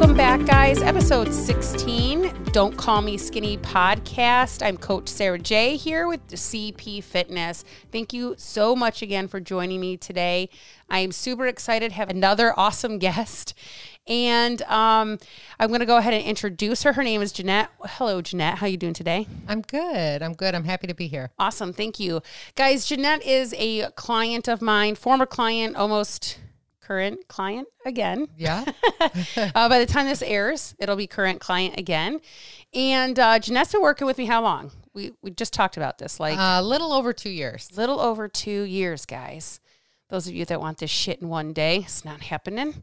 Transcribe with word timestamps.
Welcome 0.00 0.16
back, 0.16 0.46
guys. 0.46 0.80
Episode 0.80 1.30
16, 1.30 2.32
Don't 2.52 2.74
Call 2.74 3.02
Me 3.02 3.18
Skinny 3.18 3.58
podcast. 3.58 4.64
I'm 4.64 4.78
Coach 4.78 5.10
Sarah 5.10 5.38
J 5.38 5.76
here 5.76 6.08
with 6.08 6.26
CP 6.26 7.04
Fitness. 7.04 7.66
Thank 7.92 8.14
you 8.14 8.34
so 8.38 8.74
much 8.74 9.02
again 9.02 9.28
for 9.28 9.40
joining 9.40 9.78
me 9.78 9.98
today. 9.98 10.48
I 10.88 11.00
am 11.00 11.12
super 11.12 11.46
excited 11.46 11.90
to 11.90 11.96
have 11.96 12.08
another 12.08 12.58
awesome 12.58 12.98
guest. 12.98 13.52
And 14.06 14.62
um, 14.62 15.18
I'm 15.58 15.68
going 15.68 15.80
to 15.80 15.86
go 15.86 15.98
ahead 15.98 16.14
and 16.14 16.24
introduce 16.24 16.82
her. 16.84 16.94
Her 16.94 17.04
name 17.04 17.20
is 17.20 17.30
Jeanette. 17.30 17.68
Hello, 17.84 18.22
Jeanette. 18.22 18.56
How 18.56 18.68
you 18.68 18.78
doing 18.78 18.94
today? 18.94 19.26
I'm 19.48 19.60
good. 19.60 20.22
I'm 20.22 20.32
good. 20.32 20.54
I'm 20.54 20.64
happy 20.64 20.86
to 20.86 20.94
be 20.94 21.08
here. 21.08 21.30
Awesome. 21.38 21.74
Thank 21.74 22.00
you. 22.00 22.22
Guys, 22.54 22.86
Jeanette 22.86 23.22
is 23.22 23.54
a 23.58 23.90
client 23.96 24.48
of 24.48 24.62
mine, 24.62 24.94
former 24.94 25.26
client, 25.26 25.76
almost 25.76 26.38
current 26.90 27.28
client 27.28 27.68
again. 27.86 28.26
Yeah. 28.36 28.64
uh, 29.00 29.68
by 29.68 29.78
the 29.78 29.86
time 29.86 30.06
this 30.06 30.22
airs, 30.22 30.74
it'll 30.80 30.96
be 30.96 31.06
current 31.06 31.40
client 31.40 31.78
again. 31.78 32.20
And 32.74 33.16
uh, 33.16 33.38
Jeanette's 33.38 33.76
working 33.80 34.08
with 34.08 34.18
me 34.18 34.24
how 34.24 34.42
long? 34.42 34.72
We, 34.92 35.12
we 35.22 35.30
just 35.30 35.52
talked 35.52 35.76
about 35.76 35.98
this, 35.98 36.18
like 36.18 36.36
A 36.36 36.42
uh, 36.42 36.62
little 36.62 36.92
over 36.92 37.12
two 37.12 37.30
years. 37.30 37.70
little 37.76 38.00
over 38.00 38.26
two 38.26 38.62
years, 38.62 39.06
guys. 39.06 39.60
Those 40.08 40.26
of 40.26 40.34
you 40.34 40.44
that 40.46 40.60
want 40.60 40.78
this 40.78 40.90
shit 40.90 41.22
in 41.22 41.28
one 41.28 41.52
day, 41.52 41.76
it's 41.84 42.04
not 42.04 42.22
happening. 42.22 42.82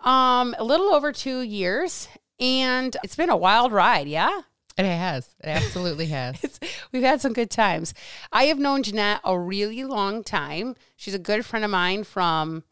Um, 0.00 0.54
a 0.58 0.64
little 0.64 0.92
over 0.92 1.10
two 1.10 1.40
years, 1.40 2.08
and 2.38 2.94
it's 3.02 3.16
been 3.16 3.30
a 3.30 3.36
wild 3.38 3.72
ride. 3.72 4.06
Yeah, 4.06 4.42
It 4.76 4.84
has. 4.84 5.34
It 5.42 5.48
absolutely 5.48 6.06
has. 6.18 6.60
we've 6.92 7.02
had 7.02 7.22
some 7.22 7.32
good 7.32 7.50
times. 7.50 7.94
I 8.32 8.44
have 8.44 8.58
known 8.58 8.82
Jeanette 8.82 9.22
a 9.24 9.38
really 9.38 9.82
long 9.82 10.22
time. 10.24 10.76
She's 10.94 11.14
a 11.14 11.18
good 11.18 11.46
friend 11.46 11.64
of 11.64 11.70
mine 11.70 12.04
from 12.04 12.64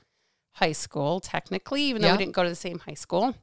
high 0.59 0.73
school, 0.73 1.21
technically, 1.21 1.83
even 1.83 2.03
though 2.03 2.09
Yeah. 2.09 2.15
we 2.15 2.19
didn't 2.19 2.35
go 2.35 2.43
to 2.43 2.49
the 2.49 2.55
same 2.55 2.79
high 2.81 2.95
school. 2.95 3.35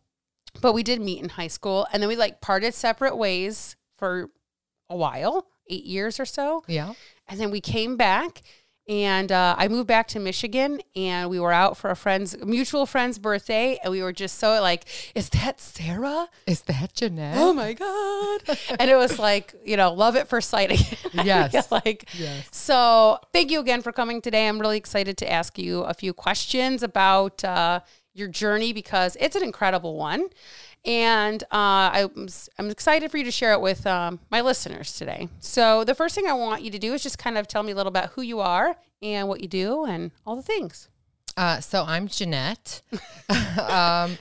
But 0.62 0.74
we 0.74 0.84
did 0.84 1.02
meet 1.02 1.22
in 1.22 1.30
high 1.30 1.48
school, 1.50 1.86
and 1.92 2.02
then 2.02 2.08
we 2.08 2.16
like 2.16 2.40
parted 2.40 2.74
separate 2.74 3.18
ways 3.18 3.76
for 3.98 4.30
a 4.90 4.96
while, 4.96 5.48
eight 5.70 5.84
years 5.86 6.20
or 6.20 6.26
so. 6.26 6.64
yeah. 6.68 6.94
And 7.28 7.40
then 7.40 7.52
we 7.52 7.60
came 7.60 7.98
back 7.98 8.42
and 8.88 9.32
uh, 9.32 9.56
I 9.58 9.68
moved 9.68 9.88
back 9.88 10.08
to 10.10 10.20
Michigan 10.20 10.80
and 10.96 11.30
we 11.30 11.40
were 11.40 11.52
out 11.52 11.76
for 11.78 11.90
a 11.90 11.96
friend's 11.96 12.38
mutual 12.46 12.86
friend's 12.86 13.18
birthday 13.18 13.80
and 13.84 13.92
we 13.92 14.04
were 14.04 14.14
just 14.14 14.38
so 14.38 14.62
like, 14.62 14.86
is 15.16 15.30
that 15.30 15.60
Sarah? 15.60 16.28
Is 16.46 16.62
that 16.64 16.94
Jeanette? 16.94 17.38
Oh 17.38 17.52
my 17.54 17.74
God. 17.74 18.42
and 18.80 18.90
it 18.92 18.96
was 18.96 19.18
like, 19.18 19.56
you 19.66 19.76
know, 19.76 19.92
love 19.92 20.16
at 20.16 20.28
first 20.28 20.50
sight 20.50 20.72
again. 20.72 21.26
Yes. 21.26 21.72
like 21.72 22.08
Yes. 22.18 22.48
so 22.52 23.18
thank 23.34 23.50
you 23.50 23.60
again 23.60 23.82
for 23.82 23.92
coming 23.92 24.22
today. 24.22 24.48
I'm 24.48 24.60
really 24.60 24.78
excited 24.78 25.18
to 25.18 25.32
ask 25.32 25.58
you 25.58 25.82
a 25.82 25.94
few 25.94 26.14
questions 26.14 26.84
about 26.84 27.44
uh, 27.44 27.80
your 28.16 28.28
journey 28.28 28.74
because 28.74 29.16
it's 29.20 29.36
an 29.36 29.44
incredible 29.44 29.96
one. 29.96 30.30
And 30.86 31.44
uh, 31.52 32.08
I'm, 32.16 32.28
I'm 32.60 32.70
excited 32.70 33.10
for 33.12 33.18
you 33.18 33.24
to 33.24 33.32
share 33.32 33.54
it 33.54 33.62
with 33.62 33.86
um, 33.88 34.20
my 34.30 34.42
listeners 34.42 34.94
today. 34.94 35.30
So, 35.40 35.84
the 35.84 35.96
first 35.96 36.14
thing 36.14 36.28
I 36.28 36.34
want 36.34 36.62
you 36.62 36.70
to 36.72 36.78
do 36.78 36.94
is 36.94 37.02
just 37.02 37.18
kind 37.18 37.40
of 37.40 37.48
tell 37.48 37.64
me 37.64 37.72
a 37.72 37.76
little 37.76 37.90
about 37.90 38.12
who 38.12 38.22
you 38.22 38.40
are 38.40 38.76
and 39.02 39.28
what 39.28 39.42
you 39.42 39.48
do 39.48 39.86
and 39.86 40.12
all 40.26 40.36
the 40.36 40.44
things. 40.44 40.90
Uh, 41.38 41.60
so 41.60 41.84
I'm 41.86 42.08
Jeanette. 42.08 42.82
um, 43.60 44.18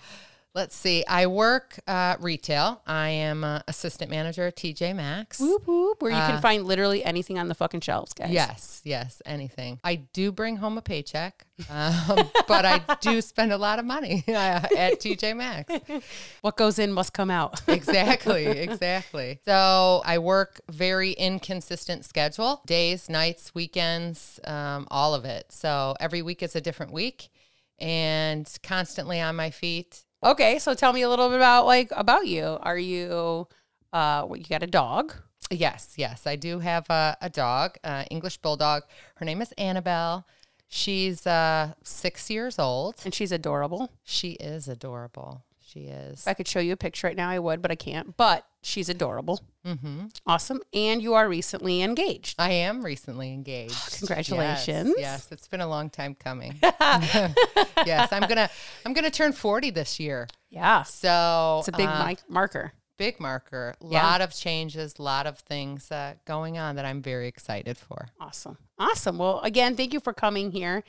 let's 0.55 0.77
see. 0.77 1.05
I 1.06 1.27
work 1.27 1.78
uh, 1.86 2.16
retail. 2.20 2.80
I 2.86 3.08
am 3.08 3.44
uh, 3.44 3.60
assistant 3.66 4.10
manager 4.10 4.47
at 4.47 4.56
TJ 4.56 4.94
Maxx. 4.94 5.41
Whoop, 5.41 5.66
whoop, 5.66 6.00
where 6.00 6.12
you 6.12 6.16
can 6.16 6.41
find 6.41 6.64
literally 6.64 7.05
anything 7.05 7.38
on 7.38 7.48
the 7.48 7.55
fucking 7.55 7.80
shelves, 7.80 8.14
guys. 8.14 8.30
Yes, 8.30 8.80
yes, 8.84 9.20
anything. 9.27 9.80
I 9.83 9.96
do 9.96 10.30
bring 10.30 10.56
home 10.56 10.78
a 10.78 10.83
paycheck, 10.83 11.44
um, 11.69 12.30
but 12.48 12.64
I 12.64 12.83
do 13.00 13.20
spend 13.20 13.52
a 13.52 13.58
lot 13.58 13.78
of 13.78 13.84
money 13.84 14.22
uh, 14.28 14.33
at 14.33 15.00
TJ 15.00 15.36
Maxx. 15.36 15.74
What 16.42 16.56
goes 16.56 16.78
in 16.78 16.92
must 16.92 17.12
come 17.12 17.30
out. 17.30 17.61
exactly, 17.68 18.46
exactly. 18.46 19.40
So 19.45 20.02
I 20.05 20.18
work 20.18 20.61
very 20.70 21.12
inconsistent 21.12 22.05
schedule, 22.05 22.62
days, 22.67 23.08
nights, 23.08 23.55
weekends, 23.55 24.39
um, 24.45 24.86
all 24.90 25.14
of 25.14 25.24
it. 25.24 25.46
So 25.51 25.95
every 26.01 26.23
week 26.23 26.42
is 26.42 26.55
a 26.55 26.61
different 26.61 26.92
week 26.92 27.30
and 27.78 28.51
constantly 28.62 29.20
on 29.20 29.36
my 29.36 29.51
feet. 29.51 30.03
Okay. 30.24 30.58
So, 30.58 30.74
tell 30.74 30.92
me 30.92 31.02
a 31.02 31.08
little 31.08 31.29
bit 31.29 31.36
about 31.36 31.67
like 31.67 31.90
about 31.92 32.27
you. 32.27 32.58
Are 32.62 32.79
you, 32.79 33.46
uh, 33.92 34.23
what, 34.23 34.40
you 34.40 34.46
got 34.46 34.62
a 34.62 34.67
dog? 34.67 35.14
Yes, 35.51 35.95
yes, 35.96 36.27
I 36.27 36.36
do 36.36 36.58
have 36.58 36.89
a, 36.90 37.17
a 37.20 37.29
dog, 37.29 37.77
uh, 37.85 38.05
English 38.11 38.39
bulldog. 38.39 38.83
Her 39.17 39.24
name 39.24 39.42
is 39.42 39.52
Annabelle. 39.52 40.27
She's 40.68 41.27
uh, 41.27 41.74
six 41.83 42.30
years 42.30 42.58
old. 42.58 42.96
And 43.05 43.14
she's 43.14 43.30
adorable. 43.30 43.90
She 44.02 44.33
is 44.33 44.67
adorable. 44.68 45.45
She 45.61 45.80
is. 45.80 46.20
If 46.20 46.29
I 46.29 46.34
could 46.34 46.48
show 46.48 46.61
you 46.61 46.73
a 46.73 46.77
picture 46.77 47.07
right 47.07 47.17
now, 47.17 47.29
I 47.29 47.39
would, 47.39 47.63
but 47.63 47.70
I 47.70 47.77
can't. 47.77 48.17
But 48.17 48.46
she's 48.63 48.89
adorable. 48.89 49.40
Mm-hmm. 49.67 50.07
Awesome. 50.27 50.61
And 50.73 51.01
you 51.02 51.14
are 51.14 51.29
recently 51.29 51.83
engaged. 51.83 52.35
I 52.39 52.51
am 52.52 52.85
recently 52.85 53.33
engaged. 53.33 53.75
Congratulations. 53.98 54.95
Yes, 54.97 54.98
yes, 54.98 55.29
it's 55.33 55.48
been 55.48 55.61
a 55.63 55.67
long 55.69 55.89
time 55.91 56.14
coming. 56.14 56.55
yes, 56.63 58.13
I'm 58.13 58.29
gonna 58.29 58.51
I'm 58.85 58.92
gonna 58.92 59.11
turn 59.11 59.33
40 59.33 59.70
this 59.70 59.98
year. 59.98 60.29
Yeah. 60.51 60.83
So 60.83 61.57
It's 61.61 61.69
a 61.69 61.73
big 61.73 61.89
uh, 61.89 62.07
mic 62.07 62.19
marker. 62.29 62.73
big 62.98 63.19
marker. 63.19 63.75
A 63.80 63.86
Yeah. 63.89 64.02
lot 64.07 64.20
of 64.20 64.35
changes, 64.35 64.95
a 64.98 65.02
lot 65.02 65.27
of 65.27 65.39
things 65.39 65.91
uh, 65.91 66.14
going 66.27 66.58
on 66.58 66.77
that 66.77 66.85
I'm 66.85 67.02
very 67.02 67.27
excited 67.27 67.77
for. 67.77 68.08
Awesome. 68.20 68.58
Awesome. 68.79 69.19
Well, 69.19 69.41
again, 69.41 69.77
thank 69.77 69.92
you 69.92 70.01
for 70.01 70.13
coming 70.13 70.51
here. 70.51 70.85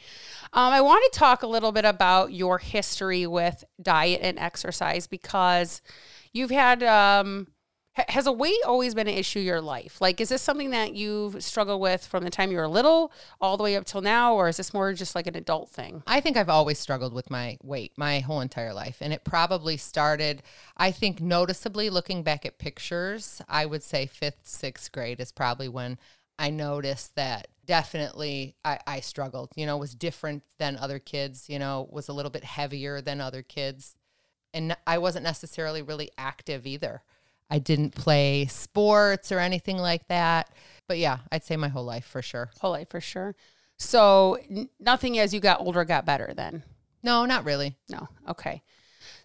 Um, 0.54 0.74
I 0.74 0.82
want 0.82 1.04
to 1.14 1.18
talk 1.20 1.44
a 1.44 1.48
little 1.48 1.72
bit 1.72 1.86
about 1.86 2.32
your 2.34 2.58
history 2.58 3.26
with 3.26 3.64
diet 3.82 4.20
and 4.24 4.38
exercise 4.38 5.08
because 5.08 5.82
you've 6.34 6.52
had, 6.52 6.84
um, 6.84 7.48
has 7.96 8.28
a 8.28 8.32
weight 8.32 8.60
always 8.66 8.94
been 8.94 9.08
an 9.08 9.14
issue 9.14 9.40
your 9.40 9.62
life? 9.62 10.02
Like, 10.02 10.20
is 10.20 10.30
this 10.30 10.42
something 10.42 10.72
that 10.72 10.96
you've 10.96 11.44
struggled 11.44 11.82
with 11.82 12.06
from 12.06 12.24
the 12.24 12.30
time 12.30 12.52
you 12.52 12.58
were 12.58 12.68
little 12.68 13.12
all 13.40 13.58
the 13.58 13.64
way 13.64 13.76
up 13.76 13.86
till 13.86 14.02
now, 14.02 14.36
or 14.36 14.50
is 14.50 14.58
this 14.58 14.74
more 14.74 14.94
just 14.94 15.16
like 15.16 15.28
an 15.28 15.36
adult 15.36 15.70
thing? 15.70 16.04
I 16.06 16.20
think 16.20 16.36
I've 16.36 16.50
always 16.50 16.78
struggled 16.78 17.14
with 17.14 17.30
my 17.30 17.58
weight 17.64 17.94
my 17.98 18.20
whole 18.20 18.42
entire 18.42 18.74
life. 18.74 18.98
And 19.02 19.14
it 19.14 19.24
probably 19.24 19.78
started, 19.78 20.44
I 20.76 20.92
think, 20.92 21.22
noticeably 21.22 21.90
looking 21.90 22.24
back 22.24 22.46
at 22.46 22.58
pictures. 22.58 23.42
I 23.48 23.66
would 23.66 23.84
say 23.84 24.06
fifth, 24.06 24.42
sixth 24.44 24.92
grade 24.92 25.20
is 25.20 25.32
probably 25.32 25.70
when 25.70 25.98
I 26.38 26.50
noticed 26.50 27.16
that 27.16 27.48
definitely 27.66 28.56
I, 28.64 28.80
I 28.86 29.00
struggled, 29.00 29.52
you 29.56 29.66
know, 29.66 29.78
was 29.78 29.96
different 29.96 30.44
than 30.60 30.78
other 30.78 31.00
kids, 31.00 31.46
you 31.50 31.60
know, 31.60 31.88
was 31.90 32.10
a 32.10 32.14
little 32.14 32.32
bit 32.32 32.44
heavier 32.44 33.02
than 33.02 33.22
other 33.22 33.42
kids. 33.42 33.96
And 34.54 34.76
I 34.86 34.98
wasn't 34.98 35.24
necessarily 35.24 35.82
really 35.82 36.12
active 36.18 36.66
either. 36.68 37.04
I 37.50 37.60
didn't 37.60 37.96
play 37.96 38.46
sports 38.48 39.32
or 39.32 39.40
anything 39.40 39.78
like 39.78 40.08
that. 40.08 40.50
But 40.88 40.98
yeah, 40.98 41.20
I'd 41.32 41.44
say 41.44 41.58
my 41.58 41.68
whole 41.68 41.86
life 41.86 42.06
for 42.06 42.22
sure. 42.22 42.52
Whole 42.60 42.72
life 42.72 42.90
for 42.90 43.02
sure. 43.02 43.36
So 43.78 44.38
n- 44.50 44.70
nothing 44.80 45.20
as 45.20 45.34
you 45.34 45.40
got 45.40 45.60
older 45.60 45.84
got 45.84 46.06
better 46.06 46.34
then? 46.36 46.64
No, 47.04 47.26
not 47.26 47.46
really. 47.46 47.76
No. 47.90 48.08
Okay. 48.28 48.64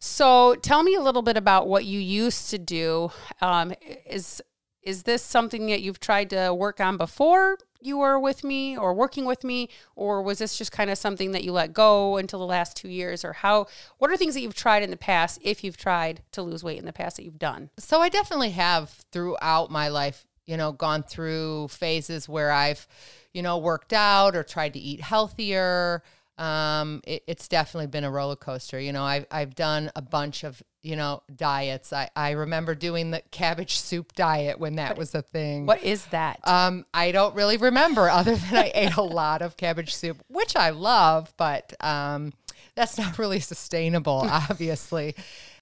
So 0.00 0.54
tell 0.56 0.82
me 0.82 0.94
a 0.94 1.00
little 1.00 1.22
bit 1.22 1.36
about 1.36 1.68
what 1.68 1.84
you 1.84 2.00
used 2.00 2.50
to 2.50 2.58
do. 2.58 3.10
Um, 3.40 3.72
is 4.06 4.42
is 4.82 5.02
this 5.02 5.22
something 5.22 5.66
that 5.66 5.82
you've 5.82 6.00
tried 6.00 6.30
to 6.30 6.54
work 6.54 6.80
on 6.80 6.96
before 6.96 7.58
you 7.80 7.98
were 7.98 8.18
with 8.18 8.44
me 8.44 8.76
or 8.76 8.92
working 8.94 9.24
with 9.24 9.44
me, 9.44 9.68
or 9.96 10.22
was 10.22 10.38
this 10.38 10.56
just 10.56 10.72
kind 10.72 10.90
of 10.90 10.98
something 10.98 11.32
that 11.32 11.44
you 11.44 11.52
let 11.52 11.72
go 11.72 12.16
until 12.16 12.38
the 12.38 12.46
last 12.46 12.76
two 12.76 12.88
years? 12.88 13.24
Or 13.24 13.32
how? 13.32 13.66
What 13.98 14.10
are 14.10 14.16
things 14.16 14.34
that 14.34 14.40
you've 14.40 14.54
tried 14.54 14.82
in 14.82 14.90
the 14.90 14.96
past, 14.96 15.38
if 15.42 15.64
you've 15.64 15.76
tried 15.76 16.22
to 16.32 16.42
lose 16.42 16.62
weight 16.62 16.78
in 16.78 16.86
the 16.86 16.92
past 16.92 17.16
that 17.16 17.24
you've 17.24 17.38
done? 17.38 17.70
So 17.78 18.00
I 18.00 18.08
definitely 18.08 18.50
have 18.50 18.90
throughout 19.12 19.70
my 19.70 19.88
life, 19.88 20.26
you 20.46 20.56
know, 20.56 20.72
gone 20.72 21.02
through 21.02 21.68
phases 21.68 22.28
where 22.28 22.50
I've, 22.50 22.86
you 23.32 23.42
know, 23.42 23.58
worked 23.58 23.92
out 23.92 24.36
or 24.36 24.42
tried 24.42 24.74
to 24.74 24.78
eat 24.78 25.00
healthier. 25.00 26.02
Um, 26.40 27.02
it, 27.06 27.22
it's 27.26 27.48
definitely 27.48 27.88
been 27.88 28.04
a 28.04 28.10
roller 28.10 28.34
coaster. 28.34 28.80
You 28.80 28.92
know, 28.92 29.04
I've, 29.04 29.26
I've 29.30 29.54
done 29.54 29.90
a 29.94 30.00
bunch 30.00 30.42
of, 30.42 30.62
you 30.82 30.96
know, 30.96 31.22
diets. 31.36 31.92
I, 31.92 32.08
I 32.16 32.30
remember 32.30 32.74
doing 32.74 33.10
the 33.10 33.22
cabbage 33.30 33.76
soup 33.76 34.14
diet 34.14 34.58
when 34.58 34.76
that 34.76 34.96
was 34.96 35.14
a 35.14 35.20
thing. 35.20 35.66
What 35.66 35.82
is 35.82 36.06
that? 36.06 36.40
Um, 36.44 36.86
I 36.94 37.12
don't 37.12 37.34
really 37.34 37.58
remember 37.58 38.08
other 38.08 38.36
than 38.36 38.56
I 38.56 38.72
ate 38.74 38.96
a 38.96 39.02
lot 39.02 39.42
of 39.42 39.58
cabbage 39.58 39.94
soup, 39.94 40.16
which 40.28 40.56
I 40.56 40.70
love, 40.70 41.32
but 41.36 41.74
um, 41.80 42.32
that's 42.74 42.96
not 42.96 43.18
really 43.18 43.40
sustainable, 43.40 44.26
obviously. 44.30 45.14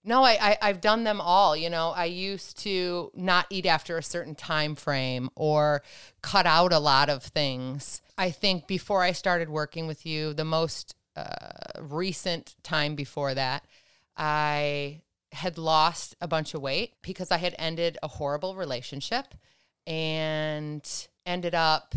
No, 0.04 0.22
I, 0.22 0.38
I 0.40 0.58
I've 0.62 0.80
done 0.80 1.02
them 1.02 1.20
all. 1.20 1.56
You 1.56 1.70
know, 1.70 1.90
I 1.90 2.04
used 2.04 2.58
to 2.60 3.10
not 3.14 3.46
eat 3.50 3.66
after 3.66 3.98
a 3.98 4.02
certain 4.02 4.36
time 4.36 4.76
frame 4.76 5.28
or 5.34 5.82
cut 6.22 6.46
out 6.46 6.72
a 6.72 6.78
lot 6.78 7.10
of 7.10 7.24
things. 7.24 8.00
I 8.18 8.32
think 8.32 8.66
before 8.66 9.02
I 9.02 9.12
started 9.12 9.48
working 9.48 9.86
with 9.86 10.04
you, 10.04 10.34
the 10.34 10.44
most 10.44 10.96
uh, 11.16 11.80
recent 11.80 12.56
time 12.64 12.96
before 12.96 13.32
that, 13.34 13.64
I 14.16 15.02
had 15.32 15.56
lost 15.56 16.16
a 16.20 16.26
bunch 16.26 16.52
of 16.52 16.60
weight 16.60 16.94
because 17.02 17.30
I 17.30 17.36
had 17.36 17.54
ended 17.58 17.96
a 18.02 18.08
horrible 18.08 18.56
relationship 18.56 19.34
and 19.86 20.86
ended 21.24 21.54
up 21.54 21.94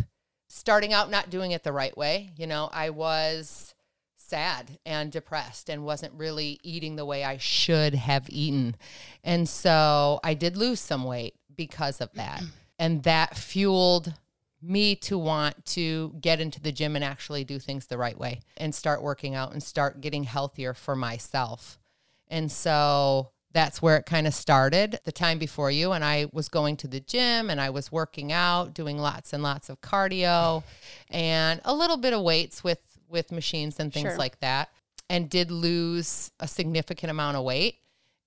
starting 0.48 0.94
out 0.94 1.10
not 1.10 1.30
doing 1.32 1.52
it 1.52 1.64
the 1.64 1.72
right 1.72 1.98
way. 1.98 2.30
You 2.38 2.46
know, 2.46 2.70
I 2.72 2.92
was 2.92 3.74
sad 4.16 4.78
and 4.86 5.12
depressed 5.12 5.70
and 5.70 5.84
wasn't 5.84 6.14
really 6.14 6.60
eating 6.62 6.98
the 6.98 7.06
way 7.06 7.24
I 7.24 7.38
should 7.38 7.96
have 7.96 8.30
eaten. 8.30 8.76
And 9.24 9.50
so 9.50 10.20
I 10.24 10.36
did 10.36 10.56
lose 10.56 10.80
some 10.80 11.04
weight 11.04 11.36
because 11.56 12.00
of 12.00 12.14
that. 12.14 12.44
And 12.78 13.04
that 13.04 13.38
fueled 13.38 14.14
me 14.62 14.96
to 14.96 15.18
want 15.18 15.66
to 15.66 16.16
get 16.22 16.40
into 16.40 16.62
the 16.62 16.72
gym 16.72 16.96
and 16.96 17.04
actually 17.04 17.44
do 17.44 17.58
things 17.60 17.88
the 17.88 17.98
right 17.98 18.18
way 18.18 18.40
and 18.58 18.74
start 18.76 19.02
working 19.02 19.34
out 19.36 19.52
and 19.54 19.62
start 19.64 20.02
getting 20.02 20.24
healthier 20.24 20.74
for 20.74 20.96
myself. 20.96 21.80
And 22.28 22.52
so 22.52 23.32
that's 23.54 23.82
where 23.82 23.98
it 23.98 24.06
kind 24.06 24.28
of 24.28 24.34
started 24.34 25.00
the 25.04 25.12
time 25.12 25.38
before 25.38 25.72
you. 25.72 25.92
And 25.92 26.06
I 26.06 26.28
was 26.32 26.48
going 26.48 26.78
to 26.78 26.88
the 26.88 27.00
gym 27.02 27.50
and 27.50 27.60
I 27.60 27.70
was 27.70 27.92
working 27.92 28.32
out, 28.32 28.74
doing 28.74 28.98
lots 28.98 29.34
and 29.34 29.44
lots 29.44 29.70
of 29.70 29.82
cardio 29.82 30.64
and 31.10 31.60
a 31.66 31.74
little 31.74 31.98
bit 31.98 32.14
of 32.14 32.22
weights 32.22 32.64
with 32.64 32.80
with 33.10 33.30
machines 33.32 33.78
and 33.78 33.92
things 33.94 34.10
Sure. 34.10 34.18
like 34.18 34.40
that. 34.40 34.70
And 35.10 35.30
did 35.30 35.52
lose 35.52 36.32
a 36.40 36.48
significant 36.48 37.10
amount 37.12 37.36
of 37.36 37.44
weight 37.44 37.76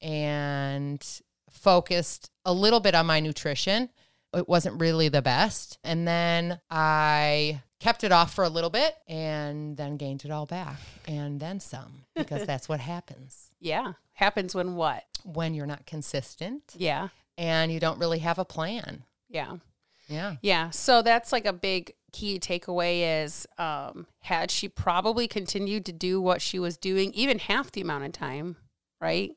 and 0.03 1.03
focused 1.51 2.31
a 2.45 2.53
little 2.53 2.81
bit 2.81 2.95
on 2.95 3.07
my 3.07 3.21
nutrition. 3.21 3.89
It 4.37 4.49
wasn't 4.49 4.81
really 4.81 5.09
the 5.09 5.23
best. 5.23 5.79
And 5.85 6.07
then 6.07 6.61
I 6.71 7.63
kept 7.81 8.05
it 8.05 8.13
off 8.13 8.33
for 8.35 8.45
a 8.45 8.49
little 8.49 8.71
bit 8.71 8.95
and 9.07 9.77
then 9.77 9.97
gained 9.97 10.25
it 10.25 10.31
all 10.31 10.47
back 10.47 10.79
and 11.07 11.39
then 11.41 11.61
some 11.61 12.05
because 12.17 12.47
that's 12.47 12.67
what 12.69 12.81
happens 12.81 13.51
Yeah. 13.61 13.93
Happens 14.15 14.55
when 14.55 14.75
what? 14.77 15.05
when 15.25 15.55
you're 15.55 15.67
not 15.67 15.85
consistent 15.87 16.75
Yeah. 16.77 17.09
and 17.37 17.71
you 17.73 17.81
don't 17.81 17.99
really 17.99 18.21
have 18.21 18.39
a 18.39 18.45
plan. 18.45 19.05
Yeah. 19.29 19.57
Yeah. 20.09 20.37
Yeah. 20.43 20.71
So 20.71 21.03
that's 21.03 21.33
like 21.33 21.47
a 21.47 21.53
big 21.53 21.95
key 22.13 22.39
takeaway 22.39 23.23
is 23.25 23.47
um, 23.59 24.07
had 24.21 24.51
she 24.51 24.69
probably 24.69 25.27
continued 25.27 25.85
to 25.87 25.93
do 25.93 26.21
what 26.21 26.41
she 26.43 26.59
was 26.59 26.77
doing, 26.77 27.13
even 27.15 27.39
half 27.39 27.73
the 27.73 27.81
amount 27.81 28.05
of 28.05 28.13
time, 28.13 28.57
right? 29.01 29.33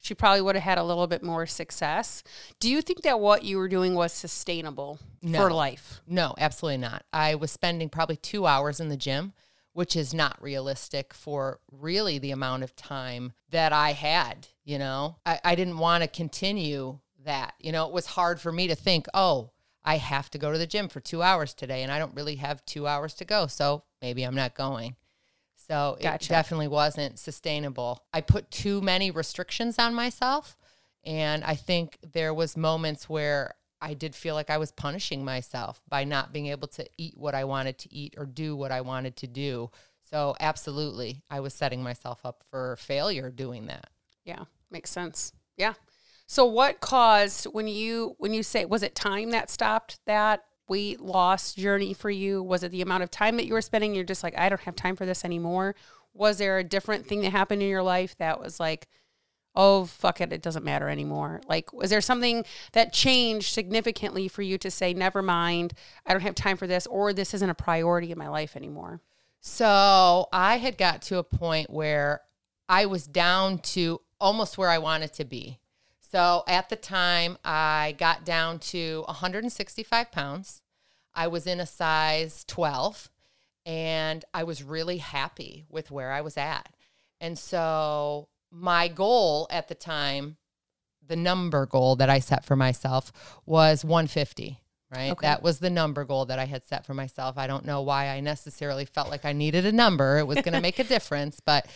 She 0.00 0.14
probably 0.14 0.40
would 0.40 0.54
have 0.54 0.64
had 0.64 0.78
a 0.78 0.84
little 0.84 1.06
bit 1.06 1.22
more 1.22 1.46
success. 1.46 2.22
Do 2.60 2.70
you 2.70 2.80
think 2.82 3.02
that 3.02 3.20
what 3.20 3.44
you 3.44 3.58
were 3.58 3.68
doing 3.68 3.94
was 3.94 4.12
sustainable 4.12 4.98
No. 5.22 5.38
for 5.38 5.50
life? 5.50 6.00
No, 6.06 6.34
absolutely 6.38 6.78
not. 6.78 7.04
I 7.12 7.34
was 7.34 7.50
spending 7.50 7.88
probably 7.88 8.16
two 8.16 8.46
hours 8.46 8.80
in 8.80 8.88
the 8.88 8.96
gym, 8.96 9.32
which 9.72 9.96
is 9.96 10.14
not 10.14 10.40
realistic 10.42 11.12
for 11.12 11.60
really 11.70 12.18
the 12.18 12.30
amount 12.30 12.62
of 12.62 12.76
time 12.76 13.32
that 13.50 13.72
I 13.72 13.92
had. 13.92 14.48
You 14.64 14.78
know, 14.78 15.16
I, 15.26 15.40
I 15.44 15.54
didn't 15.54 15.78
want 15.78 16.02
to 16.04 16.08
continue 16.08 17.00
that. 17.24 17.54
You 17.58 17.72
know, 17.72 17.86
it 17.86 17.92
was 17.92 18.06
hard 18.06 18.40
for 18.40 18.52
me 18.52 18.68
to 18.68 18.74
think, 18.74 19.06
oh, 19.14 19.50
I 19.84 19.96
have 19.96 20.30
to 20.30 20.38
go 20.38 20.52
to 20.52 20.58
the 20.58 20.66
gym 20.66 20.88
for 20.88 21.00
two 21.00 21.22
hours 21.22 21.54
today, 21.54 21.82
and 21.82 21.90
I 21.90 21.98
don't 21.98 22.14
really 22.14 22.36
have 22.36 22.64
two 22.66 22.86
hours 22.86 23.14
to 23.14 23.24
go. 23.24 23.46
So 23.46 23.82
maybe 24.02 24.22
I'm 24.22 24.34
not 24.34 24.54
going. 24.54 24.96
So 25.68 25.98
it 26.00 26.26
definitely 26.28 26.68
wasn't 26.68 27.18
sustainable. 27.18 28.04
I 28.12 28.22
put 28.22 28.50
too 28.50 28.80
many 28.80 29.10
restrictions 29.10 29.78
on 29.78 29.94
myself. 29.94 30.56
And 31.04 31.44
I 31.44 31.54
think 31.54 31.98
there 32.12 32.34
was 32.34 32.56
moments 32.56 33.08
where 33.08 33.54
I 33.80 33.94
did 33.94 34.14
feel 34.14 34.34
like 34.34 34.50
I 34.50 34.58
was 34.58 34.72
punishing 34.72 35.24
myself 35.24 35.80
by 35.88 36.04
not 36.04 36.32
being 36.32 36.46
able 36.46 36.68
to 36.68 36.86
eat 36.96 37.16
what 37.16 37.34
I 37.34 37.44
wanted 37.44 37.78
to 37.78 37.94
eat 37.94 38.14
or 38.16 38.26
do 38.26 38.56
what 38.56 38.72
I 38.72 38.80
wanted 38.80 39.16
to 39.16 39.26
do. 39.26 39.70
So 40.10 40.34
absolutely, 40.40 41.22
I 41.30 41.40
was 41.40 41.54
setting 41.54 41.82
myself 41.82 42.24
up 42.24 42.42
for 42.50 42.76
failure 42.76 43.30
doing 43.30 43.66
that. 43.66 43.88
Yeah, 44.24 44.44
makes 44.70 44.90
sense. 44.90 45.32
Yeah. 45.56 45.74
So 46.26 46.44
what 46.44 46.80
caused 46.80 47.44
when 47.44 47.68
you 47.68 48.14
when 48.18 48.34
you 48.34 48.42
say 48.42 48.64
was 48.64 48.82
it 48.82 48.94
time 48.94 49.30
that 49.30 49.48
stopped 49.50 50.00
that 50.06 50.44
weight 50.68 51.00
loss 51.00 51.54
journey 51.54 51.94
for 51.94 52.10
you? 52.10 52.42
Was 52.42 52.62
it 52.62 52.70
the 52.70 52.82
amount 52.82 53.02
of 53.02 53.10
time 53.10 53.36
that 53.36 53.46
you 53.46 53.54
were 53.54 53.62
spending? 53.62 53.94
You're 53.94 54.04
just 54.04 54.22
like, 54.22 54.38
I 54.38 54.48
don't 54.48 54.60
have 54.62 54.76
time 54.76 54.96
for 54.96 55.06
this 55.06 55.24
anymore. 55.24 55.74
Was 56.14 56.38
there 56.38 56.58
a 56.58 56.64
different 56.64 57.06
thing 57.06 57.22
that 57.22 57.30
happened 57.30 57.62
in 57.62 57.68
your 57.68 57.82
life 57.82 58.16
that 58.18 58.40
was 58.40 58.60
like, 58.60 58.88
oh 59.54 59.86
fuck 59.86 60.20
it, 60.20 60.32
it 60.32 60.42
doesn't 60.42 60.64
matter 60.64 60.88
anymore? 60.88 61.40
Like, 61.48 61.72
was 61.72 61.90
there 61.90 62.00
something 62.00 62.44
that 62.72 62.92
changed 62.92 63.52
significantly 63.52 64.28
for 64.28 64.42
you 64.42 64.58
to 64.58 64.70
say, 64.70 64.94
never 64.94 65.22
mind, 65.22 65.74
I 66.06 66.12
don't 66.12 66.22
have 66.22 66.34
time 66.34 66.56
for 66.56 66.66
this, 66.66 66.86
or 66.86 67.12
this 67.12 67.34
isn't 67.34 67.50
a 67.50 67.54
priority 67.54 68.12
in 68.12 68.18
my 68.18 68.28
life 68.28 68.56
anymore? 68.56 69.00
So 69.40 70.28
I 70.32 70.58
had 70.58 70.78
got 70.78 71.02
to 71.02 71.18
a 71.18 71.24
point 71.24 71.70
where 71.70 72.22
I 72.68 72.86
was 72.86 73.06
down 73.06 73.58
to 73.58 74.00
almost 74.20 74.58
where 74.58 74.68
I 74.68 74.78
wanted 74.78 75.12
to 75.14 75.24
be. 75.24 75.58
So 76.10 76.42
at 76.48 76.70
the 76.70 76.76
time, 76.76 77.36
I 77.44 77.94
got 77.98 78.24
down 78.24 78.60
to 78.60 79.04
165 79.06 80.10
pounds. 80.10 80.62
I 81.14 81.26
was 81.26 81.46
in 81.46 81.60
a 81.60 81.66
size 81.66 82.44
12, 82.48 83.10
and 83.66 84.24
I 84.32 84.44
was 84.44 84.62
really 84.62 84.98
happy 84.98 85.66
with 85.68 85.90
where 85.90 86.12
I 86.12 86.22
was 86.22 86.36
at. 86.36 86.74
And 87.20 87.38
so 87.38 88.28
my 88.50 88.88
goal 88.88 89.48
at 89.50 89.68
the 89.68 89.74
time, 89.74 90.38
the 91.06 91.16
number 91.16 91.66
goal 91.66 91.96
that 91.96 92.08
I 92.08 92.20
set 92.20 92.44
for 92.44 92.56
myself 92.56 93.12
was 93.44 93.84
150. 93.84 94.58
Right. 94.94 95.10
Okay. 95.10 95.26
That 95.26 95.42
was 95.42 95.58
the 95.58 95.68
number 95.68 96.04
goal 96.04 96.24
that 96.26 96.38
I 96.38 96.46
had 96.46 96.64
set 96.64 96.86
for 96.86 96.94
myself. 96.94 97.36
I 97.36 97.46
don't 97.46 97.66
know 97.66 97.82
why 97.82 98.08
I 98.08 98.20
necessarily 98.20 98.86
felt 98.86 99.10
like 99.10 99.26
I 99.26 99.34
needed 99.34 99.66
a 99.66 99.72
number. 99.72 100.16
It 100.16 100.26
was 100.26 100.36
going 100.36 100.54
to 100.54 100.62
make 100.62 100.78
a 100.78 100.84
difference, 100.84 101.40
but 101.44 101.66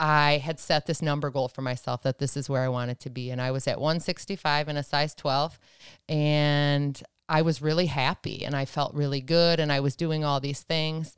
I 0.00 0.38
had 0.38 0.58
set 0.58 0.86
this 0.86 1.02
number 1.02 1.28
goal 1.28 1.48
for 1.48 1.60
myself 1.60 2.02
that 2.04 2.18
this 2.18 2.34
is 2.34 2.48
where 2.48 2.62
I 2.62 2.68
wanted 2.68 2.98
to 3.00 3.10
be. 3.10 3.30
And 3.30 3.40
I 3.40 3.50
was 3.50 3.68
at 3.68 3.78
165 3.78 4.70
in 4.70 4.78
a 4.78 4.82
size 4.82 5.14
12. 5.14 5.60
And 6.08 7.00
I 7.28 7.42
was 7.42 7.60
really 7.60 7.86
happy 7.86 8.44
and 8.44 8.56
I 8.56 8.64
felt 8.64 8.94
really 8.94 9.20
good. 9.20 9.60
And 9.60 9.70
I 9.70 9.80
was 9.80 9.96
doing 9.96 10.24
all 10.24 10.40
these 10.40 10.62
things. 10.62 11.16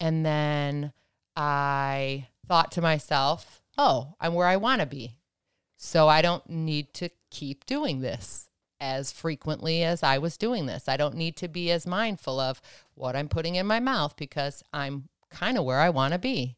And 0.00 0.24
then 0.24 0.94
I 1.36 2.28
thought 2.48 2.72
to 2.72 2.80
myself, 2.80 3.60
oh, 3.76 4.14
I'm 4.18 4.32
where 4.32 4.48
I 4.48 4.56
want 4.56 4.80
to 4.80 4.86
be. 4.86 5.18
So 5.76 6.08
I 6.08 6.22
don't 6.22 6.48
need 6.48 6.94
to 6.94 7.10
keep 7.30 7.66
doing 7.66 8.00
this 8.00 8.48
as 8.80 9.12
frequently 9.12 9.84
as 9.84 10.02
I 10.02 10.16
was 10.16 10.38
doing 10.38 10.64
this. 10.64 10.88
I 10.88 10.96
don't 10.96 11.16
need 11.16 11.36
to 11.36 11.48
be 11.48 11.70
as 11.70 11.86
mindful 11.86 12.40
of 12.40 12.62
what 12.94 13.14
I'm 13.14 13.28
putting 13.28 13.56
in 13.56 13.66
my 13.66 13.78
mouth 13.78 14.16
because 14.16 14.62
I'm 14.72 15.10
kind 15.30 15.58
of 15.58 15.64
where 15.64 15.80
I 15.80 15.90
want 15.90 16.14
to 16.14 16.18
be. 16.18 16.56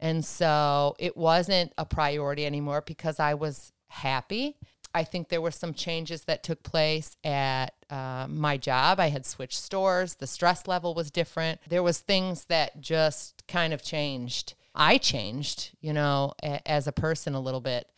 And 0.00 0.24
so 0.24 0.96
it 0.98 1.16
wasn't 1.16 1.72
a 1.78 1.84
priority 1.84 2.46
anymore 2.46 2.82
because 2.84 3.20
I 3.20 3.34
was 3.34 3.72
happy. 3.88 4.56
I 4.94 5.04
think 5.04 5.28
there 5.28 5.40
were 5.40 5.50
some 5.52 5.72
changes 5.74 6.24
that 6.24 6.42
took 6.42 6.62
place 6.64 7.16
at 7.22 7.74
uh, 7.90 8.26
my 8.28 8.56
job. 8.56 8.98
I 8.98 9.10
had 9.10 9.24
switched 9.24 9.58
stores. 9.60 10.14
The 10.14 10.26
stress 10.26 10.66
level 10.66 10.94
was 10.94 11.10
different. 11.12 11.60
There 11.68 11.82
was 11.82 12.00
things 12.00 12.46
that 12.46 12.80
just 12.80 13.46
kind 13.46 13.72
of 13.72 13.82
changed. 13.82 14.54
I 14.74 14.98
changed, 14.98 15.76
you 15.80 15.92
know, 15.92 16.32
a- 16.42 16.66
as 16.68 16.86
a 16.86 16.92
person 16.92 17.34
a 17.34 17.40
little 17.40 17.60
bit, 17.60 17.88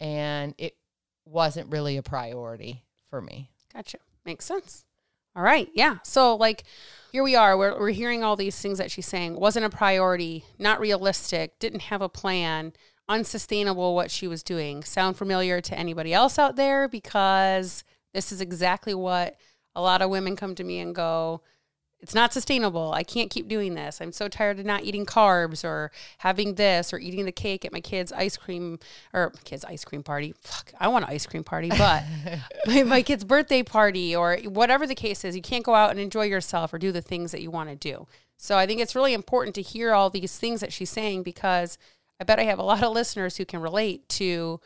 and 0.00 0.54
it 0.58 0.76
wasn't 1.24 1.70
really 1.70 1.96
a 1.96 2.02
priority 2.02 2.84
for 3.10 3.20
me. 3.20 3.50
Gotcha. 3.72 3.98
Makes 4.24 4.46
sense. 4.46 4.84
All 5.36 5.42
right. 5.42 5.68
Yeah. 5.74 5.98
So, 6.02 6.34
like, 6.36 6.64
here 7.12 7.22
we 7.22 7.36
are. 7.36 7.56
We're, 7.56 7.78
we're 7.78 7.90
hearing 7.90 8.22
all 8.22 8.36
these 8.36 8.60
things 8.60 8.78
that 8.78 8.90
she's 8.90 9.06
saying 9.06 9.38
wasn't 9.38 9.66
a 9.66 9.70
priority, 9.70 10.44
not 10.58 10.80
realistic, 10.80 11.58
didn't 11.58 11.82
have 11.82 12.02
a 12.02 12.08
plan, 12.08 12.72
unsustainable 13.08 13.94
what 13.94 14.10
she 14.10 14.26
was 14.26 14.42
doing. 14.42 14.82
Sound 14.82 15.16
familiar 15.16 15.60
to 15.60 15.78
anybody 15.78 16.12
else 16.12 16.38
out 16.38 16.56
there? 16.56 16.88
Because 16.88 17.84
this 18.14 18.32
is 18.32 18.40
exactly 18.40 18.94
what 18.94 19.36
a 19.74 19.82
lot 19.82 20.02
of 20.02 20.10
women 20.10 20.36
come 20.36 20.54
to 20.56 20.64
me 20.64 20.78
and 20.80 20.94
go, 20.94 21.42
it's 22.02 22.14
not 22.14 22.32
sustainable. 22.32 22.92
I 22.92 23.02
can't 23.02 23.30
keep 23.30 23.46
doing 23.46 23.74
this. 23.74 24.00
I'm 24.00 24.12
so 24.12 24.26
tired 24.26 24.58
of 24.58 24.64
not 24.64 24.84
eating 24.84 25.04
carbs 25.04 25.64
or 25.64 25.90
having 26.18 26.54
this 26.54 26.92
or 26.92 26.98
eating 26.98 27.26
the 27.26 27.32
cake 27.32 27.64
at 27.64 27.72
my 27.72 27.80
kids' 27.80 28.10
ice 28.12 28.36
cream 28.36 28.78
or 29.12 29.32
kids' 29.44 29.64
ice 29.66 29.84
cream 29.84 30.02
party. 30.02 30.34
Fuck, 30.40 30.72
I 30.80 30.88
want 30.88 31.04
an 31.04 31.10
ice 31.10 31.26
cream 31.26 31.44
party, 31.44 31.68
but 31.68 32.02
my, 32.66 32.82
my 32.84 33.02
kid's 33.02 33.24
birthday 33.24 33.62
party 33.62 34.16
or 34.16 34.38
whatever 34.44 34.86
the 34.86 34.94
case 34.94 35.24
is, 35.24 35.36
you 35.36 35.42
can't 35.42 35.64
go 35.64 35.74
out 35.74 35.90
and 35.90 36.00
enjoy 36.00 36.24
yourself 36.24 36.72
or 36.72 36.78
do 36.78 36.90
the 36.90 37.02
things 37.02 37.32
that 37.32 37.42
you 37.42 37.50
want 37.50 37.68
to 37.68 37.76
do. 37.76 38.06
So 38.38 38.56
I 38.56 38.66
think 38.66 38.80
it's 38.80 38.96
really 38.96 39.12
important 39.12 39.54
to 39.56 39.62
hear 39.62 39.92
all 39.92 40.08
these 40.08 40.38
things 40.38 40.60
that 40.60 40.72
she's 40.72 40.90
saying 40.90 41.22
because 41.22 41.76
I 42.18 42.24
bet 42.24 42.40
I 42.40 42.44
have 42.44 42.58
a 42.58 42.62
lot 42.62 42.82
of 42.82 42.92
listeners 42.92 43.36
who 43.36 43.44
can 43.44 43.60
relate 43.60 44.08
to 44.10 44.60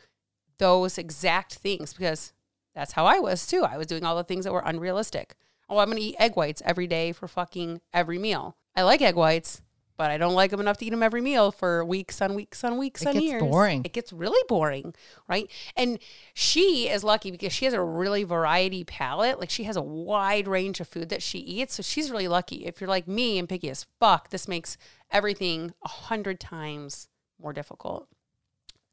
those 0.57 0.97
exact 0.97 1.55
things 1.55 1.93
because 1.93 2.31
that's 2.73 2.93
how 2.93 3.05
I 3.05 3.19
was 3.19 3.45
too. 3.45 3.63
I 3.63 3.77
was 3.77 3.87
doing 3.87 4.05
all 4.05 4.15
the 4.15 4.23
things 4.23 4.45
that 4.45 4.53
were 4.53 4.63
unrealistic. 4.65 5.35
Oh, 5.69 5.77
I'm 5.79 5.87
going 5.87 5.97
to 5.97 6.03
eat 6.03 6.15
egg 6.19 6.35
whites 6.35 6.61
every 6.65 6.87
day 6.87 7.11
for 7.11 7.27
fucking 7.27 7.81
every 7.93 8.19
meal. 8.19 8.55
I 8.75 8.83
like 8.83 9.01
egg 9.01 9.15
whites, 9.15 9.61
but 9.97 10.11
I 10.11 10.17
don't 10.17 10.33
like 10.33 10.51
them 10.51 10.59
enough 10.59 10.77
to 10.77 10.85
eat 10.85 10.89
them 10.89 11.01
every 11.01 11.21
meal 11.21 11.51
for 11.51 11.83
weeks 11.85 12.21
on 12.21 12.35
weeks 12.35 12.63
on 12.63 12.77
weeks 12.77 13.01
It 13.01 13.07
on 13.07 13.13
gets 13.13 13.25
years. 13.25 13.41
boring. 13.41 13.81
It 13.85 13.93
gets 13.93 14.11
really 14.11 14.43
boring, 14.47 14.93
right? 15.29 15.49
And 15.75 15.99
she 16.33 16.89
is 16.89 17.03
lucky 17.03 17.31
because 17.31 17.53
she 17.53 17.65
has 17.65 17.73
a 17.73 17.81
really 17.81 18.23
variety 18.23 18.83
palate. 18.83 19.39
Like 19.39 19.49
she 19.49 19.63
has 19.63 19.77
a 19.77 19.81
wide 19.81 20.47
range 20.47 20.79
of 20.81 20.87
food 20.87 21.09
that 21.09 21.23
she 21.23 21.39
eats. 21.39 21.75
So 21.75 21.83
she's 21.83 22.11
really 22.11 22.27
lucky. 22.27 22.65
If 22.65 22.81
you're 22.81 22.89
like 22.89 23.07
me 23.07 23.39
and 23.39 23.47
picky 23.47 23.69
as 23.69 23.85
fuck, 23.99 24.29
this 24.29 24.47
makes 24.47 24.77
everything 25.11 25.73
a 25.83 25.89
hundred 25.89 26.39
times 26.39 27.07
more 27.41 27.53
difficult. 27.53 28.07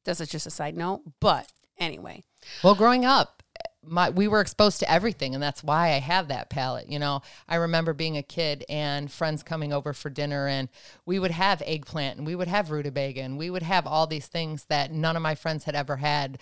This 0.04 0.20
is 0.20 0.28
just 0.28 0.46
a 0.46 0.50
side 0.50 0.76
note, 0.76 1.02
but 1.20 1.48
anyway. 1.78 2.22
Well, 2.62 2.74
growing 2.74 3.04
up, 3.04 3.42
my 3.84 4.10
we 4.10 4.28
were 4.28 4.40
exposed 4.40 4.80
to 4.80 4.90
everything 4.90 5.34
and 5.34 5.42
that's 5.42 5.62
why 5.62 5.88
I 5.88 6.00
have 6.00 6.28
that 6.28 6.50
palate. 6.50 6.88
You 6.88 6.98
know, 6.98 7.22
I 7.48 7.56
remember 7.56 7.92
being 7.92 8.16
a 8.16 8.22
kid 8.22 8.64
and 8.68 9.10
friends 9.10 9.42
coming 9.42 9.72
over 9.72 9.92
for 9.92 10.10
dinner 10.10 10.46
and 10.46 10.68
we 11.04 11.18
would 11.18 11.30
have 11.30 11.62
eggplant 11.66 12.18
and 12.18 12.26
we 12.26 12.34
would 12.36 12.48
have 12.48 12.70
rutabaga 12.70 13.22
and 13.22 13.38
we 13.38 13.50
would 13.50 13.62
have 13.62 13.86
all 13.86 14.06
these 14.06 14.26
things 14.26 14.64
that 14.68 14.92
none 14.92 15.16
of 15.16 15.22
my 15.22 15.34
friends 15.34 15.64
had 15.64 15.74
ever 15.74 15.96
had. 15.96 16.38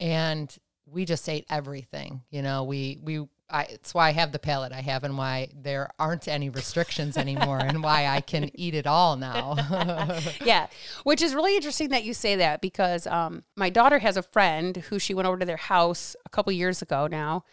And 0.00 0.56
we 0.86 1.04
just 1.04 1.28
ate 1.28 1.46
everything. 1.50 2.22
You 2.30 2.42
know, 2.42 2.64
we 2.64 2.98
we 3.02 3.26
I, 3.54 3.62
it's 3.70 3.94
why 3.94 4.08
I 4.08 4.12
have 4.12 4.32
the 4.32 4.40
palate 4.40 4.72
I 4.72 4.80
have 4.80 5.04
and 5.04 5.16
why 5.16 5.48
there 5.54 5.88
aren't 6.00 6.26
any 6.26 6.50
restrictions 6.50 7.16
anymore 7.16 7.60
and 7.60 7.84
why 7.84 8.08
I 8.08 8.20
can 8.20 8.50
eat 8.54 8.74
it 8.74 8.84
all 8.84 9.16
now. 9.16 9.54
yeah, 10.44 10.66
which 11.04 11.22
is 11.22 11.36
really 11.36 11.54
interesting 11.54 11.90
that 11.90 12.02
you 12.02 12.14
say 12.14 12.34
that 12.34 12.60
because 12.60 13.06
um, 13.06 13.44
my 13.54 13.70
daughter 13.70 14.00
has 14.00 14.16
a 14.16 14.22
friend 14.22 14.78
who 14.88 14.98
she 14.98 15.14
went 15.14 15.28
over 15.28 15.38
to 15.38 15.46
their 15.46 15.56
house 15.56 16.16
a 16.26 16.30
couple 16.30 16.52
years 16.52 16.82
ago 16.82 17.06
now, 17.06 17.44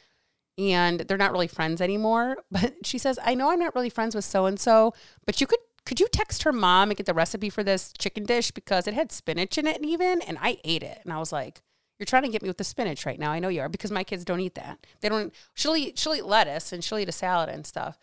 and 0.57 1.01
they're 1.01 1.17
not 1.17 1.31
really 1.33 1.47
friends 1.47 1.81
anymore. 1.81 2.37
But 2.51 2.83
she 2.83 2.97
says, 2.97 3.19
"I 3.23 3.35
know 3.35 3.51
I'm 3.51 3.59
not 3.59 3.75
really 3.75 3.91
friends 3.91 4.15
with 4.15 4.25
so 4.25 4.47
and 4.47 4.59
so, 4.59 4.93
but 5.25 5.39
you 5.39 5.47
could." 5.47 5.59
Could 5.83 5.99
you 5.99 6.07
text 6.07 6.43
her 6.43 6.53
mom 6.53 6.91
and 6.91 6.97
get 6.97 7.07
the 7.07 7.13
recipe 7.13 7.49
for 7.49 7.63
this 7.63 7.91
chicken 7.97 8.23
dish 8.23 8.51
because 8.51 8.85
it 8.85 8.93
had 8.93 9.11
spinach 9.11 9.57
in 9.57 9.65
it 9.65 9.83
even 9.83 10.21
and 10.21 10.37
I 10.39 10.59
ate 10.63 10.83
it 10.83 10.99
and 11.03 11.11
I 11.11 11.17
was 11.17 11.31
like 11.31 11.63
you're 12.01 12.07
trying 12.07 12.23
to 12.23 12.29
get 12.29 12.41
me 12.41 12.49
with 12.49 12.57
the 12.57 12.63
spinach 12.63 13.05
right 13.05 13.19
now. 13.19 13.31
I 13.31 13.37
know 13.37 13.47
you 13.47 13.61
are 13.61 13.69
because 13.69 13.91
my 13.91 14.03
kids 14.03 14.25
don't 14.25 14.39
eat 14.39 14.55
that. 14.55 14.87
They 15.01 15.09
don't. 15.09 15.31
She'll 15.53 15.75
eat. 15.75 15.99
She'll 15.99 16.15
eat 16.15 16.25
lettuce 16.25 16.73
and 16.73 16.83
she'll 16.83 16.97
eat 16.97 17.07
a 17.07 17.11
salad 17.11 17.47
and 17.47 17.63
stuff. 17.63 17.99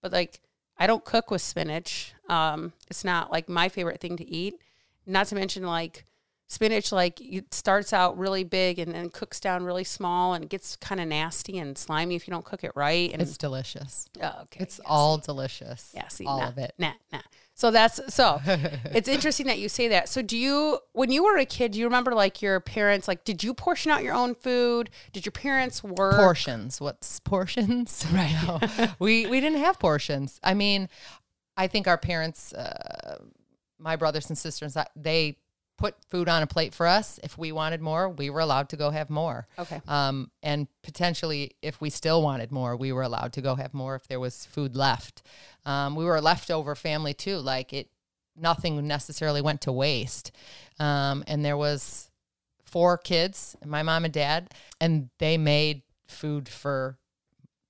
But 0.00 0.12
like, 0.12 0.40
I 0.78 0.86
don't 0.86 1.04
cook 1.04 1.32
with 1.32 1.42
spinach. 1.42 2.14
Um, 2.28 2.74
it's 2.88 3.04
not 3.04 3.32
like 3.32 3.48
my 3.48 3.68
favorite 3.68 4.00
thing 4.00 4.16
to 4.18 4.30
eat. 4.30 4.54
Not 5.04 5.26
to 5.26 5.34
mention 5.34 5.64
like 5.64 6.04
spinach, 6.46 6.92
like 6.92 7.20
it 7.20 7.52
starts 7.52 7.92
out 7.92 8.16
really 8.16 8.44
big 8.44 8.78
and 8.78 8.94
then 8.94 9.10
cooks 9.10 9.40
down 9.40 9.64
really 9.64 9.82
small 9.82 10.32
and 10.34 10.48
gets 10.48 10.76
kind 10.76 11.00
of 11.00 11.08
nasty 11.08 11.58
and 11.58 11.76
slimy 11.76 12.14
if 12.14 12.28
you 12.28 12.30
don't 12.30 12.44
cook 12.44 12.62
it 12.62 12.70
right. 12.76 13.10
And 13.12 13.20
it's 13.20 13.36
delicious. 13.36 14.08
Oh, 14.22 14.42
okay. 14.42 14.60
It's 14.62 14.80
all 14.86 15.18
delicious. 15.18 15.90
Yeah, 15.92 16.06
see, 16.06 16.24
all 16.24 16.38
nah, 16.38 16.48
of 16.50 16.58
it. 16.58 16.72
Nah, 16.78 16.92
nah. 17.12 17.22
So 17.60 17.70
that's 17.70 18.00
so 18.14 18.40
it's 18.46 19.06
interesting 19.06 19.46
that 19.48 19.58
you 19.58 19.68
say 19.68 19.88
that. 19.88 20.08
So 20.08 20.22
do 20.22 20.34
you 20.34 20.78
when 20.92 21.12
you 21.12 21.22
were 21.22 21.36
a 21.36 21.44
kid, 21.44 21.72
do 21.72 21.78
you 21.78 21.84
remember 21.84 22.14
like 22.14 22.40
your 22.40 22.58
parents 22.58 23.06
like 23.06 23.22
did 23.24 23.44
you 23.44 23.52
portion 23.52 23.90
out 23.90 24.02
your 24.02 24.14
own 24.14 24.34
food? 24.34 24.88
Did 25.12 25.26
your 25.26 25.32
parents 25.32 25.84
work 25.84 26.16
portions? 26.16 26.80
What's 26.80 27.20
portions? 27.20 28.06
Right. 28.14 28.90
We 28.98 29.26
we 29.26 29.42
didn't 29.42 29.58
have 29.58 29.78
portions. 29.78 30.40
I 30.42 30.54
mean, 30.54 30.88
I 31.54 31.66
think 31.66 31.86
our 31.86 31.98
parents 31.98 32.54
uh, 32.54 33.18
my 33.78 33.94
brothers 33.96 34.30
and 34.30 34.38
sisters 34.38 34.74
they 34.96 35.36
put 35.80 35.96
food 36.10 36.28
on 36.28 36.42
a 36.42 36.46
plate 36.46 36.74
for 36.74 36.86
us. 36.86 37.18
If 37.24 37.38
we 37.38 37.52
wanted 37.52 37.80
more, 37.80 38.10
we 38.10 38.28
were 38.28 38.40
allowed 38.40 38.68
to 38.68 38.76
go 38.76 38.90
have 38.90 39.08
more. 39.08 39.48
Okay. 39.58 39.80
Um, 39.88 40.30
and 40.42 40.68
potentially, 40.82 41.56
if 41.62 41.80
we 41.80 41.88
still 41.88 42.22
wanted 42.22 42.52
more, 42.52 42.76
we 42.76 42.92
were 42.92 43.02
allowed 43.02 43.32
to 43.32 43.40
go 43.40 43.54
have 43.54 43.72
more 43.72 43.94
if 43.96 44.06
there 44.06 44.20
was 44.20 44.44
food 44.44 44.76
left. 44.76 45.22
Um, 45.64 45.96
we 45.96 46.04
were 46.04 46.16
a 46.16 46.20
leftover 46.20 46.74
family 46.74 47.14
too. 47.14 47.38
Like 47.38 47.72
it, 47.72 47.88
nothing 48.36 48.86
necessarily 48.86 49.40
went 49.40 49.62
to 49.62 49.72
waste. 49.72 50.32
Um, 50.78 51.24
and 51.26 51.42
there 51.42 51.56
was 51.56 52.10
four 52.66 52.98
kids, 52.98 53.56
my 53.64 53.82
mom 53.82 54.04
and 54.04 54.12
dad, 54.12 54.52
and 54.82 55.08
they 55.18 55.38
made 55.38 55.80
food 56.06 56.46
for 56.46 56.98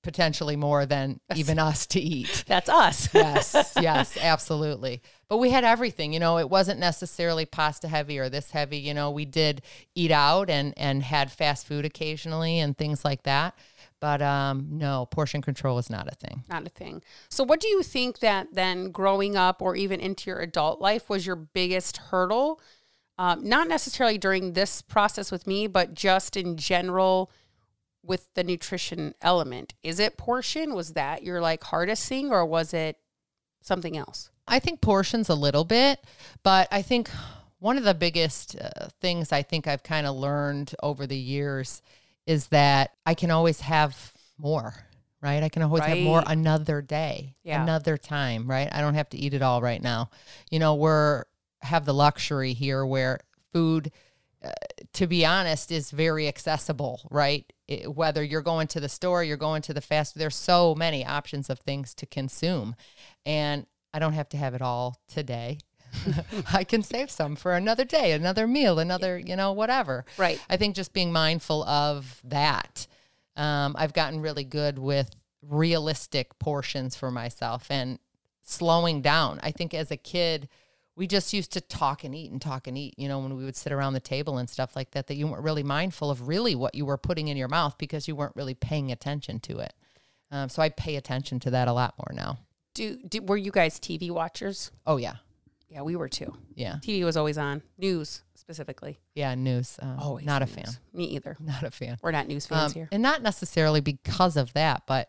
potentially 0.03 0.57
more 0.57 0.87
than 0.87 1.21
even 1.37 1.59
us 1.59 1.87
to 1.89 2.01
eat. 2.01 2.45
That's 2.49 2.69
us. 2.69 3.09
yes, 3.15 3.75
yes, 3.81 4.17
absolutely. 4.21 5.03
But 5.29 5.39
we 5.39 5.51
had 5.51 5.65
everything, 5.65 6.13
you 6.13 6.21
know, 6.21 6.39
it 6.39 6.49
wasn't 6.49 6.81
necessarily 6.81 7.47
pasta 7.47 7.89
heavy 7.89 8.19
or 8.19 8.29
this 8.29 8.51
heavy, 8.51 8.79
you 8.79 8.95
know, 8.95 9.11
we 9.11 9.25
did 9.25 9.63
eat 9.95 10.11
out 10.11 10.51
and 10.51 10.75
and 10.77 11.03
had 11.03 11.31
fast 11.31 11.67
food 11.67 11.85
occasionally 11.85 12.59
and 12.59 12.77
things 12.77 13.05
like 13.05 13.23
that. 13.25 13.55
But 14.01 14.23
um, 14.23 14.67
no, 14.71 15.07
portion 15.07 15.43
control 15.43 15.79
is 15.79 15.91
not 15.91 16.09
a 16.09 16.15
thing. 16.15 16.43
Not 16.49 16.67
a 16.67 16.71
thing. 16.71 17.03
So, 17.29 17.45
what 17.45 17.61
do 17.61 17.69
you 17.69 17.83
think 17.83 18.21
that 18.21 18.49
then 18.55 18.91
growing 18.91 19.37
up 19.37 19.61
or 19.61 19.77
even 19.77 20.01
into 20.01 20.31
your 20.31 20.41
adult 20.41 20.81
life 20.81 21.11
was 21.11 21.27
your 21.27 21.37
biggest 21.37 21.99
hurdle? 21.99 22.61
Um, 23.19 23.47
not 23.47 23.69
necessarily 23.69 24.17
during 24.17 24.55
this 24.55 24.81
process 24.81 25.31
with 25.31 25.47
me, 25.47 25.67
but 25.67 25.93
just 25.93 26.39
in 26.39 26.57
general 26.57 27.31
with 28.03 28.29
the 28.35 28.45
nutrition 28.45 29.15
element? 29.21 29.75
Is 29.83 29.99
it 29.99 30.17
portion? 30.17 30.75
Was 30.75 30.95
that 30.95 31.23
your 31.23 31.41
like 31.41 31.65
hardest 31.65 32.09
thing 32.09 32.31
or 32.31 32.45
was 32.45 32.73
it 32.73 32.97
something 33.61 33.97
else? 33.97 34.31
I 34.49 34.59
think 34.59 34.81
portions 34.81 35.29
a 35.29 35.35
little 35.35 35.65
bit, 35.65 36.01
but 36.43 36.69
I 36.73 36.83
think 36.83 37.09
one 37.61 37.77
of 37.77 37.85
the 37.85 37.95
biggest 37.95 38.57
uh, 38.57 38.89
things 39.01 39.33
I 39.33 39.43
think 39.43 39.67
I've 39.67 39.83
kind 39.83 40.07
of 40.07 40.17
learned 40.17 40.75
over 40.83 41.07
the 41.07 41.17
years 41.17 41.83
is 42.27 42.47
that 42.49 42.93
I 43.07 43.15
can 43.15 43.31
always 43.31 43.61
have 43.61 44.13
more, 44.39 44.75
right? 45.21 45.43
I 45.43 45.49
can 45.49 45.63
always 45.63 45.81
right. 45.81 45.97
have 45.97 45.99
more 45.99 46.23
another 46.27 46.83
day, 46.83 47.37
yeah. 47.45 47.63
another 47.63 47.97
time, 47.97 48.51
right? 48.51 48.69
I 48.73 48.81
don't 48.81 48.95
have 48.95 49.11
to 49.11 49.19
eat 49.19 49.35
it 49.35 49.43
all 49.43 49.61
right 49.61 49.83
now. 49.83 50.11
You 50.51 50.59
know, 50.59 50.75
we're 50.75 51.25
have 51.63 51.85
the 51.85 51.95
luxury 51.95 52.55
here 52.55 52.85
where 52.85 53.21
food 53.53 53.93
uh, 54.43 54.51
to 54.95 55.07
be 55.07 55.25
honest, 55.25 55.71
is 55.71 55.91
very 55.91 56.27
accessible, 56.27 57.03
right? 57.11 57.51
It, 57.69 57.95
whether 57.95 58.23
you're 58.23 58.43
going 58.43 58.69
to 58.69 58.81
the 58.81 58.89
store, 58.89 59.23
you're 59.23 59.37
going 59.37 59.63
to 59.63 59.75
the 59.75 59.81
fast, 59.81 60.17
there's 60.17 60.37
so 60.37 60.75
many 60.75 61.05
options 61.05 61.51
of 61.51 61.59
things 61.59 61.95
to 61.97 62.07
consume. 62.07 62.75
And 63.27 63.67
I 63.93 63.99
don't 63.99 64.15
have 64.15 64.29
to 64.31 64.37
have 64.37 64.55
it 64.55 64.63
all 64.63 64.97
today. 65.09 65.59
I 66.53 66.65
can 66.65 66.83
save 66.83 67.11
some 67.11 67.37
for 67.37 67.55
another 67.55 67.85
day, 67.85 68.13
another 68.13 68.47
meal, 68.47 68.79
another, 68.79 69.19
you 69.19 69.37
know, 69.37 69.53
whatever. 69.53 70.05
Right. 70.17 70.41
I 70.49 70.57
think 70.57 70.75
just 70.75 70.93
being 70.93 71.13
mindful 71.13 71.65
of 71.65 72.21
that. 72.25 72.87
Um, 73.37 73.75
I've 73.79 73.93
gotten 73.93 74.21
really 74.21 74.45
good 74.45 74.79
with 74.79 75.11
realistic 75.43 76.39
portions 76.39 76.97
for 76.97 77.11
myself 77.11 77.67
and 77.71 77.99
slowing 78.43 79.03
down. 79.03 79.41
I 79.43 79.51
think 79.51 79.75
as 79.75 79.91
a 79.91 79.97
kid, 79.97 80.49
we 81.01 81.07
just 81.07 81.33
used 81.33 81.51
to 81.53 81.63
talk 81.63 82.05
and 82.05 82.15
eat 82.15 82.31
and 82.31 82.43
talk 82.43 82.67
and 82.67 82.77
eat, 82.77 82.93
you 82.99 83.09
know, 83.09 83.21
when 83.21 83.35
we 83.35 83.43
would 83.43 83.57
sit 83.57 83.73
around 83.73 83.95
the 83.95 84.01
table 84.01 84.37
and 84.37 84.51
stuff 84.51 84.77
like 84.77 84.91
that, 84.91 85.07
that 85.07 85.15
you 85.15 85.27
weren't 85.27 85.43
really 85.43 85.63
mindful 85.63 86.11
of 86.11 86.29
really 86.29 86.55
what 86.55 86.75
you 86.75 86.85
were 86.85 86.99
putting 86.99 87.29
in 87.29 87.39
your 87.39 87.49
mouth 87.49 87.79
because 87.79 88.07
you 88.07 88.15
weren't 88.15 88.37
really 88.37 88.53
paying 88.53 88.93
attention 88.93 89.41
to 89.41 89.61
it. 89.61 89.73
Um, 90.31 90.51
so 90.51 90.61
I 90.61 90.69
pay 90.69 90.97
attention 90.97 91.41
to 91.41 91.53
that 91.53 91.69
a 91.69 91.73
lot 91.73 91.95
more 91.97 92.15
now. 92.15 92.41
Do, 92.75 92.99
do 92.99 93.23
were 93.23 93.39
you 93.39 93.51
guys 93.51 93.81
TV 93.81 94.11
watchers? 94.11 94.73
Oh 94.87 94.99
yeah, 94.99 95.15
yeah, 95.71 95.81
we 95.81 95.97
were 95.97 96.09
too. 96.11 96.35
Yeah, 96.55 96.75
TV 96.83 97.03
was 97.03 97.17
always 97.17 97.39
on 97.39 97.63
news 97.79 98.23
specifically. 98.35 98.99
Yeah, 99.15 99.35
news. 99.35 99.79
Um, 99.81 99.99
always 99.99 100.27
not 100.27 100.43
a 100.43 100.47
fan. 100.47 100.69
Me 100.93 101.05
either. 101.05 101.35
Not 101.41 101.63
a 101.63 101.71
fan. 101.71 101.97
We're 102.03 102.11
not 102.11 102.29
news 102.29 102.47
fans 102.47 102.73
um, 102.73 102.75
here, 102.75 102.89
and 102.93 103.03
not 103.03 103.23
necessarily 103.23 103.81
because 103.81 104.37
of 104.37 104.53
that, 104.53 104.83
but 104.87 105.09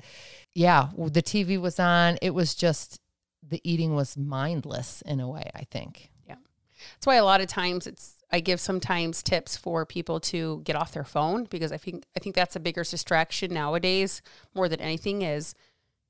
yeah, 0.54 0.88
the 0.98 1.22
TV 1.22 1.60
was 1.60 1.82
on. 1.82 2.18
It 2.22 2.34
was 2.34 2.56
just 2.56 3.02
the 3.52 3.62
eating 3.64 3.94
was 3.94 4.18
mindless 4.18 5.04
in 5.04 5.20
a 5.20 5.30
way, 5.30 5.52
I 5.54 5.66
think. 5.66 6.10
Yeah. 6.28 6.36
That's 6.96 7.06
why 7.06 7.16
a 7.16 7.26
lot 7.26 7.42
of 7.42 7.48
times 7.48 7.86
it's 7.86 8.16
I 8.32 8.40
give 8.40 8.60
sometimes 8.60 9.22
tips 9.22 9.58
for 9.58 9.86
people 9.86 10.20
to 10.22 10.62
get 10.64 10.76
off 10.76 10.94
their 10.94 11.04
phone 11.04 11.44
because 11.50 11.72
I 11.72 11.78
think 11.78 12.06
I 12.16 12.20
think 12.20 12.34
that's 12.34 12.56
a 12.56 12.60
bigger 12.60 12.84
distraction 12.84 13.54
nowadays 13.54 14.22
more 14.56 14.70
than 14.70 14.80
anything 14.80 15.22
is 15.22 15.54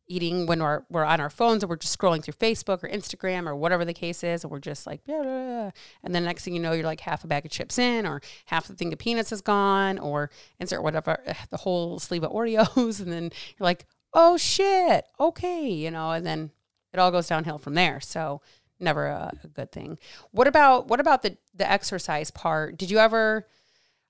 eating 0.07 0.45
when 0.45 0.61
we're 0.61 0.83
we're 0.89 1.05
on 1.05 1.19
our 1.19 1.29
phones 1.29 1.63
and 1.63 1.69
we're 1.69 1.77
just 1.77 1.97
scrolling 1.97 2.23
through 2.23 2.33
Facebook 2.33 2.83
or 2.83 2.89
Instagram 2.89 3.47
or 3.47 3.55
whatever 3.55 3.85
the 3.85 3.93
case 3.93 4.23
is 4.23 4.43
and 4.43 4.51
we're 4.51 4.59
just 4.59 4.85
like 4.85 5.03
blah, 5.05 5.23
blah, 5.23 5.45
blah. 5.45 5.71
and 6.03 6.13
then 6.13 6.23
next 6.23 6.43
thing 6.43 6.53
you 6.53 6.59
know 6.59 6.73
you're 6.73 6.85
like 6.85 6.99
half 6.99 7.23
a 7.23 7.27
bag 7.27 7.45
of 7.45 7.51
chips 7.51 7.79
in 7.79 8.05
or 8.05 8.21
half 8.45 8.67
the 8.67 8.75
thing 8.75 8.93
of 8.93 8.99
peanuts 8.99 9.31
is 9.31 9.41
gone 9.41 9.97
or 9.97 10.29
insert 10.59 10.83
whatever 10.83 11.17
the 11.49 11.57
whole 11.57 11.97
sleeve 11.97 12.23
of 12.23 12.31
Oreos 12.31 12.99
and 13.01 13.11
then 13.11 13.23
you're 13.23 13.65
like 13.65 13.85
oh 14.13 14.37
shit 14.37 15.05
okay 15.19 15.67
you 15.67 15.89
know 15.89 16.11
and 16.11 16.25
then 16.25 16.51
it 16.93 16.99
all 16.99 17.11
goes 17.11 17.27
downhill 17.27 17.57
from 17.57 17.73
there. 17.73 17.99
So 17.99 18.41
never 18.79 19.07
a, 19.07 19.31
a, 19.43 19.47
good 19.47 19.71
thing. 19.71 19.97
What 20.31 20.47
about 20.47 20.87
what 20.87 20.99
about 20.99 21.21
the 21.21 21.37
the 21.53 21.69
exercise 21.69 22.31
part? 22.31 22.77
Did 22.77 22.91
you 22.91 22.97
ever? 22.97 23.47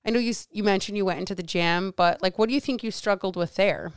I 0.04 0.10
know 0.10 0.18
you 0.18 0.34
you 0.50 0.64
mentioned 0.64 0.96
you 0.96 1.04
went 1.04 1.20
into 1.20 1.34
the 1.34 1.42
gym, 1.42 1.94
but 1.96 2.22
like, 2.22 2.38
what 2.38 2.48
do 2.48 2.54
you 2.54 2.60
think 2.60 2.82
you 2.82 2.90
struggled 2.90 3.36
with 3.36 3.54
there? 3.54 3.92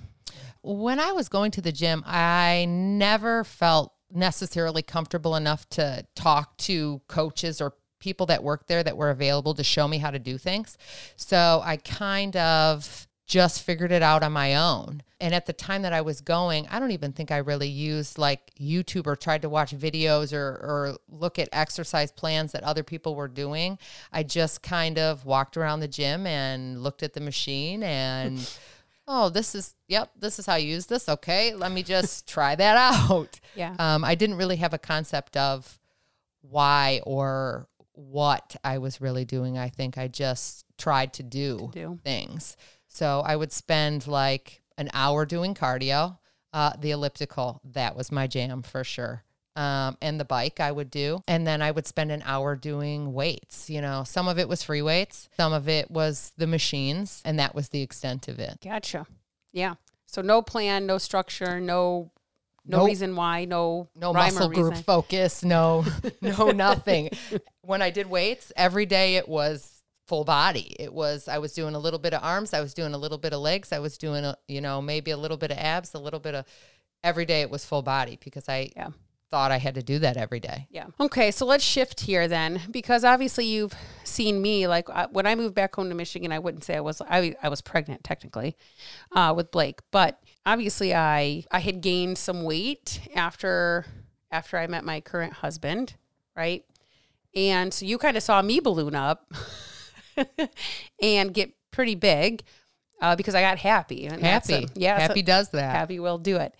When 0.61 0.99
I 0.99 1.11
was 1.11 1.29
going 1.29 1.51
to 1.51 1.61
the 1.61 1.71
gym, 1.71 2.03
I 2.05 2.65
never 2.67 3.43
felt 3.43 3.93
necessarily 4.11 4.81
comfortable 4.81 5.35
enough 5.35 5.67
to 5.69 6.05
talk 6.15 6.57
to 6.57 7.01
coaches 7.07 7.61
or 7.61 7.73
people 7.99 8.25
that 8.27 8.43
work 8.43 8.67
there 8.67 8.83
that 8.83 8.97
were 8.97 9.09
available 9.09 9.53
to 9.55 9.63
show 9.63 9.87
me 9.87 9.97
how 9.97 10.11
to 10.11 10.19
do 10.19 10.37
things. 10.37 10.77
So 11.15 11.61
I 11.63 11.77
kind 11.77 12.35
of 12.35 13.07
just 13.25 13.63
figured 13.63 13.91
it 13.91 14.03
out 14.03 14.23
on 14.23 14.31
my 14.31 14.55
own. 14.55 15.01
And 15.19 15.33
at 15.33 15.45
the 15.45 15.53
time 15.53 15.81
that 15.81 15.93
I 15.93 16.01
was 16.01 16.21
going, 16.21 16.67
I 16.69 16.79
don't 16.79 16.91
even 16.91 17.11
think 17.11 17.31
I 17.31 17.37
really 17.37 17.67
used 17.67 18.17
like 18.17 18.51
YouTube 18.59 19.07
or 19.07 19.15
tried 19.15 19.41
to 19.41 19.49
watch 19.49 19.75
videos 19.75 20.31
or, 20.33 20.47
or 20.47 20.97
look 21.09 21.39
at 21.39 21.49
exercise 21.51 22.11
plans 22.11 22.51
that 22.51 22.63
other 22.63 22.83
people 22.83 23.15
were 23.15 23.27
doing. 23.27 23.79
I 24.11 24.23
just 24.23 24.61
kind 24.61 24.99
of 24.99 25.25
walked 25.25 25.57
around 25.57 25.79
the 25.79 25.87
gym 25.87 26.27
and 26.27 26.83
looked 26.83 27.01
at 27.01 27.13
the 27.13 27.21
machine 27.21 27.81
and, 27.81 28.47
oh, 29.07 29.29
this 29.29 29.55
is, 29.55 29.73
yep, 29.87 30.11
this 30.19 30.37
is 30.37 30.45
how 30.45 30.55
you 30.55 30.67
use 30.67 30.85
this. 30.85 31.09
Okay, 31.09 31.55
let 31.55 31.71
me 31.71 31.81
just 31.81 32.27
try 32.29 32.55
that 32.55 32.77
out. 32.77 33.39
Yeah. 33.55 33.75
Um, 33.79 34.03
I 34.03 34.13
didn't 34.13 34.37
really 34.37 34.57
have 34.57 34.73
a 34.73 34.79
concept 34.79 35.35
of 35.35 35.79
why 36.41 37.01
or 37.05 37.67
what 37.93 38.55
I 38.63 38.77
was 38.77 39.01
really 39.01 39.25
doing. 39.25 39.57
I 39.57 39.69
think 39.69 39.97
I 39.97 40.07
just 40.07 40.65
tried 40.77 41.13
to 41.13 41.23
do, 41.23 41.57
to 41.57 41.79
do. 41.79 41.99
things. 42.03 42.57
So 42.95 43.21
I 43.25 43.35
would 43.35 43.51
spend 43.51 44.07
like 44.07 44.61
an 44.77 44.89
hour 44.93 45.25
doing 45.25 45.53
cardio. 45.53 46.17
Uh, 46.53 46.71
the 46.79 46.91
elliptical, 46.91 47.59
that 47.73 47.97
was 47.97 48.13
my 48.13 48.27
jam 48.27 48.61
for 48.61 48.85
sure. 48.85 49.25
Um, 49.57 49.97
and 50.01 50.17
the 50.17 50.23
bike 50.23 50.61
I 50.61 50.71
would 50.71 50.89
do. 50.89 51.21
And 51.27 51.45
then 51.45 51.61
I 51.61 51.71
would 51.71 51.85
spend 51.85 52.09
an 52.13 52.23
hour 52.25 52.55
doing 52.55 53.11
weights. 53.13 53.69
You 53.69 53.81
know, 53.81 54.05
some 54.05 54.29
of 54.29 54.39
it 54.39 54.47
was 54.47 54.63
free 54.63 54.81
weights, 54.81 55.27
some 55.35 55.51
of 55.51 55.67
it 55.67 55.91
was 55.91 56.31
the 56.37 56.47
machines, 56.47 57.21
and 57.25 57.37
that 57.39 57.53
was 57.53 57.69
the 57.69 57.81
extent 57.81 58.29
of 58.29 58.39
it. 58.39 58.59
Gotcha. 58.63 59.05
Yeah. 59.51 59.75
So 60.05 60.21
no 60.21 60.41
plan, 60.41 60.85
no 60.85 60.97
structure, 60.97 61.59
no 61.59 62.11
no 62.67 62.77
Nope. 62.79 62.87
reason 62.87 63.15
why, 63.17 63.43
no 63.45 63.89
no 63.95 64.13
muscle 64.13 64.47
group 64.49 64.69
reason. 64.71 64.83
focus 64.85 65.43
no 65.43 65.85
no 66.21 66.49
nothing 66.49 67.11
when 67.61 67.81
i 67.83 67.91
did 67.91 68.07
weights 68.07 68.51
every 68.55 68.87
day 68.87 69.17
it 69.17 69.29
was 69.29 69.74
full 70.07 70.23
body 70.23 70.75
it 70.79 70.93
was 70.93 71.27
i 71.27 71.37
was 71.37 71.53
doing 71.53 71.73
a 71.75 71.79
little 71.79 71.99
bit 71.99 72.13
of 72.13 72.23
arms 72.23 72.53
i 72.53 72.61
was 72.61 72.73
doing 72.73 72.93
a 72.93 72.97
little 72.97 73.17
bit 73.17 73.33
of 73.33 73.39
legs 73.39 73.71
i 73.71 73.79
was 73.79 73.97
doing 73.97 74.23
a 74.23 74.35
you 74.47 74.61
know 74.61 74.81
maybe 74.81 75.11
a 75.11 75.17
little 75.17 75.37
bit 75.37 75.51
of 75.51 75.57
abs 75.57 75.93
a 75.93 75.99
little 75.99 76.19
bit 76.19 76.35
of 76.35 76.45
every 77.03 77.25
day 77.25 77.41
it 77.41 77.49
was 77.49 77.65
full 77.65 77.81
body 77.81 78.17
because 78.23 78.47
i 78.47 78.69
Yeah. 78.75 78.89
thought 79.31 79.51
i 79.51 79.57
had 79.57 79.73
to 79.75 79.81
do 79.81 79.97
that 79.99 80.15
every 80.17 80.39
day 80.39 80.67
Yeah. 80.69 80.85
Okay, 80.99 81.31
so 81.31 81.45
let's 81.45 81.63
shift 81.63 82.01
here 82.01 82.27
then, 82.27 82.61
because 82.69 83.03
obviously 83.03 83.45
you've 83.45 83.73
seen 84.03 84.39
me. 84.41 84.67
Like 84.67 84.87
I, 84.89 85.07
when 85.11 85.25
I 85.25 85.33
moved 85.35 85.55
back 85.55 85.75
home 85.75 85.89
to 85.89 85.95
Michigan, 85.95 86.31
I 86.31 86.37
wouldn't 86.39 86.63
say 86.63 86.75
I 86.75 86.79
was. 86.81 87.01
I, 87.01 87.35
I 87.41 87.49
was 87.49 87.61
pregnant 87.61 88.03
technically, 88.03 88.55
uh, 89.15 89.33
with 89.35 89.49
Blake, 89.51 89.79
but 89.91 90.19
obviously 90.45 90.93
I 90.93 91.43
I 91.51 91.59
had 91.59 91.81
gained 91.81 92.17
some 92.19 92.43
weight 92.43 93.01
after 93.15 93.85
after 94.31 94.57
I 94.57 94.67
met 94.67 94.83
my 94.85 95.01
current 95.01 95.33
husband, 95.33 95.95
right? 96.35 96.63
And 97.35 97.73
so 97.73 97.85
you 97.85 97.97
kind 97.97 98.15
of 98.17 98.23
saw 98.23 98.41
me 98.41 98.59
balloon 98.59 98.95
up 98.95 99.31
and 101.01 101.33
get 101.33 101.53
pretty 101.71 101.95
big 101.95 102.43
uh, 103.01 103.15
because 103.15 103.35
I 103.35 103.41
got 103.41 103.57
happy. 103.57 104.05
And 104.05 104.21
happy 104.21 104.53
a- 104.53 104.67
yeah, 104.75 104.99
happy 104.99 105.21
does 105.21 105.49
that 105.49 105.75
happy 105.75 105.99
will 105.99 106.17
do 106.17 106.37
it. 106.37 106.53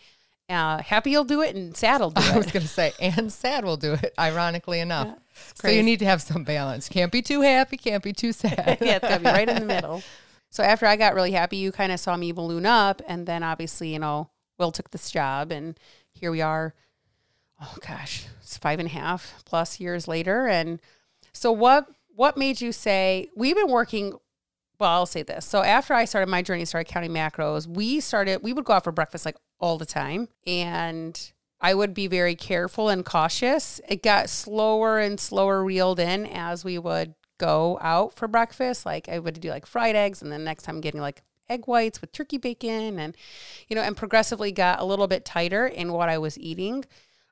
Uh, 0.47 0.77
happy 0.83 1.09
you'll 1.09 1.23
do 1.23 1.41
it, 1.41 1.55
and 1.55 1.75
sad 1.75 2.01
will 2.01 2.11
do 2.11 2.21
it. 2.21 2.29
i 2.33 2.37
was 2.37 2.51
going 2.51 2.61
to 2.61 2.67
say 2.67 2.93
and 2.99 3.33
sad 3.33 3.65
will 3.65 3.77
do 3.77 3.93
it 3.93 4.13
ironically 4.19 4.79
enough 4.79 5.17
so 5.55 5.69
you 5.69 5.81
need 5.81 5.97
to 5.99 6.05
have 6.05 6.21
some 6.21 6.43
balance 6.43 6.87
can't 6.87 7.11
be 7.11 7.21
too 7.21 7.41
happy 7.41 7.77
can't 7.77 8.03
be 8.03 8.13
too 8.13 8.31
sad 8.43 8.77
yeah, 8.79 8.97
it's 8.97 9.07
gotta 9.07 9.19
be 9.19 9.25
right 9.25 9.49
in 9.49 9.59
the 9.59 9.65
middle. 9.65 10.03
So 10.51 10.63
after 10.63 10.85
I 10.85 10.95
got 10.95 11.15
really 11.15 11.31
happy, 11.31 11.57
you 11.57 11.73
kind 11.73 11.91
of 11.91 11.99
saw 11.99 12.15
me 12.15 12.31
balloon 12.31 12.65
up, 12.65 13.01
and 13.07 13.27
then 13.27 13.43
obviously, 13.43 13.91
you 13.91 13.99
know, 13.99 14.29
Will 14.57 14.71
took 14.71 14.89
this 14.91 15.11
job, 15.11 15.51
and 15.51 15.77
here 16.13 16.31
we 16.31 16.39
are. 16.41 16.73
Oh 17.61 17.75
gosh, 17.85 18.25
it's 18.41 18.57
five 18.57 18.79
and 18.79 18.87
a 18.87 18.91
half 18.91 19.43
plus 19.43 19.81
years 19.81 20.07
later, 20.07 20.47
and 20.47 20.79
so 21.33 21.51
what? 21.51 21.89
What 22.15 22.37
made 22.37 22.61
you 22.61 22.71
say 22.71 23.29
we've 23.35 23.57
been 23.57 23.69
working? 23.69 24.13
Well, 24.79 24.89
I'll 24.89 25.05
say 25.05 25.21
this. 25.21 25.45
So 25.45 25.63
after 25.63 25.93
I 25.93 26.05
started 26.05 26.29
my 26.29 26.41
journey, 26.41 26.63
started 26.63 26.89
counting 26.89 27.11
macros. 27.11 27.67
We 27.67 27.99
started. 27.99 28.41
We 28.41 28.53
would 28.53 28.63
go 28.63 28.73
out 28.73 28.85
for 28.85 28.93
breakfast 28.93 29.25
like 29.25 29.35
all 29.59 29.77
the 29.77 29.85
time, 29.85 30.29
and 30.47 31.31
I 31.59 31.73
would 31.73 31.93
be 31.93 32.07
very 32.07 32.35
careful 32.35 32.87
and 32.87 33.03
cautious. 33.03 33.81
It 33.89 34.01
got 34.01 34.29
slower 34.29 34.97
and 34.97 35.19
slower 35.19 35.61
reeled 35.61 35.99
in 35.99 36.25
as 36.25 36.63
we 36.63 36.77
would 36.77 37.15
go 37.37 37.77
out 37.81 38.13
for 38.13 38.29
breakfast. 38.29 38.85
Like 38.85 39.09
I 39.09 39.19
would 39.19 39.41
do 39.41 39.49
like 39.49 39.65
fried 39.65 39.97
eggs, 39.97 40.21
and 40.21 40.31
then 40.31 40.45
next 40.45 40.63
time 40.63 40.79
getting 40.79 41.01
like 41.01 41.21
egg 41.49 41.65
whites 41.65 41.99
with 41.99 42.13
turkey 42.13 42.37
bacon, 42.37 42.97
and 42.97 43.17
you 43.67 43.75
know, 43.75 43.81
and 43.81 43.97
progressively 43.97 44.53
got 44.53 44.79
a 44.79 44.85
little 44.85 45.07
bit 45.07 45.25
tighter 45.25 45.67
in 45.67 45.91
what 45.91 46.07
I 46.07 46.17
was 46.17 46.39
eating. 46.39 46.85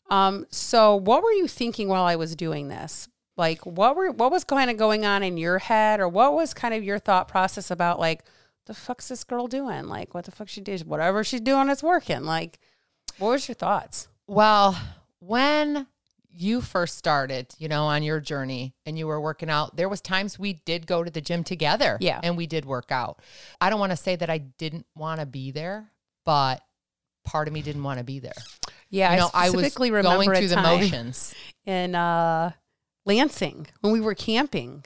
Um, 0.09 0.45
so 0.49 0.93
what 0.93 1.23
were 1.23 1.31
you 1.31 1.47
thinking 1.47 1.87
while 1.87 2.03
I 2.03 2.17
was 2.17 2.35
doing 2.35 2.67
this? 2.67 3.07
Like 3.35 3.65
what 3.65 3.95
were 3.95 4.11
what 4.11 4.31
was 4.31 4.43
kind 4.43 4.69
of 4.69 4.77
going 4.77 5.05
on 5.05 5.23
in 5.23 5.37
your 5.37 5.59
head, 5.59 5.99
or 5.99 6.07
what 6.07 6.33
was 6.33 6.53
kind 6.53 6.73
of 6.73 6.83
your 6.83 6.99
thought 6.99 7.27
process 7.27 7.71
about 7.71 7.99
like 7.99 8.23
the 8.65 8.73
fuck's 8.73 9.07
this 9.07 9.23
girl 9.23 9.47
doing? 9.47 9.87
Like 9.87 10.13
what 10.13 10.25
the 10.25 10.31
fuck 10.31 10.49
she 10.49 10.61
did? 10.61 10.85
Whatever 10.87 11.23
she's 11.23 11.41
doing, 11.41 11.69
it's 11.69 11.83
working. 11.83 12.23
Like 12.23 12.59
what 13.17 13.29
was 13.29 13.47
your 13.47 13.55
thoughts? 13.55 14.07
Well, 14.27 14.79
when 15.19 15.87
you 16.35 16.61
first 16.61 16.97
started, 16.97 17.53
you 17.59 17.67
know, 17.67 17.83
on 17.85 18.03
your 18.03 18.19
journey 18.19 18.73
and 18.85 18.97
you 18.97 19.07
were 19.07 19.21
working 19.21 19.49
out, 19.49 19.75
there 19.75 19.89
was 19.89 20.01
times 20.01 20.39
we 20.39 20.53
did 20.65 20.87
go 20.87 21.03
to 21.03 21.11
the 21.11 21.21
gym 21.21 21.43
together. 21.43 21.97
Yeah. 21.99 22.19
And 22.23 22.35
we 22.35 22.47
did 22.47 22.65
work 22.65 22.91
out. 22.91 23.19
I 23.61 23.69
don't 23.69 23.79
want 23.79 23.91
to 23.91 23.97
say 23.97 24.15
that 24.15 24.29
I 24.29 24.39
didn't 24.39 24.85
want 24.95 25.19
to 25.19 25.25
be 25.25 25.51
there, 25.51 25.91
but 26.25 26.61
part 27.23 27.47
of 27.47 27.53
me 27.53 27.61
didn't 27.61 27.83
want 27.83 27.99
to 27.99 28.03
be 28.03 28.19
there. 28.19 28.33
Yeah, 28.89 29.11
you 29.11 29.17
know, 29.17 29.29
I, 29.33 29.49
was 29.49 29.53
specifically 29.53 29.91
remember 29.91 30.23
going 30.25 30.37
through 30.37 30.49
the 30.49 30.61
motions. 30.61 31.33
in 31.65 31.95
uh, 31.95 32.51
Lansing 33.05 33.67
when 33.81 33.93
we 33.93 34.01
were 34.01 34.15
camping. 34.15 34.85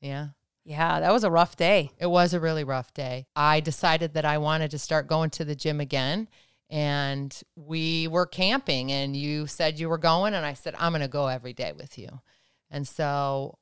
Yeah. 0.00 0.28
Yeah, 0.64 1.00
that 1.00 1.12
was 1.12 1.24
a 1.24 1.30
rough 1.30 1.56
day. 1.56 1.92
It 1.98 2.08
was 2.08 2.34
a 2.34 2.40
really 2.40 2.62
rough 2.62 2.92
day. 2.92 3.26
I 3.34 3.60
decided 3.60 4.12
that 4.14 4.26
I 4.26 4.36
wanted 4.36 4.70
to 4.72 4.78
start 4.78 5.06
going 5.06 5.30
to 5.30 5.44
the 5.44 5.54
gym 5.54 5.80
again. 5.80 6.28
And 6.68 7.34
we 7.56 8.06
were 8.08 8.26
camping, 8.26 8.92
and 8.92 9.16
you 9.16 9.46
said 9.46 9.80
you 9.80 9.88
were 9.88 9.96
going, 9.96 10.34
and 10.34 10.44
I 10.44 10.52
said, 10.52 10.74
I'm 10.78 10.92
going 10.92 11.00
to 11.00 11.08
go 11.08 11.28
every 11.28 11.54
day 11.54 11.72
with 11.72 11.96
you. 11.96 12.20
And 12.70 12.86
so 12.86 13.56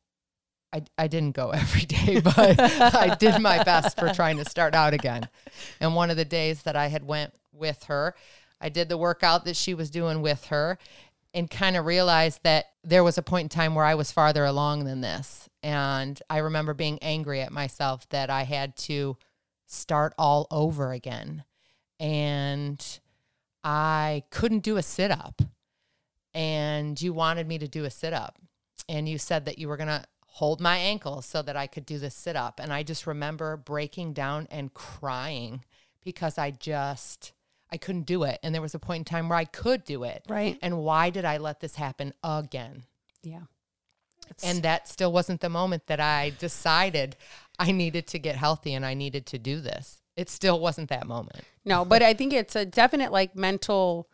I, 0.72 0.82
I 0.98 1.06
didn't 1.06 1.36
go 1.36 1.50
every 1.54 1.82
day, 1.82 2.20
but 2.24 2.58
I 2.58 3.14
did 3.14 3.40
my 3.40 3.62
best 3.62 3.98
for 3.98 4.12
trying 4.12 4.38
to 4.38 4.44
start 4.44 4.74
out 4.74 4.92
again. 4.92 5.28
And 5.80 5.94
one 5.94 6.10
of 6.10 6.16
the 6.16 6.24
days 6.24 6.64
that 6.64 6.74
I 6.74 6.88
had 6.88 7.04
went 7.04 7.32
with 7.52 7.84
her, 7.84 8.16
I 8.60 8.68
did 8.68 8.88
the 8.88 8.98
workout 8.98 9.44
that 9.44 9.56
she 9.56 9.74
was 9.74 9.90
doing 9.90 10.22
with 10.22 10.46
her 10.46 10.78
and 11.36 11.50
kind 11.50 11.76
of 11.76 11.84
realized 11.84 12.40
that 12.44 12.64
there 12.82 13.04
was 13.04 13.18
a 13.18 13.22
point 13.22 13.44
in 13.44 13.48
time 13.50 13.74
where 13.74 13.84
I 13.84 13.94
was 13.94 14.10
farther 14.10 14.46
along 14.46 14.86
than 14.86 15.02
this. 15.02 15.50
And 15.62 16.20
I 16.30 16.38
remember 16.38 16.72
being 16.72 16.98
angry 17.02 17.42
at 17.42 17.52
myself 17.52 18.08
that 18.08 18.30
I 18.30 18.44
had 18.44 18.74
to 18.78 19.18
start 19.66 20.14
all 20.16 20.46
over 20.50 20.92
again. 20.92 21.44
And 22.00 22.82
I 23.62 24.22
couldn't 24.30 24.60
do 24.60 24.78
a 24.78 24.82
sit 24.82 25.10
up. 25.10 25.42
And 26.32 27.00
you 27.00 27.12
wanted 27.12 27.46
me 27.46 27.58
to 27.58 27.68
do 27.68 27.84
a 27.84 27.90
sit 27.90 28.14
up. 28.14 28.38
And 28.88 29.06
you 29.06 29.18
said 29.18 29.44
that 29.44 29.58
you 29.58 29.68
were 29.68 29.76
going 29.76 29.88
to 29.88 30.06
hold 30.26 30.58
my 30.58 30.78
ankle 30.78 31.20
so 31.20 31.42
that 31.42 31.56
I 31.56 31.66
could 31.66 31.84
do 31.84 31.98
the 31.98 32.10
sit 32.10 32.36
up. 32.36 32.60
And 32.60 32.72
I 32.72 32.82
just 32.82 33.06
remember 33.06 33.58
breaking 33.58 34.14
down 34.14 34.48
and 34.50 34.72
crying 34.72 35.64
because 36.02 36.38
I 36.38 36.50
just. 36.50 37.32
I 37.70 37.76
couldn't 37.76 38.06
do 38.06 38.22
it. 38.22 38.38
And 38.42 38.54
there 38.54 38.62
was 38.62 38.74
a 38.74 38.78
point 38.78 39.00
in 39.00 39.04
time 39.04 39.28
where 39.28 39.38
I 39.38 39.44
could 39.44 39.84
do 39.84 40.04
it. 40.04 40.24
Right. 40.28 40.58
And 40.62 40.78
why 40.78 41.10
did 41.10 41.24
I 41.24 41.38
let 41.38 41.60
this 41.60 41.76
happen 41.76 42.14
again? 42.22 42.84
Yeah. 43.22 43.42
And 44.42 44.62
that 44.62 44.88
still 44.88 45.12
wasn't 45.12 45.40
the 45.40 45.48
moment 45.48 45.86
that 45.86 46.00
I 46.00 46.32
decided 46.38 47.16
I 47.58 47.72
needed 47.72 48.06
to 48.08 48.18
get 48.18 48.36
healthy 48.36 48.74
and 48.74 48.84
I 48.84 48.94
needed 48.94 49.26
to 49.26 49.38
do 49.38 49.60
this. 49.60 50.00
It 50.16 50.30
still 50.30 50.60
wasn't 50.60 50.88
that 50.88 51.06
moment. 51.06 51.42
No, 51.64 51.84
but 51.84 52.02
I 52.02 52.14
think 52.14 52.32
it's 52.32 52.56
a 52.56 52.64
definite 52.64 53.12
like 53.12 53.36
mental 53.36 54.08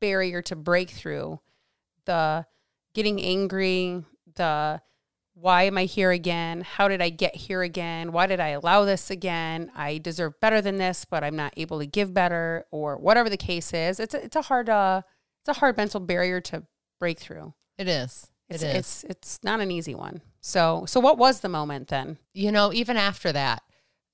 barrier 0.00 0.42
to 0.42 0.56
break 0.56 0.90
through. 0.90 1.40
The 2.04 2.46
getting 2.94 3.20
angry, 3.20 4.04
the 4.34 4.80
why 5.34 5.64
am 5.64 5.76
I 5.76 5.84
here 5.84 6.12
again? 6.12 6.60
How 6.62 6.86
did 6.88 7.02
I 7.02 7.10
get 7.10 7.34
here 7.34 7.62
again? 7.62 8.12
Why 8.12 8.26
did 8.26 8.38
I 8.38 8.50
allow 8.50 8.84
this 8.84 9.10
again? 9.10 9.70
I 9.74 9.98
deserve 9.98 10.38
better 10.40 10.60
than 10.60 10.76
this, 10.76 11.04
but 11.04 11.24
I'm 11.24 11.36
not 11.36 11.52
able 11.56 11.80
to 11.80 11.86
give 11.86 12.14
better, 12.14 12.64
or 12.70 12.96
whatever 12.96 13.28
the 13.28 13.36
case 13.36 13.74
is. 13.74 13.98
It's 13.98 14.14
a, 14.14 14.24
it's 14.24 14.36
a 14.36 14.42
hard 14.42 14.68
uh 14.68 15.02
it's 15.42 15.56
a 15.56 15.60
hard 15.60 15.76
mental 15.76 16.00
barrier 16.00 16.40
to 16.42 16.62
break 17.00 17.18
through. 17.18 17.52
It 17.76 17.88
is. 17.88 18.30
It's 18.48 18.62
it 18.62 18.66
is. 18.68 18.74
it's 18.74 19.04
it's 19.04 19.38
not 19.42 19.60
an 19.60 19.70
easy 19.70 19.94
one. 19.94 20.22
So 20.40 20.84
so 20.86 21.00
what 21.00 21.18
was 21.18 21.40
the 21.40 21.48
moment 21.48 21.88
then? 21.88 22.18
you 22.32 22.52
know, 22.52 22.72
even 22.72 22.96
after 22.96 23.32
that, 23.32 23.62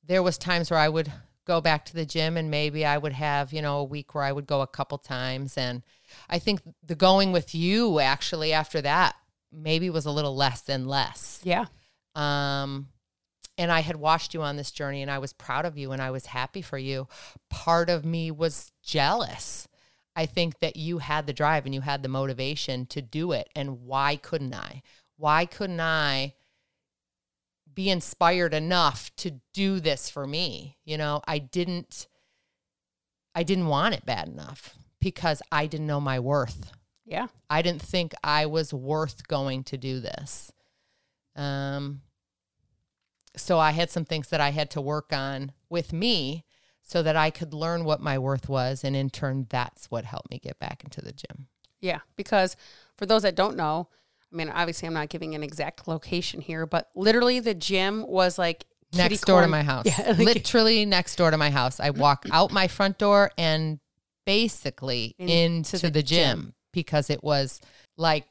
there 0.04 0.22
was 0.22 0.38
times 0.38 0.70
where 0.70 0.80
I 0.80 0.88
would 0.88 1.12
go 1.46 1.60
back 1.60 1.84
to 1.86 1.94
the 1.94 2.06
gym 2.06 2.36
and 2.36 2.50
maybe 2.50 2.84
I 2.84 2.96
would 2.96 3.12
have, 3.12 3.52
you 3.52 3.60
know, 3.60 3.78
a 3.78 3.84
week 3.84 4.14
where 4.14 4.24
I 4.24 4.32
would 4.32 4.46
go 4.46 4.60
a 4.62 4.66
couple 4.66 4.98
times 4.98 5.58
and 5.58 5.82
I 6.28 6.38
think 6.38 6.62
the 6.82 6.94
going 6.94 7.32
with 7.32 7.54
you 7.54 7.98
actually 7.98 8.52
after 8.52 8.80
that 8.82 9.16
maybe 9.52 9.90
was 9.90 10.06
a 10.06 10.10
little 10.10 10.36
less 10.36 10.68
and 10.68 10.86
less. 10.86 11.40
Yeah. 11.44 11.66
Um 12.14 12.88
and 13.58 13.70
I 13.70 13.80
had 13.80 13.96
watched 13.96 14.32
you 14.32 14.42
on 14.42 14.56
this 14.56 14.70
journey 14.70 15.02
and 15.02 15.10
I 15.10 15.18
was 15.18 15.34
proud 15.34 15.66
of 15.66 15.76
you 15.76 15.92
and 15.92 16.00
I 16.00 16.10
was 16.10 16.26
happy 16.26 16.62
for 16.62 16.78
you. 16.78 17.08
Part 17.50 17.90
of 17.90 18.04
me 18.06 18.30
was 18.30 18.72
jealous. 18.82 19.68
I 20.16 20.26
think 20.26 20.60
that 20.60 20.76
you 20.76 20.98
had 20.98 21.26
the 21.26 21.32
drive 21.32 21.66
and 21.66 21.74
you 21.74 21.82
had 21.82 22.02
the 22.02 22.08
motivation 22.08 22.86
to 22.86 23.02
do 23.02 23.32
it. 23.32 23.48
And 23.54 23.82
why 23.82 24.16
couldn't 24.16 24.54
I? 24.54 24.82
Why 25.16 25.44
couldn't 25.44 25.80
I 25.80 26.34
be 27.72 27.90
inspired 27.90 28.54
enough 28.54 29.14
to 29.16 29.40
do 29.52 29.78
this 29.78 30.08
for 30.08 30.26
me? 30.26 30.78
You 30.84 30.96
know, 30.96 31.20
I 31.26 31.38
didn't 31.38 32.06
I 33.34 33.42
didn't 33.42 33.66
want 33.66 33.94
it 33.94 34.04
bad 34.04 34.28
enough 34.28 34.74
because 35.00 35.42
I 35.52 35.66
didn't 35.66 35.86
know 35.86 36.00
my 36.00 36.18
worth. 36.18 36.72
Yeah. 37.10 37.26
I 37.50 37.60
didn't 37.60 37.82
think 37.82 38.14
I 38.24 38.46
was 38.46 38.72
worth 38.72 39.26
going 39.26 39.64
to 39.64 39.76
do 39.76 39.98
this. 40.00 40.52
Um, 41.36 42.02
so 43.36 43.58
I 43.58 43.72
had 43.72 43.90
some 43.90 44.04
things 44.04 44.28
that 44.28 44.40
I 44.40 44.50
had 44.50 44.70
to 44.70 44.80
work 44.80 45.12
on 45.12 45.52
with 45.68 45.92
me 45.92 46.44
so 46.82 47.02
that 47.02 47.16
I 47.16 47.30
could 47.30 47.52
learn 47.52 47.84
what 47.84 48.00
my 48.00 48.16
worth 48.18 48.48
was. 48.48 48.84
And 48.84 48.94
in 48.94 49.10
turn, 49.10 49.46
that's 49.50 49.90
what 49.90 50.04
helped 50.04 50.30
me 50.30 50.38
get 50.38 50.58
back 50.60 50.84
into 50.84 51.00
the 51.00 51.12
gym. 51.12 51.48
Yeah, 51.80 51.98
because 52.16 52.56
for 52.96 53.06
those 53.06 53.22
that 53.22 53.34
don't 53.34 53.56
know, 53.56 53.88
I 54.32 54.36
mean, 54.36 54.48
obviously, 54.48 54.86
I'm 54.86 54.94
not 54.94 55.08
giving 55.08 55.34
an 55.34 55.42
exact 55.42 55.88
location 55.88 56.40
here, 56.40 56.64
but 56.64 56.90
literally, 56.94 57.40
the 57.40 57.54
gym 57.54 58.06
was 58.06 58.38
like 58.38 58.64
next 58.94 59.22
door 59.22 59.40
to 59.42 59.48
my 59.48 59.62
house. 59.64 59.86
Yeah, 59.98 60.10
like- 60.10 60.18
Literally 60.18 60.84
next 60.84 61.16
door 61.16 61.32
to 61.32 61.36
my 61.36 61.50
house. 61.50 61.80
I 61.80 61.90
walk 61.90 62.24
out 62.30 62.52
my 62.52 62.68
front 62.68 62.98
door 62.98 63.32
and 63.36 63.80
basically 64.26 65.16
In- 65.18 65.28
into 65.28 65.78
the 65.78 65.90
the, 65.90 66.02
gym, 66.04 66.38
gym. 66.38 66.54
Because 66.72 67.10
it 67.10 67.22
was 67.24 67.60
like 67.96 68.26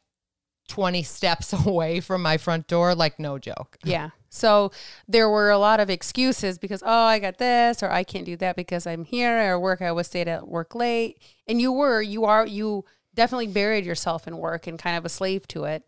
20 0.68 1.02
steps 1.04 1.54
away 1.66 2.00
from 2.00 2.22
my 2.22 2.38
front 2.38 2.68
door, 2.68 2.96
like 2.96 3.20
no 3.20 3.38
joke. 3.40 3.78
Yeah. 3.84 4.10
So 4.30 4.72
there 5.08 5.28
were 5.30 5.50
a 5.50 5.58
lot 5.58 5.80
of 5.80 5.90
excuses 5.90 6.60
because, 6.60 6.84
oh, 6.86 6.88
I 7.06 7.18
got 7.20 7.40
this, 7.40 7.82
or 7.82 7.90
I 7.90 8.04
can't 8.04 8.26
do 8.26 8.38
that 8.38 8.56
because 8.56 8.86
I'm 8.86 9.04
here, 9.04 9.52
or 9.54 9.60
work, 9.60 9.82
I 9.82 9.92
was 9.92 10.06
stayed 10.08 10.28
at 10.28 10.48
work 10.48 10.76
late. 10.76 11.20
And 11.48 11.60
you 11.60 11.72
were, 11.72 12.00
you 12.02 12.26
are, 12.26 12.46
you 12.46 12.86
definitely 13.16 13.48
buried 13.48 13.86
yourself 13.86 14.28
in 14.28 14.38
work 14.38 14.68
and 14.68 14.78
kind 14.78 14.96
of 14.98 15.04
a 15.06 15.10
slave 15.10 15.48
to 15.50 15.64
it. 15.64 15.84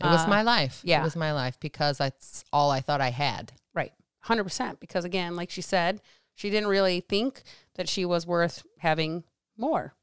It 0.00 0.04
was 0.06 0.20
Uh, 0.26 0.28
my 0.28 0.42
life. 0.42 0.82
yeah. 0.84 1.00
It 1.00 1.04
was 1.04 1.16
my 1.16 1.32
life 1.32 1.58
because 1.60 1.96
that's 1.98 2.44
all 2.52 2.70
I 2.70 2.80
thought 2.80 3.00
I 3.00 3.10
had. 3.10 3.52
Right. 3.74 3.92
100%. 4.26 4.78
Because 4.80 5.04
again, 5.06 5.34
like 5.34 5.50
she 5.50 5.62
said, 5.62 6.02
she 6.34 6.50
didn't 6.50 6.68
really 6.68 7.00
think 7.00 7.42
that 7.76 7.88
she 7.88 8.04
was 8.04 8.26
worth 8.26 8.62
having 8.80 9.24
more, 9.56 9.94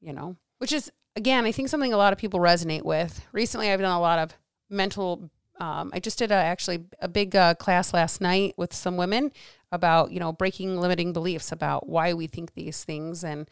you 0.00 0.14
know, 0.14 0.36
which 0.58 0.72
is, 0.72 0.90
again, 1.16 1.44
I 1.46 1.52
think 1.52 1.68
something 1.68 1.92
a 1.92 1.96
lot 1.96 2.12
of 2.12 2.18
people 2.18 2.38
resonate 2.38 2.84
with. 2.84 3.26
Recently, 3.32 3.70
I've 3.70 3.80
done 3.80 3.96
a 3.96 4.00
lot 4.00 4.18
of 4.18 4.36
mental, 4.70 5.30
um, 5.58 5.90
I 5.92 5.98
just 5.98 6.18
did 6.18 6.30
a, 6.30 6.34
actually 6.34 6.84
a 7.00 7.08
big 7.08 7.34
uh, 7.34 7.54
class 7.54 7.94
last 7.94 8.20
night 8.20 8.54
with 8.56 8.74
some 8.74 8.96
women 8.96 9.32
about, 9.72 10.12
you 10.12 10.20
know, 10.20 10.32
breaking 10.32 10.76
limiting 10.78 11.12
beliefs 11.12 11.50
about 11.50 11.88
why 11.88 12.12
we 12.12 12.26
think 12.26 12.54
these 12.54 12.84
things. 12.84 13.24
And 13.24 13.50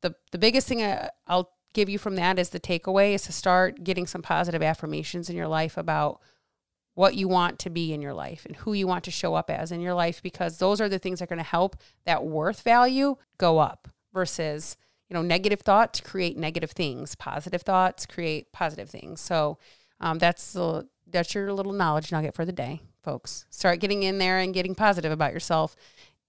the, 0.00 0.14
the 0.30 0.38
biggest 0.38 0.68
thing 0.68 0.82
I, 0.82 1.10
I'll 1.26 1.52
give 1.74 1.88
you 1.88 1.98
from 1.98 2.16
that 2.16 2.38
is 2.38 2.50
the 2.50 2.60
takeaway 2.60 3.14
is 3.14 3.22
to 3.22 3.32
start 3.32 3.84
getting 3.84 4.06
some 4.06 4.22
positive 4.22 4.62
affirmations 4.62 5.28
in 5.28 5.36
your 5.36 5.48
life 5.48 5.76
about 5.76 6.20
what 6.94 7.14
you 7.14 7.28
want 7.28 7.58
to 7.60 7.70
be 7.70 7.92
in 7.92 8.02
your 8.02 8.12
life 8.12 8.44
and 8.44 8.56
who 8.56 8.72
you 8.72 8.86
want 8.86 9.04
to 9.04 9.10
show 9.10 9.34
up 9.34 9.48
as 9.48 9.70
in 9.70 9.80
your 9.80 9.94
life 9.94 10.22
because 10.22 10.58
those 10.58 10.80
are 10.80 10.88
the 10.88 10.98
things 10.98 11.18
that 11.18 11.24
are 11.24 11.28
going 11.28 11.38
to 11.38 11.44
help 11.44 11.76
that 12.04 12.24
worth 12.24 12.62
value 12.62 13.16
go 13.38 13.58
up 13.58 13.88
versus 14.12 14.76
you 15.10 15.14
know 15.14 15.22
negative 15.22 15.60
thoughts 15.60 16.00
create 16.00 16.38
negative 16.38 16.70
things 16.70 17.14
positive 17.14 17.62
thoughts 17.62 18.06
create 18.06 18.50
positive 18.52 18.88
things 18.88 19.20
so 19.20 19.58
um, 20.00 20.18
that's 20.18 20.52
the 20.54 20.88
that's 21.06 21.34
your 21.34 21.52
little 21.52 21.72
knowledge 21.72 22.10
nugget 22.12 22.34
for 22.34 22.44
the 22.44 22.52
day 22.52 22.80
folks 23.02 23.44
start 23.50 23.80
getting 23.80 24.02
in 24.02 24.18
there 24.18 24.38
and 24.38 24.54
getting 24.54 24.74
positive 24.74 25.12
about 25.12 25.32
yourself 25.32 25.76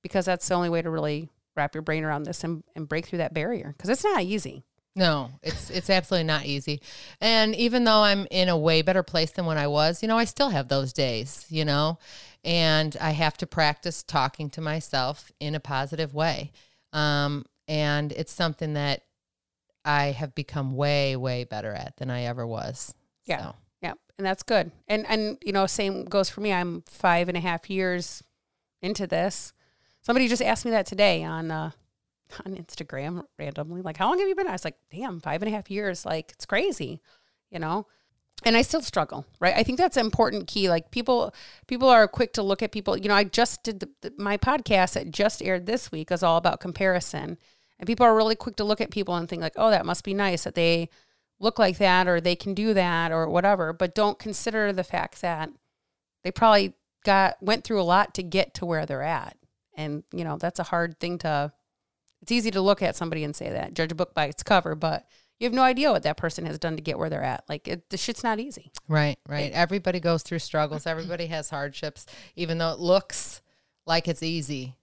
because 0.02 0.26
that's 0.26 0.48
the 0.48 0.56
only 0.56 0.70
way 0.70 0.82
to 0.82 0.90
really 0.90 1.30
wrap 1.56 1.76
your 1.76 1.82
brain 1.82 2.04
around 2.04 2.24
this 2.24 2.44
and, 2.44 2.64
and 2.76 2.90
break 2.90 3.06
through 3.06 3.20
that 3.20 3.34
barrier 3.34 3.74
because 3.78 3.90
it's 3.90 4.04
not 4.04 4.24
easy 4.24 4.64
No, 4.94 5.32
it's 5.42 5.70
it's 5.70 5.90
absolutely 5.90 6.26
not 6.26 6.46
easy. 6.46 6.82
And 7.22 7.56
even 7.56 7.86
though 7.86 8.02
I'm 8.02 8.28
in 8.30 8.50
a 8.50 8.58
way 8.58 8.82
better 8.82 9.04
place 9.04 9.32
than 9.32 9.46
when 9.46 9.58
I 9.58 9.68
was, 9.68 10.02
you 10.02 10.08
know, 10.10 10.18
I 10.18 10.26
still 10.26 10.50
have 10.50 10.68
those 10.68 10.92
days, 10.92 11.46
you 11.48 11.64
know, 11.64 11.98
and 12.44 12.98
I 13.00 13.12
have 13.12 13.38
to 13.38 13.48
practice 13.48 14.04
talking 14.04 14.50
to 14.50 14.60
myself 14.60 15.32
in 15.40 15.56
a 15.56 15.62
positive 15.62 16.14
way. 16.14 16.52
Um, 16.92 17.46
and 17.68 18.12
it's 18.12 18.32
something 18.32 18.74
that 18.74 19.04
I 19.84 20.08
have 20.08 20.36
become 20.36 20.76
way, 20.76 21.16
way 21.16 21.44
better 21.44 21.74
at 21.74 21.98
than 21.98 22.10
I 22.10 22.24
ever 22.24 22.46
was. 22.46 22.94
Yeah. 23.26 23.42
So, 23.42 23.56
Yeah, 23.82 23.94
and 24.18 24.26
that's 24.26 24.44
good. 24.44 24.72
And 24.88 25.06
and 25.08 25.38
you 25.44 25.52
know, 25.52 25.66
same 25.66 26.06
goes 26.06 26.30
for 26.30 26.42
me. 26.42 26.54
I'm 26.54 26.84
five 26.84 27.28
and 27.28 27.38
a 27.38 27.42
half 27.42 27.70
years 27.70 28.24
into 28.82 29.08
this. 29.08 29.54
Somebody 30.02 30.28
just 30.28 30.42
asked 30.42 30.66
me 30.66 30.72
that 30.72 30.86
today 30.86 31.24
on 31.24 31.52
uh, 31.52 31.72
on 32.46 32.56
Instagram 32.56 33.24
randomly, 33.40 33.82
like, 33.82 33.98
"How 33.98 34.08
long 34.08 34.20
have 34.20 34.28
you 34.28 34.36
been?" 34.36 34.48
I 34.48 34.54
was 34.54 34.66
like, 34.66 34.78
"Damn, 34.92 35.20
five 35.20 35.42
and 35.42 35.52
a 35.52 35.56
half 35.56 35.70
years. 35.72 36.06
Like, 36.06 36.32
it's 36.32 36.46
crazy," 36.46 37.02
you 37.50 37.60
know. 37.60 37.88
And 38.44 38.58
I 38.58 38.64
still 38.64 38.82
struggle, 38.82 39.26
right? 39.40 39.56
I 39.56 39.62
think 39.62 39.78
that's 39.78 39.98
an 39.98 40.06
important 40.06 40.48
key. 40.48 40.68
Like 40.68 40.90
people, 40.90 41.34
people 41.68 41.90
are 41.90 42.08
quick 42.08 42.34
to 42.34 42.42
look 42.42 42.64
at 42.64 42.72
people. 42.72 42.98
You 42.98 43.08
know, 43.08 43.16
I 43.16 43.24
just 43.24 43.64
did 43.64 43.82
the, 43.82 43.90
the, 44.02 44.14
my 44.18 44.38
podcast 44.38 44.94
that 44.94 45.12
just 45.12 45.44
aired 45.44 45.68
this 45.68 45.92
week 45.92 46.12
is 46.12 46.24
all 46.24 46.38
about 46.38 46.60
comparison, 46.60 47.38
and 47.78 47.88
people 47.88 48.06
are 48.06 48.16
really 48.16 48.36
quick 48.36 48.56
to 48.56 48.64
look 48.64 48.82
at 48.82 48.90
people 48.90 49.16
and 49.16 49.30
think 49.30 49.44
like, 49.44 49.54
"Oh, 49.58 49.70
that 49.70 49.86
must 49.86 50.04
be 50.04 50.16
nice 50.16 50.44
that 50.44 50.56
they 50.56 50.90
look 51.42 51.58
like 51.58 51.80
that 51.80 52.08
or 52.08 52.22
they 52.22 52.36
can 52.36 52.54
do 52.54 52.74
that 52.74 53.12
or 53.12 53.28
whatever 53.28 53.74
but 53.74 53.96
don't 53.96 54.20
consider 54.20 54.72
the 54.72 54.84
fact 54.84 55.22
that 55.22 55.50
they 56.24 56.32
probably 56.32 56.74
got 57.04 57.36
went 57.42 57.64
through 57.64 57.82
a 57.82 57.84
lot 57.84 58.14
to 58.14 58.22
get 58.22 58.54
to 58.54 58.66
where 58.66 58.86
they're 58.86 59.02
at 59.02 59.36
and 59.76 60.04
you 60.14 60.24
know 60.24 60.38
that's 60.38 60.60
a 60.60 60.64
hard 60.64 61.00
thing 61.00 61.18
to 61.18 61.52
it's 62.22 62.32
easy 62.32 62.52
to 62.52 62.62
look 62.62 62.84
at 62.84 62.96
somebody 62.96 63.24
and 63.24 63.36
say 63.36 63.50
that 63.50 63.74
judge 63.74 63.92
a 63.92 63.96
book 63.96 64.14
by 64.14 64.26
its 64.26 64.44
cover 64.44 64.76
but 64.76 65.08
you 65.42 65.46
have 65.46 65.54
no 65.54 65.64
idea 65.64 65.92
what 65.92 66.04
that 66.04 66.18
person 66.18 66.46
has 66.46 66.60
done 66.60 66.76
to 66.76 66.82
get 66.82 67.00
where 67.00 67.10
they're 67.10 67.24
at 67.24 67.44
like 67.50 67.68
it, 67.68 67.90
the 67.90 67.98
shit's 67.98 68.24
not 68.24 68.40
easy 68.40 68.72
right, 68.88 69.18
right. 69.28 69.52
Everybody 69.52 70.00
goes 70.00 70.22
through 70.24 70.40
struggles. 70.40 70.86
Everybody 70.86 71.26
has 71.28 71.50
hardships, 71.50 72.06
even 72.36 72.58
though 72.60 72.72
it 72.72 72.80
looks 72.80 73.42
like 73.86 74.08
it's 74.08 74.22
easy. 74.24 74.76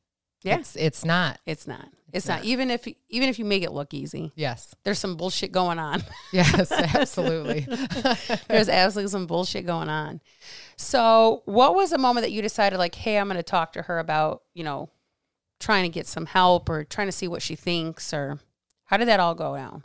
Yeah. 0.43 0.59
It's, 0.59 0.77
it's 0.77 1.05
not. 1.05 1.41
it's 1.47 1.67
not 1.67 1.89
it's 2.13 2.27
not 2.27 2.45
even 2.45 2.71
if 2.71 2.87
even 3.09 3.29
if 3.29 3.39
you 3.39 3.45
make 3.45 3.63
it 3.63 3.71
look 3.73 3.93
easy 3.93 4.33
Yes. 4.35 4.75
there's 4.83 4.99
some 4.99 5.17
bullshit 5.17 5.53
going 5.53 5.79
on 5.79 6.03
Yes, 6.33 6.73
absolutely. 6.95 7.61
There's 8.49 8.69
absolutely 8.69 9.11
some 9.11 9.27
bullshit 9.27 9.67
going 9.67 9.89
on. 9.89 10.21
So, 10.77 11.43
what 11.45 11.75
was 11.75 11.93
a 11.93 11.99
moment 11.99 12.25
that 12.25 12.31
you 12.33 12.41
decided, 12.43 12.79
like, 12.79 12.95
hey, 12.95 13.19
I'm 13.19 13.27
going 13.29 13.37
to 13.37 13.43
talk 13.43 13.73
to 13.75 13.83
her 13.83 13.99
about, 13.99 14.43
you 14.55 14.63
know, 14.65 14.91
trying 15.59 15.83
to 15.85 15.89
get 15.89 16.07
some 16.07 16.27
help 16.27 16.69
or 16.69 16.85
trying 16.85 17.09
to 17.09 17.13
see 17.13 17.29
what 17.29 17.43
she 17.43 17.57
thinks, 17.57 18.13
or 18.15 18.39
how 18.85 18.97
did 18.97 19.09
that 19.09 19.21
all 19.21 19.35
go 19.35 19.57
down? 19.57 19.85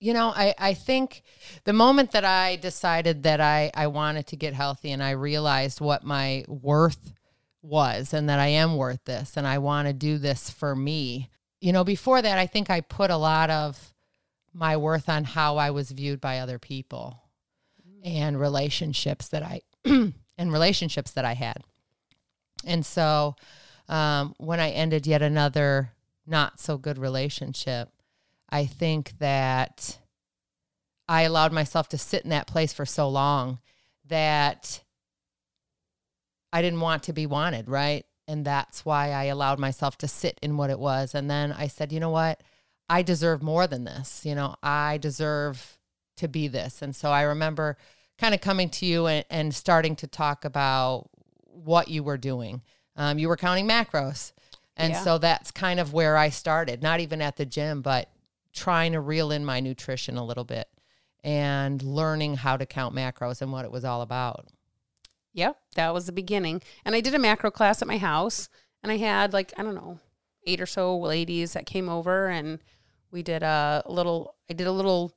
You 0.00 0.14
know, 0.14 0.32
I, 0.34 0.54
I 0.58 0.74
think 0.74 1.22
the 1.64 1.74
moment 1.74 2.12
that 2.12 2.24
I 2.24 2.56
decided 2.56 3.22
that 3.24 3.40
I, 3.40 3.70
I 3.74 3.86
wanted 3.88 4.26
to 4.28 4.36
get 4.36 4.54
healthy 4.54 4.92
and 4.92 5.02
I 5.02 5.10
realized 5.10 5.80
what 5.80 6.04
my 6.04 6.44
worth 6.48 7.12
was 7.62 8.14
and 8.14 8.28
that 8.30 8.40
I 8.40 8.46
am 8.46 8.76
worth 8.76 9.04
this 9.04 9.36
and 9.36 9.46
I 9.46 9.58
want 9.58 9.88
to 9.88 9.92
do 9.92 10.16
this 10.16 10.48
for 10.48 10.74
me. 10.74 11.28
You 11.60 11.72
know, 11.72 11.84
before 11.84 12.22
that, 12.22 12.38
I 12.38 12.46
think 12.46 12.70
I 12.70 12.80
put 12.80 13.10
a 13.10 13.16
lot 13.18 13.50
of 13.50 13.92
my 14.54 14.76
worth 14.76 15.08
on 15.08 15.24
how 15.24 15.58
I 15.58 15.70
was 15.70 15.90
viewed 15.90 16.20
by 16.20 16.38
other 16.38 16.58
people 16.58 17.22
and 18.02 18.40
relationships 18.40 19.28
that 19.28 19.42
I 19.42 19.60
and 19.84 20.14
relationships 20.38 21.10
that 21.12 21.26
I 21.26 21.34
had. 21.34 21.58
And 22.64 22.84
so 22.84 23.36
um, 23.88 24.34
when 24.38 24.60
I 24.60 24.70
ended 24.70 25.06
yet 25.06 25.20
another 25.20 25.92
not 26.26 26.60
so 26.60 26.78
good 26.78 26.96
relationship, 26.96 27.90
I 28.52 28.66
think 28.66 29.18
that 29.18 29.98
I 31.08 31.22
allowed 31.22 31.52
myself 31.52 31.88
to 31.90 31.98
sit 31.98 32.22
in 32.24 32.30
that 32.30 32.46
place 32.46 32.72
for 32.72 32.86
so 32.86 33.08
long 33.08 33.58
that 34.06 34.82
I 36.52 36.62
didn't 36.62 36.80
want 36.80 37.04
to 37.04 37.12
be 37.12 37.26
wanted, 37.26 37.68
right? 37.68 38.04
And 38.26 38.44
that's 38.44 38.84
why 38.84 39.10
I 39.10 39.24
allowed 39.24 39.58
myself 39.58 39.98
to 39.98 40.08
sit 40.08 40.38
in 40.42 40.56
what 40.56 40.70
it 40.70 40.78
was. 40.78 41.14
And 41.14 41.30
then 41.30 41.52
I 41.52 41.66
said, 41.66 41.92
you 41.92 42.00
know 42.00 42.10
what? 42.10 42.42
I 42.88 43.02
deserve 43.02 43.42
more 43.42 43.66
than 43.66 43.84
this. 43.84 44.24
You 44.24 44.34
know, 44.34 44.56
I 44.62 44.98
deserve 44.98 45.78
to 46.16 46.28
be 46.28 46.48
this. 46.48 46.82
And 46.82 46.94
so 46.94 47.10
I 47.10 47.22
remember 47.22 47.76
kind 48.18 48.34
of 48.34 48.40
coming 48.40 48.68
to 48.70 48.86
you 48.86 49.06
and, 49.06 49.24
and 49.30 49.54
starting 49.54 49.96
to 49.96 50.06
talk 50.06 50.44
about 50.44 51.08
what 51.44 51.88
you 51.88 52.02
were 52.02 52.18
doing. 52.18 52.62
Um, 52.96 53.18
you 53.18 53.28
were 53.28 53.36
counting 53.36 53.68
macros. 53.68 54.32
And 54.76 54.92
Yeah. 54.92 55.02
so 55.02 55.18
that's 55.18 55.50
kind 55.50 55.80
of 55.80 55.92
where 55.92 56.16
I 56.16 56.30
started, 56.30 56.82
not 56.82 57.00
even 57.00 57.20
at 57.22 57.36
the 57.36 57.46
gym, 57.46 57.82
but 57.82 58.08
trying 58.52 58.92
to 58.92 59.00
reel 59.00 59.30
in 59.30 59.44
my 59.44 59.60
nutrition 59.60 60.16
a 60.16 60.24
little 60.24 60.44
bit 60.44 60.68
and 61.22 61.82
learning 61.82 62.36
how 62.36 62.56
to 62.56 62.66
count 62.66 62.94
macros 62.94 63.42
and 63.42 63.52
what 63.52 63.64
it 63.64 63.70
was 63.70 63.84
all 63.84 64.02
about. 64.02 64.48
Yep, 65.32 65.56
that 65.76 65.94
was 65.94 66.06
the 66.06 66.12
beginning. 66.12 66.62
And 66.84 66.94
I 66.94 67.00
did 67.00 67.14
a 67.14 67.18
macro 67.18 67.50
class 67.50 67.82
at 67.82 67.88
my 67.88 67.98
house, 67.98 68.48
and 68.82 68.90
I 68.90 68.96
had 68.96 69.32
like, 69.32 69.52
I 69.56 69.62
don't 69.62 69.74
know, 69.74 69.98
eight 70.46 70.60
or 70.60 70.66
so 70.66 70.98
ladies 70.98 71.52
that 71.52 71.66
came 71.66 71.88
over, 71.88 72.28
and 72.28 72.58
we 73.10 73.22
did 73.22 73.42
a 73.42 73.82
little, 73.86 74.34
I 74.48 74.54
did 74.54 74.66
a 74.66 74.72
little, 74.72 75.14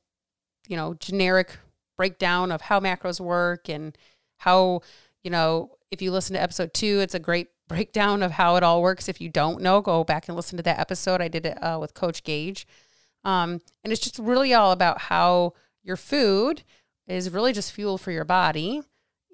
you 0.68 0.78
know, 0.78 0.94
generic 0.96 1.58
breakdown 1.98 2.52
of 2.52 2.62
how 2.62 2.80
macros 2.80 3.20
work 3.20 3.70
and 3.70 3.98
how, 4.38 4.82
you 5.24 5.32
know, 5.32 5.72
if 5.90 6.02
you 6.02 6.12
listen 6.12 6.34
to 6.34 6.42
episode 6.42 6.74
two, 6.74 7.00
it's 7.00 7.16
a 7.16 7.20
great 7.20 7.48
breakdown 7.68 8.22
of 8.22 8.32
how 8.34 8.56
it 8.56 8.64
all 8.64 8.82
works. 8.82 9.08
If 9.08 9.22
you 9.22 9.30
don't 9.30 9.62
know, 9.62 9.82
go 9.82 10.04
back 10.04 10.28
and 10.28 10.36
listen 10.36 10.58
to 10.58 10.64
that 10.64 10.80
episode. 10.80 11.22
I 11.22 11.28
did 11.28 11.46
it 11.46 11.64
uh, 11.64 11.78
with 11.80 11.94
Coach 11.94 12.24
Gage. 12.24 12.68
Um, 13.24 13.62
and 13.84 13.94
it's 13.94 14.02
just 14.02 14.20
really 14.20 14.54
all 14.54 14.72
about 14.72 15.02
how 15.02 15.54
your 15.84 15.98
food 15.98 16.64
is 17.08 17.30
really 17.30 17.54
just 17.54 17.72
fuel 17.72 17.98
for 17.98 18.12
your 18.12 18.26
body 18.26 18.82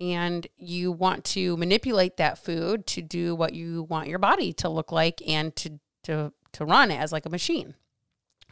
and 0.02 0.48
you 0.58 0.92
want 0.92 1.24
to 1.24 1.58
manipulate 1.58 2.18
that 2.18 2.38
food 2.38 2.88
to 2.88 3.02
do 3.02 3.36
what 3.36 3.54
you 3.54 3.84
want 3.84 4.08
your 4.08 4.20
body 4.20 4.54
to 4.54 4.70
look 4.70 4.92
like 4.92 5.22
and 5.28 5.56
to 5.58 5.80
to 6.04 6.32
to 6.54 6.66
run 6.66 6.90
as 6.92 7.12
like 7.12 7.26
a 7.26 7.30
machine. 7.30 7.76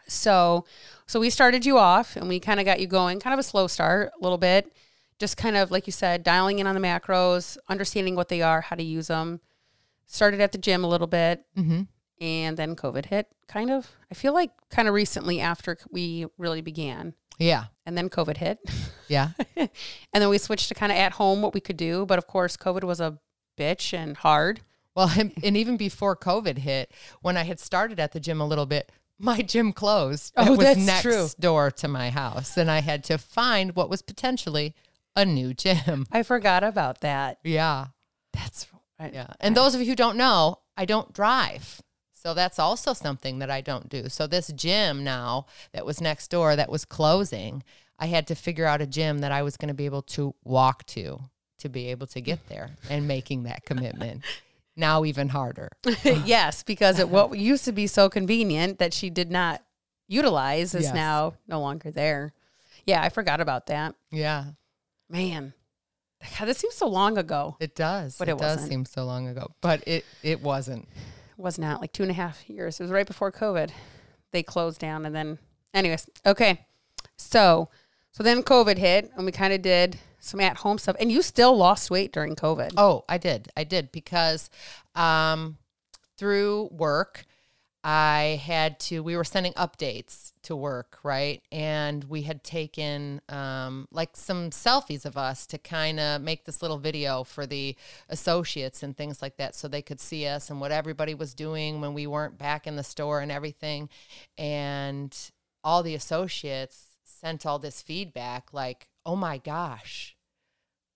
So 0.07 0.65
so 1.05 1.19
we 1.19 1.29
started 1.29 1.65
you 1.65 1.77
off 1.77 2.15
and 2.15 2.27
we 2.27 2.39
kind 2.39 2.59
of 2.59 2.65
got 2.65 2.79
you 2.79 2.87
going, 2.87 3.19
kind 3.19 3.33
of 3.33 3.39
a 3.39 3.43
slow 3.43 3.67
start 3.67 4.11
a 4.19 4.23
little 4.23 4.37
bit. 4.37 4.71
Just 5.19 5.37
kind 5.37 5.57
of 5.57 5.71
like 5.71 5.87
you 5.87 5.93
said, 5.93 6.23
dialing 6.23 6.59
in 6.59 6.67
on 6.67 6.75
the 6.75 6.81
macros, 6.81 7.57
understanding 7.69 8.15
what 8.15 8.29
they 8.29 8.41
are, 8.41 8.61
how 8.61 8.75
to 8.75 8.83
use 8.83 9.07
them. 9.07 9.39
Started 10.05 10.39
at 10.39 10.51
the 10.51 10.57
gym 10.57 10.83
a 10.83 10.87
little 10.87 11.07
bit 11.07 11.43
Mm-hmm. 11.57 11.81
And 12.19 12.57
then 12.57 12.75
COVID 12.75 13.05
hit 13.05 13.27
kind 13.47 13.69
of. 13.71 13.89
I 14.11 14.15
feel 14.15 14.33
like 14.33 14.51
kind 14.69 14.87
of 14.87 14.93
recently 14.93 15.39
after 15.39 15.77
we 15.89 16.25
really 16.37 16.61
began. 16.61 17.13
Yeah. 17.39 17.65
And 17.85 17.97
then 17.97 18.09
COVID 18.09 18.37
hit. 18.37 18.59
Yeah. 19.09 19.29
and 19.55 19.69
then 20.13 20.27
we 20.27 20.37
switched 20.37 20.67
to 20.67 20.73
kind 20.75 20.91
of 20.91 20.97
at 20.97 21.13
home 21.13 21.41
what 21.41 21.53
we 21.53 21.61
could 21.61 21.77
do. 21.77 22.05
But 22.05 22.17
of 22.17 22.27
course, 22.27 22.57
COVID 22.57 22.83
was 22.83 22.99
a 22.99 23.19
bitch 23.57 23.93
and 23.97 24.17
hard. 24.17 24.59
Well, 24.95 25.09
and, 25.17 25.31
and 25.41 25.55
even 25.55 25.77
before 25.77 26.13
COVID 26.17 26.57
hit, 26.57 26.91
when 27.21 27.37
I 27.37 27.43
had 27.43 27.57
started 27.57 28.01
at 28.01 28.11
the 28.11 28.19
gym 28.19 28.41
a 28.41 28.45
little 28.45 28.65
bit, 28.65 28.91
my 29.17 29.41
gym 29.41 29.71
closed. 29.71 30.33
Oh, 30.35 30.45
it 30.47 30.49
was 30.57 30.59
that's 30.59 30.79
next 30.85 31.01
true. 31.03 31.27
door 31.39 31.71
to 31.71 31.87
my 31.87 32.09
house, 32.09 32.57
and 32.57 32.69
I 32.69 32.81
had 32.81 33.03
to 33.05 33.17
find 33.17 33.77
what 33.77 33.89
was 33.89 34.01
potentially 34.01 34.75
a 35.15 35.23
new 35.23 35.53
gym. 35.53 36.05
I 36.11 36.21
forgot 36.23 36.63
about 36.65 36.99
that. 36.99 37.37
Yeah, 37.45 37.87
That's 38.33 38.67
right. 38.99 39.13
yeah. 39.13 39.27
And 39.39 39.55
those 39.55 39.73
of 39.73 39.79
you 39.79 39.87
who 39.87 39.95
don't 39.95 40.17
know, 40.17 40.57
I 40.75 40.83
don't 40.83 41.13
drive. 41.13 41.81
So 42.27 42.33
that's 42.33 42.59
also 42.59 42.91
something 42.91 43.39
that 43.39 43.49
I 43.49 43.61
don't 43.61 43.87
do. 43.87 44.09
So 44.09 44.27
this 44.27 44.47
gym 44.47 45.01
now 45.05 45.45
that 45.71 45.85
was 45.85 46.01
next 46.01 46.29
door 46.29 46.57
that 46.57 46.69
was 46.69 46.83
closing, 46.83 47.63
I 47.97 48.07
had 48.07 48.27
to 48.27 48.35
figure 48.35 48.65
out 48.65 48.81
a 48.81 48.85
gym 48.85 49.19
that 49.19 49.31
I 49.31 49.43
was 49.43 49.55
going 49.55 49.69
to 49.69 49.73
be 49.73 49.85
able 49.85 50.01
to 50.01 50.35
walk 50.43 50.85
to 50.87 51.21
to 51.59 51.69
be 51.69 51.87
able 51.87 52.05
to 52.07 52.19
get 52.19 52.49
there 52.49 52.71
and 52.89 53.07
making 53.07 53.43
that 53.43 53.63
commitment. 53.63 54.25
Now 54.75 55.05
even 55.05 55.29
harder. 55.29 55.69
yes, 56.03 56.63
because 56.63 56.99
it 56.99 57.07
what 57.07 57.39
used 57.39 57.63
to 57.63 57.71
be 57.71 57.87
so 57.87 58.09
convenient 58.09 58.79
that 58.79 58.93
she 58.93 59.09
did 59.09 59.31
not 59.31 59.63
utilize 60.09 60.75
is 60.75 60.83
Yes. 60.83 60.93
now 60.93 61.35
no 61.47 61.61
longer 61.61 61.91
there. 61.91 62.33
Yeah, 62.85 63.01
I 63.01 63.07
forgot 63.07 63.39
about 63.39 63.67
that. 63.67 63.95
Yeah. 64.11 64.47
Man, 65.09 65.53
God, 66.37 66.47
that 66.49 66.57
seems 66.57 66.75
so 66.75 66.87
long 66.89 67.17
ago. 67.17 67.55
It 67.61 67.73
does. 67.73 68.17
But 68.17 68.27
it, 68.27 68.33
it 68.33 68.37
does 68.37 68.55
wasn't. 68.57 68.69
seem 68.69 68.83
so 68.85 69.05
long 69.05 69.29
ago. 69.29 69.49
But 69.61 69.87
it 69.87 70.03
it 70.23 70.41
wasn't. 70.41 70.89
Was 71.37 71.59
not 71.59 71.81
like 71.81 71.93
two 71.93 72.03
and 72.03 72.11
a 72.11 72.15
half 72.15 72.49
years. 72.49 72.79
It 72.79 72.83
was 72.83 72.91
right 72.91 73.05
before 73.05 73.31
COVID. 73.31 73.69
They 74.31 74.41
closed 74.41 74.79
down, 74.79 75.05
and 75.05 75.15
then, 75.15 75.37
anyways, 75.73 76.09
okay. 76.25 76.65
So, 77.15 77.69
so 78.11 78.23
then 78.23 78.41
COVID 78.41 78.77
hit, 78.77 79.11
and 79.15 79.25
we 79.25 79.31
kind 79.31 79.53
of 79.53 79.61
did 79.61 79.99
some 80.19 80.39
at 80.39 80.57
home 80.57 80.79
stuff. 80.79 80.95
And 80.99 81.11
you 81.11 81.21
still 81.21 81.55
lost 81.55 81.91
weight 81.91 82.11
during 82.11 82.35
COVID. 82.35 82.73
Oh, 82.75 83.05
I 83.07 83.19
did. 83.19 83.49
I 83.55 83.63
did 83.63 83.91
because 83.91 84.49
um, 84.95 85.57
through 86.17 86.69
work, 86.71 87.25
I 87.89 88.41
had 88.43 88.81
to, 88.81 88.99
we 88.99 89.15
were 89.15 89.23
sending 89.23 89.53
updates 89.53 90.33
to 90.41 90.57
work, 90.57 90.99
right? 91.03 91.41
And 91.53 92.03
we 92.03 92.23
had 92.23 92.43
taken 92.43 93.21
um, 93.29 93.87
like 93.91 94.17
some 94.17 94.49
selfies 94.49 95.05
of 95.05 95.15
us 95.15 95.45
to 95.45 95.57
kind 95.57 95.97
of 95.97 96.21
make 96.21 96.43
this 96.43 96.61
little 96.61 96.79
video 96.79 97.23
for 97.23 97.45
the 97.45 97.77
associates 98.09 98.83
and 98.83 98.97
things 98.97 99.21
like 99.21 99.37
that 99.37 99.55
so 99.55 99.69
they 99.69 99.81
could 99.81 100.01
see 100.01 100.27
us 100.27 100.49
and 100.49 100.59
what 100.59 100.73
everybody 100.73 101.13
was 101.13 101.33
doing 101.33 101.79
when 101.79 101.93
we 101.93 102.07
weren't 102.07 102.37
back 102.37 102.67
in 102.67 102.75
the 102.75 102.83
store 102.83 103.21
and 103.21 103.31
everything. 103.31 103.87
And 104.37 105.17
all 105.63 105.81
the 105.81 105.95
associates 105.95 106.87
sent 107.05 107.45
all 107.45 107.57
this 107.57 107.81
feedback 107.81 108.51
like, 108.51 108.89
oh 109.05 109.15
my 109.15 109.37
gosh, 109.37 110.17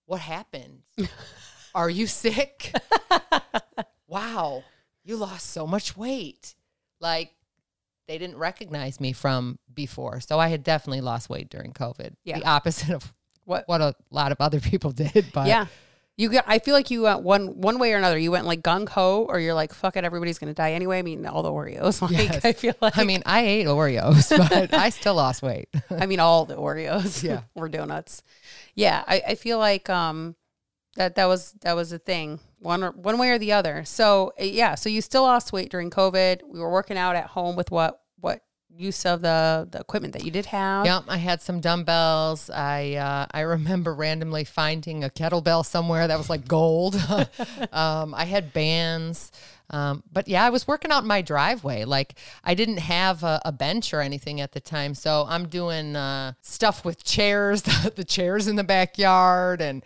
what 0.04 0.20
happened? 0.20 0.82
Are 1.74 1.88
you 1.88 2.06
sick? 2.06 2.74
wow, 4.06 4.64
you 5.02 5.16
lost 5.16 5.48
so 5.48 5.66
much 5.66 5.96
weight. 5.96 6.54
Like 7.02 7.32
they 8.08 8.16
didn't 8.16 8.36
recognize 8.38 8.98
me 9.00 9.12
from 9.12 9.58
before. 9.72 10.20
So 10.20 10.38
I 10.38 10.48
had 10.48 10.62
definitely 10.62 11.02
lost 11.02 11.28
weight 11.28 11.50
during 11.50 11.72
COVID. 11.72 12.14
Yeah. 12.24 12.38
The 12.38 12.46
opposite 12.46 12.90
of 12.90 13.12
What- 13.44 13.64
what 13.68 13.80
a 13.82 13.94
lot 14.10 14.32
of 14.32 14.40
other 14.40 14.60
people 14.70 14.92
did. 14.92 15.26
But 15.34 15.48
yeah. 15.48 15.66
You 16.18 16.28
got, 16.28 16.44
I 16.46 16.58
feel 16.58 16.74
like 16.74 16.90
you 16.90 17.02
went 17.04 17.22
one 17.22 17.58
one 17.62 17.78
way 17.78 17.92
or 17.94 17.96
another. 17.96 18.18
You 18.18 18.30
went 18.30 18.44
like 18.44 18.60
gung 18.60 18.86
ho, 18.86 19.24
or 19.26 19.40
you're 19.40 19.54
like, 19.54 19.72
fuck 19.72 19.96
it, 19.96 20.04
everybody's 20.04 20.38
gonna 20.38 20.52
die 20.52 20.72
anyway. 20.72 20.98
I 20.98 21.02
mean, 21.02 21.24
all 21.26 21.42
the 21.42 21.50
Oreos. 21.50 22.02
Like, 22.12 22.12
Yes. 22.28 22.44
I 22.44 22.52
feel 22.52 22.74
like, 22.82 22.98
I 22.98 23.04
mean, 23.04 23.22
I 23.24 23.40
ate 23.40 23.66
Oreos, 23.66 24.28
but 24.50 24.74
I 24.74 24.90
still 24.90 25.14
lost 25.14 25.42
weight. 25.42 25.70
I 25.90 26.04
mean, 26.04 26.20
all 26.20 26.44
the 26.44 26.54
Oreos. 26.56 27.22
Yeah. 27.22 27.40
or 27.54 27.66
donuts. 27.70 28.22
Yeah, 28.74 29.02
I, 29.06 29.22
I 29.28 29.34
feel 29.36 29.58
like 29.58 29.88
um 29.88 30.36
that 30.96 31.14
that 31.14 31.24
was 31.24 31.52
that 31.62 31.74
was 31.74 31.92
a 31.92 31.98
thing 31.98 32.40
one 32.62 32.84
or, 32.84 32.92
one 32.92 33.18
way 33.18 33.30
or 33.30 33.38
the 33.38 33.52
other. 33.52 33.84
So 33.84 34.32
uh, 34.40 34.44
yeah, 34.44 34.74
so 34.74 34.88
you 34.88 35.00
still 35.00 35.22
lost 35.22 35.52
weight 35.52 35.70
during 35.70 35.90
COVID. 35.90 36.42
We 36.48 36.60
were 36.60 36.70
working 36.70 36.96
out 36.96 37.16
at 37.16 37.26
home 37.26 37.56
with 37.56 37.70
what 37.70 38.00
what 38.20 38.42
use 38.74 39.04
of 39.04 39.20
the 39.20 39.68
the 39.70 39.80
equipment 39.80 40.14
that 40.14 40.24
you 40.24 40.30
did 40.30 40.46
have. 40.46 40.86
Yep, 40.86 41.04
I 41.08 41.16
had 41.18 41.42
some 41.42 41.60
dumbbells. 41.60 42.48
I 42.50 42.94
uh, 42.94 43.26
I 43.30 43.40
remember 43.40 43.94
randomly 43.94 44.44
finding 44.44 45.04
a 45.04 45.10
kettlebell 45.10 45.66
somewhere 45.66 46.06
that 46.06 46.18
was 46.18 46.30
like 46.30 46.46
gold. 46.46 46.94
um, 47.72 48.14
I 48.14 48.24
had 48.24 48.52
bands. 48.52 49.32
Um, 49.70 50.02
but 50.12 50.28
yeah, 50.28 50.44
I 50.44 50.50
was 50.50 50.68
working 50.68 50.90
out 50.90 51.02
in 51.02 51.08
my 51.08 51.22
driveway. 51.22 51.84
Like 51.84 52.14
I 52.44 52.54
didn't 52.54 52.78
have 52.78 53.22
a, 53.22 53.40
a 53.44 53.52
bench 53.52 53.94
or 53.94 54.00
anything 54.00 54.40
at 54.40 54.52
the 54.52 54.60
time, 54.60 54.94
so 54.94 55.24
I'm 55.26 55.48
doing 55.48 55.96
uh, 55.96 56.34
stuff 56.42 56.84
with 56.84 57.04
chairs, 57.04 57.62
the 57.96 58.04
chairs 58.04 58.48
in 58.48 58.56
the 58.56 58.64
backyard, 58.64 59.62
and 59.62 59.82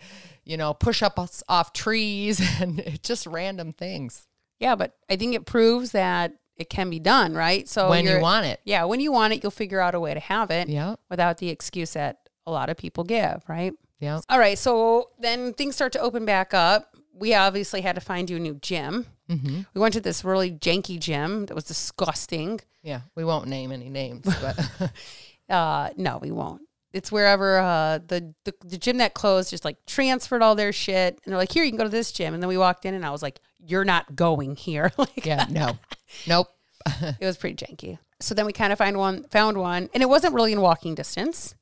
you 0.47 0.57
know, 0.57 0.73
push 0.73 1.03
ups 1.03 1.43
off 1.49 1.73
trees, 1.73 2.39
and 2.61 2.99
just 3.03 3.27
random 3.27 3.73
things 3.73 4.27
Yeah, 4.59 4.75
but 4.75 4.93
I 5.09 5.15
think 5.17 5.35
it 5.35 5.45
proves 5.45 5.91
that 5.91 6.33
it 6.55 6.69
can 6.69 6.89
be 6.89 6.99
done, 6.99 7.35
right? 7.35 7.67
So 7.69 7.89
when 7.89 8.05
you 8.05 8.19
want 8.19 8.45
it. 8.47 8.59
Yeah, 8.65 8.85
when 8.85 8.99
you 8.99 9.11
want 9.11 9.33
it, 9.33 9.43
you'll 9.43 9.51
figure 9.51 9.79
out 9.79 9.93
a 9.93 9.99
way 9.99 10.13
to 10.13 10.19
have 10.19 10.49
it 10.51 10.69
Yeah, 10.69 10.95
without 11.09 11.37
the 11.37 11.49
excuse 11.49 11.93
that 11.93 12.17
a 12.45 12.51
lot 12.51 12.69
of 12.69 12.77
people 12.77 13.03
give, 13.03 13.43
right? 13.47 13.73
yeah. 13.99 14.21
All 14.29 14.39
right, 14.39 14.57
so 14.57 15.09
then 15.19 15.53
things 15.53 15.75
start 15.75 15.91
to 15.93 15.99
open 15.99 16.25
back 16.25 16.53
up. 16.53 16.95
We 17.13 17.33
obviously 17.35 17.81
had 17.81 17.95
to 17.95 18.01
find 18.01 18.29
you 18.29 18.37
a 18.37 18.39
new 18.39 18.55
gym. 18.55 19.05
hmm 19.29 19.61
We 19.73 19.81
went 19.81 19.93
to 19.95 20.01
this 20.01 20.23
really 20.23 20.51
janky 20.51 20.99
gym 20.99 21.45
that 21.47 21.55
was 21.55 21.63
disgusting. 21.65 22.61
Yeah, 22.83 23.01
we 23.15 23.23
won't 23.25 23.47
name 23.47 23.71
any 23.71 23.89
names, 23.89 24.23
but 24.25 24.57
Uh, 25.49 25.89
no, 25.95 26.17
we 26.21 26.31
won't. 26.31 26.61
It's 26.97 27.11
wherever 27.11 27.59
uh, 27.59 27.99
the, 27.99 28.33
the 28.43 28.53
the 28.65 28.77
gym 28.77 28.97
that 28.97 29.13
closed 29.13 29.51
just 29.51 29.63
like 29.63 29.77
transferred 29.85 30.41
all 30.41 30.55
their 30.55 30.73
shit, 30.73 31.19
and 31.23 31.31
they're 31.31 31.37
like, 31.37 31.51
"Here, 31.51 31.63
you 31.63 31.69
can 31.69 31.77
go 31.77 31.83
to 31.83 31.89
this 31.89 32.11
gym." 32.11 32.33
And 32.33 32.41
then 32.41 32.47
we 32.47 32.57
walked 32.57 32.85
in, 32.85 32.95
and 32.95 33.05
I 33.05 33.11
was 33.11 33.21
like, 33.21 33.39
"You're 33.59 33.85
not 33.85 34.15
going 34.15 34.55
here." 34.55 34.91
like, 34.97 35.25
yeah, 35.25 35.45
no, 35.49 35.77
nope. 36.27 36.47
it 36.87 37.21
was 37.21 37.37
pretty 37.37 37.55
janky. 37.55 37.99
So 38.19 38.33
then 38.33 38.47
we 38.47 38.53
kind 38.53 38.73
of 38.73 38.79
find 38.79 38.97
one, 38.97 39.25
found 39.25 39.57
one, 39.57 39.89
and 39.93 40.01
it 40.01 40.09
wasn't 40.09 40.33
really 40.33 40.53
in 40.53 40.61
walking 40.61 40.95
distance. 40.95 41.53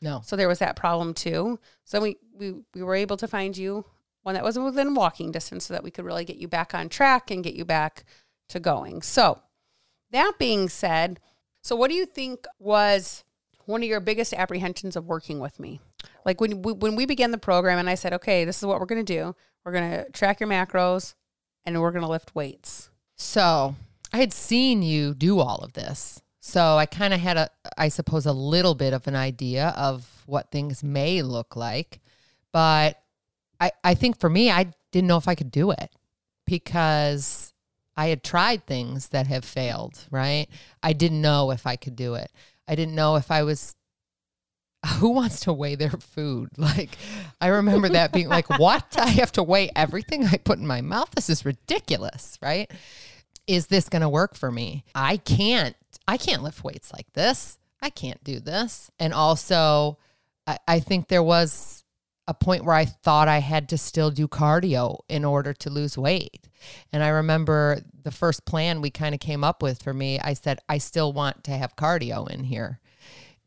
No. 0.00 0.20
So 0.24 0.36
there 0.36 0.48
was 0.48 0.60
that 0.60 0.76
problem 0.76 1.12
too. 1.12 1.58
So 1.84 2.00
we 2.00 2.16
we 2.32 2.54
we 2.74 2.82
were 2.82 2.94
able 2.94 3.16
to 3.16 3.26
find 3.26 3.56
you 3.56 3.84
one 4.22 4.34
that 4.34 4.44
wasn't 4.44 4.64
within 4.64 4.94
walking 4.94 5.32
distance, 5.32 5.66
so 5.66 5.74
that 5.74 5.82
we 5.82 5.90
could 5.90 6.04
really 6.04 6.24
get 6.24 6.36
you 6.36 6.46
back 6.46 6.72
on 6.72 6.88
track 6.88 7.30
and 7.30 7.42
get 7.42 7.54
you 7.54 7.64
back 7.64 8.04
to 8.50 8.60
going. 8.60 9.02
So 9.02 9.40
that 10.12 10.34
being 10.38 10.68
said, 10.68 11.18
so 11.62 11.74
what 11.74 11.90
do 11.90 11.96
you 11.96 12.06
think 12.06 12.46
was 12.60 13.24
one 13.66 13.82
of 13.82 13.88
your 13.88 14.00
biggest 14.00 14.32
apprehensions 14.32 14.96
of 14.96 15.06
working 15.06 15.38
with 15.40 15.58
me? 15.58 15.80
Like 16.24 16.40
when 16.40 16.62
we, 16.62 16.72
when 16.72 16.96
we 16.96 17.06
began 17.06 17.30
the 17.30 17.38
program, 17.38 17.78
and 17.78 17.88
I 17.88 17.94
said, 17.94 18.12
okay, 18.14 18.44
this 18.44 18.58
is 18.58 18.66
what 18.66 18.80
we're 18.80 18.86
going 18.86 19.04
to 19.04 19.12
do. 19.12 19.34
We're 19.64 19.72
going 19.72 19.90
to 19.90 20.10
track 20.10 20.40
your 20.40 20.48
macros, 20.48 21.14
and 21.64 21.80
we're 21.80 21.90
going 21.90 22.02
to 22.04 22.08
lift 22.08 22.34
weights. 22.34 22.90
So 23.16 23.74
I 24.12 24.18
had 24.18 24.32
seen 24.32 24.82
you 24.82 25.14
do 25.14 25.38
all 25.38 25.58
of 25.58 25.72
this. 25.72 26.20
So 26.40 26.76
I 26.76 26.84
kind 26.84 27.14
of 27.14 27.20
had 27.20 27.38
a, 27.38 27.48
I 27.78 27.88
suppose, 27.88 28.26
a 28.26 28.32
little 28.32 28.74
bit 28.74 28.92
of 28.92 29.06
an 29.06 29.16
idea 29.16 29.74
of 29.76 30.22
what 30.26 30.50
things 30.50 30.84
may 30.84 31.22
look 31.22 31.56
like. 31.56 32.00
But 32.52 33.00
I, 33.58 33.72
I 33.82 33.94
think 33.94 34.20
for 34.20 34.28
me, 34.28 34.50
I 34.50 34.72
didn't 34.92 35.08
know 35.08 35.16
if 35.16 35.26
I 35.26 35.34
could 35.34 35.50
do 35.50 35.70
it 35.70 35.90
because 36.44 37.54
I 37.96 38.08
had 38.08 38.22
tried 38.22 38.66
things 38.66 39.08
that 39.08 39.26
have 39.26 39.44
failed, 39.44 40.06
right? 40.10 40.46
I 40.82 40.92
didn't 40.92 41.22
know 41.22 41.50
if 41.50 41.66
I 41.66 41.76
could 41.76 41.96
do 41.96 42.14
it. 42.14 42.30
I 42.66 42.74
didn't 42.74 42.94
know 42.94 43.16
if 43.16 43.30
I 43.30 43.42
was 43.42 43.74
who 44.98 45.10
wants 45.10 45.40
to 45.40 45.52
weigh 45.52 45.74
their 45.74 45.90
food? 45.90 46.50
Like, 46.58 46.96
I 47.40 47.48
remember 47.48 47.88
that 47.90 48.12
being 48.12 48.28
like, 48.28 48.48
what? 48.58 48.96
I 48.98 49.08
have 49.10 49.32
to 49.32 49.42
weigh 49.42 49.70
everything 49.76 50.24
I 50.24 50.36
put 50.38 50.58
in 50.58 50.66
my 50.66 50.80
mouth? 50.80 51.10
This 51.10 51.28
is 51.28 51.44
ridiculous, 51.44 52.38
right? 52.42 52.70
Is 53.46 53.66
this 53.66 53.88
going 53.88 54.02
to 54.02 54.08
work 54.08 54.34
for 54.34 54.50
me? 54.50 54.84
I 54.94 55.18
can't, 55.18 55.76
I 56.08 56.16
can't 56.16 56.42
lift 56.42 56.64
weights 56.64 56.92
like 56.92 57.12
this. 57.12 57.58
I 57.82 57.90
can't 57.90 58.22
do 58.24 58.40
this. 58.40 58.90
And 58.98 59.12
also, 59.12 59.98
I, 60.46 60.58
I 60.66 60.80
think 60.80 61.08
there 61.08 61.22
was 61.22 61.83
a 62.26 62.34
point 62.34 62.64
where 62.64 62.74
I 62.74 62.86
thought 62.86 63.28
I 63.28 63.38
had 63.38 63.68
to 63.70 63.78
still 63.78 64.10
do 64.10 64.26
cardio 64.26 65.00
in 65.08 65.24
order 65.24 65.52
to 65.52 65.70
lose 65.70 65.98
weight. 65.98 66.48
And 66.92 67.02
I 67.02 67.08
remember 67.08 67.80
the 68.02 68.10
first 68.10 68.46
plan 68.46 68.80
we 68.80 68.90
kind 68.90 69.14
of 69.14 69.20
came 69.20 69.44
up 69.44 69.62
with 69.62 69.82
for 69.82 69.92
me, 69.92 70.18
I 70.20 70.34
said, 70.34 70.60
I 70.68 70.78
still 70.78 71.12
want 71.12 71.44
to 71.44 71.50
have 71.52 71.76
cardio 71.76 72.30
in 72.30 72.44
here. 72.44 72.80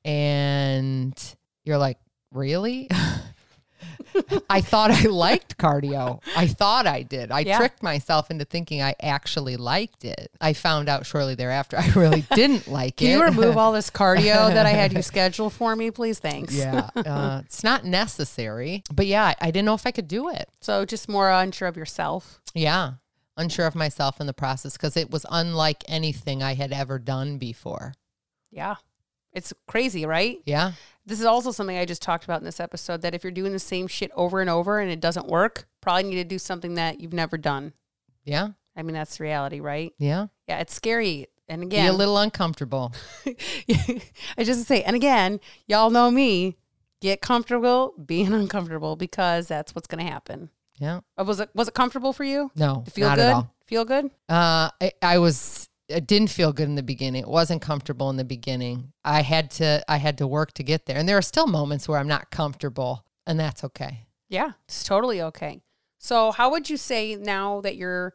And 0.06 1.36
you're 1.64 1.80
like, 1.80 1.98
really? 2.32 2.90
I 4.50 4.62
thought 4.62 4.92
I 4.92 5.04
liked 5.04 5.58
cardio. 5.58 6.22
I 6.36 6.48
thought 6.48 6.88
I 6.88 7.04
did. 7.04 7.32
I 7.32 7.42
Yeah. 7.42 7.58
tricked 7.58 7.84
myself 7.84 8.32
into 8.32 8.46
thinking 8.46 8.82
I 8.82 8.96
actually 9.02 9.58
liked 9.58 10.06
it. 10.06 10.32
I 10.42 10.54
found 10.54 10.90
out 10.90 11.06
shortly 11.06 11.36
thereafter 11.36 11.78
I 11.78 11.88
really 11.92 12.22
didn't 12.36 12.68
like 12.68 12.98
Can 12.98 13.08
it. 13.08 13.12
Can 13.12 13.20
you 13.20 13.26
remove 13.26 13.58
all 13.58 13.72
this 13.72 13.90
cardio 13.90 14.54
that 14.54 14.66
I 14.66 14.70
had 14.72 14.94
you 14.94 15.02
schedule 15.14 15.50
for 15.50 15.76
me, 15.76 15.92
please? 15.92 16.20
Thanks. 16.20 16.56
yeah, 16.56 16.90
uh, 16.96 17.42
it's 17.46 17.64
not 17.64 17.86
necessary. 17.86 18.84
But 18.94 19.06
yeah, 19.08 19.26
I, 19.26 19.36
I 19.42 19.46
didn't 19.52 19.66
know 19.66 19.74
if 19.76 19.86
I 19.86 19.92
could 19.92 20.08
do 20.08 20.30
it. 20.30 20.50
So 20.62 20.86
just 20.86 21.08
more 21.10 21.30
unsure 21.30 21.68
of 21.68 21.78
yourself. 21.78 22.42
Yeah, 22.54 22.94
unsure 23.36 23.68
of 23.68 23.76
myself 23.76 24.20
in 24.20 24.28
the 24.28 24.34
process 24.34 24.74
because 24.74 24.98
it 24.98 25.12
was 25.12 25.26
unlike 25.30 25.84
anything 25.88 26.42
I 26.42 26.56
had 26.56 26.72
ever 26.74 26.98
done 27.00 27.38
before. 27.38 27.94
Yeah. 28.52 28.76
It's 29.38 29.54
crazy, 29.68 30.06
right? 30.06 30.40
Yeah, 30.46 30.72
This 31.06 31.20
is 31.20 31.26
also 31.26 31.52
something 31.52 31.78
I 31.78 31.86
just 31.86 32.02
talked 32.02 32.24
about 32.24 32.40
in 32.42 32.46
this 32.46 32.60
episode 32.60 33.04
that 33.04 33.14
if 33.14 33.24
you're 33.24 33.32
doing 33.32 33.52
the 33.54 33.60
same 33.60 33.88
shit 33.88 34.10
over 34.16 34.42
and 34.42 34.50
over 34.50 34.80
and 34.80 34.90
it 34.92 35.00
doesn't 35.00 35.28
work, 35.28 35.68
probably 35.80 36.04
need 36.04 36.16
to 36.16 36.24
do 36.24 36.40
something 36.40 36.74
that 36.74 37.00
you've 37.00 37.14
never 37.14 37.38
done. 37.38 37.74
Yeah. 38.26 38.50
I 38.76 38.82
mean, 38.82 38.94
that's 38.96 39.20
reality, 39.20 39.60
right? 39.60 39.94
Yeah. 40.00 40.28
Yeah, 40.48 40.60
it's 40.60 40.74
scary. 40.74 41.28
And 41.48 41.62
Be 41.62 41.68
again, 41.68 41.90
a 41.90 41.94
little 41.94 42.18
uncomfortable. 42.18 42.94
I 44.38 44.44
just 44.44 44.66
say, 44.66 44.84
and 44.84 44.96
again, 44.96 45.40
y'all 45.68 45.90
know 45.92 46.10
me. 46.12 46.58
Get 47.00 47.22
comfortable 47.22 47.94
being 48.04 48.34
uncomfortable 48.42 48.96
because 48.96 49.48
that's 49.48 49.76
what's 49.76 49.88
going 49.88 50.04
to 50.04 50.12
happen. 50.12 50.50
Yeah. 50.80 51.02
Uh, 51.18 51.24
Was 51.26 51.40
it 51.40 51.50
was 51.54 51.68
it 51.68 51.76
comfortable 51.76 52.12
for 52.12 52.24
you? 52.24 52.52
No. 52.56 52.84
Feel 52.92 53.16
good? 53.16 53.46
Feel 53.66 53.86
good? 53.86 54.06
Uh, 54.28 54.70
I, 54.82 54.92
I 55.02 55.18
was. 55.20 55.70
It 55.90 56.06
didn't 56.06 56.30
feel 56.30 56.52
good 56.52 56.68
in 56.68 56.76
the 56.76 56.84
beginning. 56.84 57.24
It 57.24 57.30
wasn't 57.30 57.62
comfortable 57.62 58.10
in 58.10 58.18
the 58.18 58.26
beginning. 58.26 58.92
I 59.06 59.22
had 59.22 59.52
to. 59.52 59.84
I 59.88 59.98
had 59.98 60.18
to 60.18 60.28
work 60.28 60.52
to 60.54 60.64
get 60.64 60.86
there, 60.86 60.98
and 60.98 61.08
there 61.08 61.18
are 61.18 61.22
still 61.22 61.48
moments 61.48 61.88
where 61.88 62.00
I'm 62.00 62.08
not 62.08 62.30
comfortable, 62.30 63.06
and 63.26 63.40
that's 63.40 63.64
okay. 63.64 64.08
Yeah, 64.30 64.52
it's 64.66 64.84
totally 64.84 65.22
okay. 65.22 65.62
So, 65.98 66.32
how 66.32 66.52
would 66.52 66.70
you 66.70 66.78
say 66.78 67.16
now 67.16 67.62
that 67.62 67.76
your 67.76 68.14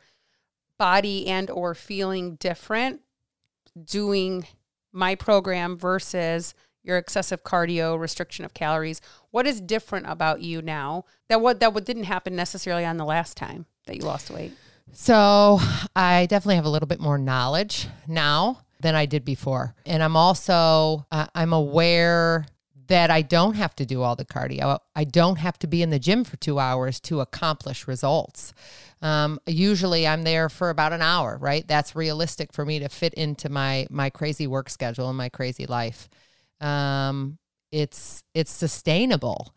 body 0.79 1.27
and 1.27 1.51
or 1.51 1.75
feeling 1.75 2.37
different 2.37 3.01
doing 3.83 4.47
my 4.93 5.15
program 5.15 5.77
versus 5.77 6.55
your 6.83 6.99
excessive 6.99 7.45
cardio 7.45 7.99
restriction 7.99 8.45
of 8.45 8.55
calories? 8.55 9.01
What 9.31 9.47
is 9.47 9.61
different 9.61 10.07
about 10.09 10.43
you 10.43 10.61
now 10.63 11.05
that 11.29 11.41
what 11.41 11.61
that 11.61 11.73
what 11.73 11.85
didn't 11.85 12.05
happen 12.05 12.37
necessarily 12.37 12.85
on 12.85 12.97
the 12.97 13.05
last 13.05 13.37
time 13.37 13.67
that 13.87 13.97
you 13.97 14.03
lost 14.03 14.31
weight? 14.31 14.53
So 14.91 15.59
I 15.95 16.27
definitely 16.27 16.57
have 16.57 16.65
a 16.65 16.71
little 16.71 16.89
bit 16.89 17.01
more 17.01 17.19
knowledge 17.19 17.89
now 18.07 18.61
than 18.81 18.95
I 18.95 19.07
did 19.07 19.25
before, 19.25 19.75
and 19.87 20.03
I'm 20.03 20.17
also 20.17 21.07
uh, 21.11 21.27
I'm 21.35 21.53
aware 21.53 22.47
that 22.89 23.11
I 23.11 23.23
don't 23.23 23.55
have 23.55 23.75
to 23.77 23.87
do 23.87 24.03
all 24.03 24.17
the 24.17 24.25
cardio. 24.25 24.79
I 24.95 25.05
don't 25.05 25.37
have 25.37 25.59
to 25.61 25.67
be 25.67 25.83
in 25.83 25.91
the 25.91 25.99
gym 25.99 26.25
for 26.25 26.37
two 26.37 26.59
hours 26.59 27.01
to 27.01 27.21
accomplish 27.21 27.87
results. 27.89 28.53
Um, 29.01 29.39
usually, 29.47 30.07
I'm 30.07 30.25
there 30.25 30.49
for 30.49 30.69
about 30.69 30.93
an 30.93 31.01
hour. 31.01 31.39
Right, 31.41 31.67
that's 31.67 31.97
realistic 31.97 32.53
for 32.53 32.65
me 32.67 32.81
to 32.81 32.89
fit 32.89 33.15
into 33.15 33.49
my 33.49 33.87
my 33.89 34.11
crazy 34.11 34.47
work 34.47 34.69
schedule 34.69 35.09
and 35.09 35.17
my 35.17 35.29
crazy 35.29 35.67
life. 35.67 36.09
Um, 36.61 37.39
it's 37.71 38.23
it's 38.35 38.51
sustainable 38.51 39.55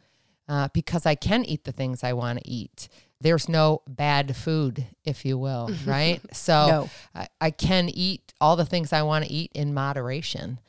uh, 0.48 0.70
because 0.74 1.06
I 1.06 1.16
can 1.16 1.44
eat 1.46 1.64
the 1.64 1.72
things 1.72 2.04
I 2.04 2.14
want 2.14 2.40
to 2.40 2.50
eat. 2.50 2.88
There's 3.22 3.48
no 3.50 3.82
bad 3.88 4.36
food, 4.36 4.86
if 5.04 5.26
you 5.26 5.38
will, 5.38 5.72
right? 5.86 6.22
So 6.36 6.68
No. 6.68 6.90
I, 7.14 7.28
I 7.42 7.52
can 7.52 7.90
eat 7.90 8.34
all 8.42 8.56
the 8.56 8.66
things 8.66 8.94
I 8.94 9.04
want 9.04 9.26
to 9.26 9.32
eat 9.32 9.52
in 9.54 9.74
moderation. 9.74 10.60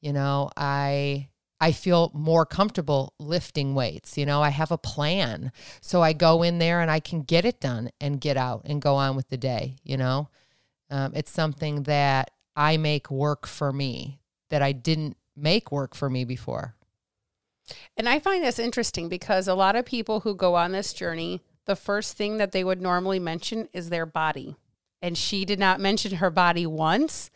You 0.00 0.12
know, 0.12 0.50
I 0.56 1.28
I 1.60 1.70
feel 1.70 2.10
more 2.12 2.44
comfortable 2.44 3.14
lifting 3.20 3.76
weights. 3.76 4.18
You 4.18 4.26
know, 4.26 4.42
I 4.42 4.48
have 4.48 4.72
a 4.72 4.78
plan. 4.78 5.52
So 5.80 6.02
I 6.02 6.12
go 6.12 6.42
in 6.42 6.58
there 6.58 6.80
and 6.80 6.90
I 6.90 6.98
can 6.98 7.22
get 7.22 7.44
it 7.44 7.60
done 7.60 7.90
and 8.00 8.20
get 8.20 8.36
out 8.36 8.62
and 8.64 8.82
go 8.82 8.96
on 8.96 9.14
with 9.14 9.28
the 9.28 9.36
day. 9.36 9.76
You 9.84 9.96
know, 9.96 10.28
um, 10.90 11.12
it's 11.14 11.30
something 11.30 11.84
that 11.84 12.32
I 12.56 12.78
make 12.78 13.12
work 13.12 13.46
for 13.46 13.72
me 13.72 14.18
that 14.50 14.60
I 14.60 14.72
didn't 14.72 15.16
make 15.36 15.70
work 15.70 15.94
for 15.94 16.10
me 16.10 16.24
before. 16.24 16.74
And 17.96 18.08
I 18.08 18.18
find 18.18 18.42
this 18.42 18.58
interesting 18.58 19.08
because 19.08 19.46
a 19.46 19.54
lot 19.54 19.76
of 19.76 19.86
people 19.86 20.20
who 20.20 20.34
go 20.34 20.56
on 20.56 20.72
this 20.72 20.92
journey, 20.92 21.40
the 21.66 21.76
first 21.76 22.16
thing 22.16 22.38
that 22.38 22.52
they 22.52 22.64
would 22.64 22.80
normally 22.80 23.18
mention 23.18 23.68
is 23.72 23.90
their 23.90 24.06
body. 24.06 24.56
And 25.00 25.16
she 25.16 25.44
did 25.44 25.58
not 25.58 25.80
mention 25.80 26.16
her 26.16 26.30
body 26.30 26.66
once, 26.66 27.30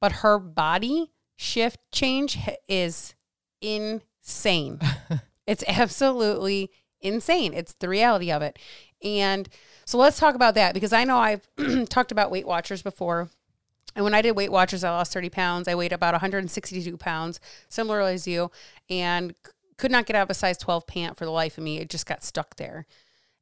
but 0.00 0.12
her 0.12 0.38
body 0.38 1.10
shift 1.36 1.78
change 1.92 2.38
is 2.68 3.14
insane. 3.60 4.80
it's 5.46 5.64
absolutely 5.66 6.70
insane. 7.00 7.54
It's 7.54 7.74
the 7.74 7.88
reality 7.88 8.30
of 8.30 8.42
it. 8.42 8.58
And 9.02 9.48
so 9.84 9.98
let's 9.98 10.18
talk 10.18 10.34
about 10.34 10.54
that 10.54 10.74
because 10.74 10.92
I 10.92 11.04
know 11.04 11.18
I've 11.18 11.48
talked 11.88 12.12
about 12.12 12.30
Weight 12.30 12.46
Watchers 12.46 12.82
before. 12.82 13.30
And 13.94 14.04
when 14.04 14.14
I 14.14 14.22
did 14.22 14.36
Weight 14.36 14.52
Watchers, 14.52 14.84
I 14.84 14.90
lost 14.90 15.12
30 15.12 15.30
pounds. 15.30 15.68
I 15.68 15.74
weighed 15.74 15.92
about 15.92 16.14
162 16.14 16.96
pounds, 16.98 17.40
similar 17.68 18.00
as 18.00 18.28
you, 18.28 18.50
and 18.90 19.34
could 19.76 19.90
not 19.90 20.06
get 20.06 20.16
out 20.16 20.22
of 20.22 20.30
a 20.30 20.34
size 20.34 20.58
12 20.58 20.86
pant 20.86 21.16
for 21.16 21.24
the 21.24 21.30
life 21.30 21.56
of 21.56 21.64
me. 21.64 21.78
It 21.78 21.88
just 21.88 22.06
got 22.06 22.22
stuck 22.22 22.56
there. 22.56 22.86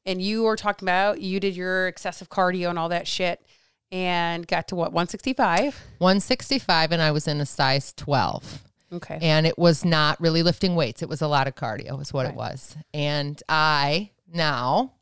And 0.07 0.23
you 0.23 0.45
were 0.45 0.57
talking 0.57 0.87
about 0.87 1.21
you 1.21 1.41
did 1.41 1.57
your 1.57 1.89
excessive 1.89 2.29
cardio 2.31 2.71
and 2.71 2.79
all 2.79 2.89
that 2.91 3.07
shit 3.09 3.45
and 3.93 4.47
got 4.47 4.69
to 4.69 4.77
what, 4.77 4.93
165? 4.93 5.75
165 5.99 6.93
and 6.93 7.03
I 7.03 7.11
was 7.11 7.27
in 7.29 7.41
a 7.41 7.47
size 7.47 7.93
12. 7.97 8.63
Okay. 8.93 9.19
and 9.21 9.49
it 9.49 9.59
was 9.59 9.85
not 9.85 10.21
really 10.21 10.45
lifting 10.45 10.77
weights. 10.77 11.03
It 11.03 11.09
was 11.09 11.21
a 11.21 11.27
lot 11.27 11.49
of 11.49 11.57
cardio, 11.57 12.01
is 12.01 12.13
what 12.13 12.25
Right. 12.27 12.33
it 12.33 12.37
was. 12.37 12.77
And 12.95 13.43
I 13.49 14.13
now 14.33 14.93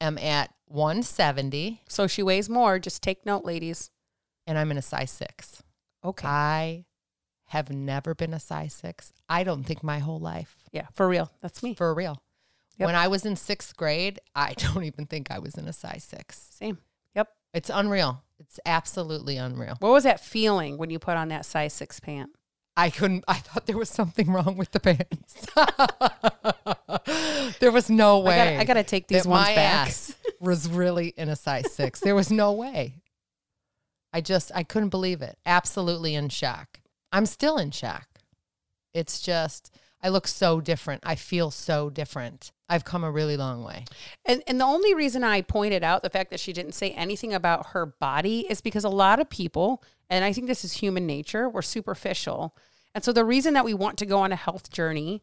am 0.00 0.16
at 0.16 0.54
170 0.68 1.80
so 1.88 2.06
she 2.06 2.22
weighs 2.22 2.48
more. 2.48 2.78
Just 2.78 3.02
take 3.02 3.26
note, 3.26 3.44
ladies. 3.44 3.90
and 4.46 4.56
I'm 4.58 4.70
in 4.70 4.78
a 4.78 4.82
size 4.82 5.10
six. 5.10 5.62
Okay. 6.04 6.26
I 6.26 6.84
have 7.46 7.68
never 7.70 8.14
been 8.14 8.32
a 8.32 8.40
size 8.40 8.72
six. 8.74 9.12
I 9.28 9.42
don't 9.44 9.64
think 9.64 9.82
my 9.82 9.98
whole 9.98 10.18
life, 10.20 10.56
yeah, 10.72 10.86
for 10.92 11.08
real. 11.08 11.30
That's 11.40 11.62
me. 11.64 11.74
for 11.74 11.92
real. 11.92 12.22
Yep. 12.80 12.86
When 12.86 12.94
I 12.96 13.08
was 13.08 13.26
in 13.26 13.36
sixth 13.36 13.76
grade, 13.76 14.20
I 14.34 14.54
don't 14.56 14.84
even 14.84 15.06
think 15.06 15.30
I 15.30 15.38
was 15.38 15.54
in 15.54 15.68
a 15.68 15.72
size 15.72 16.02
six. 16.02 16.48
Same. 16.50 16.78
Yep. 17.14 17.28
It's 17.54 17.70
unreal. 17.70 18.22
It's 18.38 18.58
absolutely 18.64 19.36
unreal. 19.36 19.76
What 19.80 19.92
was 19.92 20.04
that 20.04 20.20
feeling 20.20 20.78
when 20.78 20.88
you 20.88 20.98
put 20.98 21.16
on 21.16 21.28
that 21.28 21.44
size 21.44 21.74
six 21.74 22.00
pant? 22.00 22.30
I 22.76 22.88
couldn't, 22.88 23.24
I 23.28 23.34
thought 23.34 23.66
there 23.66 23.76
was 23.76 23.90
something 23.90 24.30
wrong 24.32 24.56
with 24.56 24.70
the 24.70 24.80
pants. 24.80 25.46
there 27.60 27.70
was 27.70 27.90
no 27.90 28.22
I 28.22 28.28
way. 28.28 28.36
gotta, 28.36 28.56
I 28.60 28.64
gotta 28.64 28.82
take 28.84 29.08
these 29.08 29.26
ones 29.26 29.48
my 29.48 29.54
back. 29.54 29.88
ass 29.88 30.14
was 30.40 30.68
really 30.70 31.08
in 31.08 31.28
a 31.28 31.36
size 31.36 31.70
six. 31.72 32.00
There 32.00 32.14
was 32.14 32.30
no 32.30 32.52
way. 32.52 33.02
I 34.14 34.22
just 34.22 34.50
I 34.54 34.62
couldn't 34.62 34.88
believe 34.88 35.20
it. 35.20 35.36
Absolutely 35.44 36.14
in 36.14 36.30
shock. 36.30 36.80
I'm 37.12 37.26
still 37.26 37.58
in 37.58 37.70
shock. 37.72 38.06
It's 38.94 39.20
just 39.20 39.76
I 40.02 40.08
look 40.08 40.26
so 40.26 40.60
different. 40.60 41.02
I 41.04 41.14
feel 41.14 41.50
so 41.50 41.90
different. 41.90 42.52
I've 42.68 42.84
come 42.84 43.04
a 43.04 43.10
really 43.10 43.36
long 43.36 43.64
way. 43.64 43.84
And 44.24 44.42
and 44.46 44.60
the 44.60 44.64
only 44.64 44.94
reason 44.94 45.24
I 45.24 45.42
pointed 45.42 45.82
out 45.82 46.02
the 46.02 46.10
fact 46.10 46.30
that 46.30 46.40
she 46.40 46.52
didn't 46.52 46.72
say 46.72 46.90
anything 46.92 47.34
about 47.34 47.68
her 47.68 47.86
body 47.86 48.46
is 48.48 48.60
because 48.60 48.84
a 48.84 48.88
lot 48.88 49.20
of 49.20 49.28
people, 49.28 49.82
and 50.08 50.24
I 50.24 50.32
think 50.32 50.46
this 50.46 50.64
is 50.64 50.74
human 50.74 51.06
nature, 51.06 51.48
we're 51.48 51.62
superficial. 51.62 52.56
And 52.94 53.04
so 53.04 53.12
the 53.12 53.24
reason 53.24 53.54
that 53.54 53.64
we 53.64 53.74
want 53.74 53.98
to 53.98 54.06
go 54.06 54.18
on 54.18 54.32
a 54.32 54.36
health 54.36 54.70
journey 54.70 55.22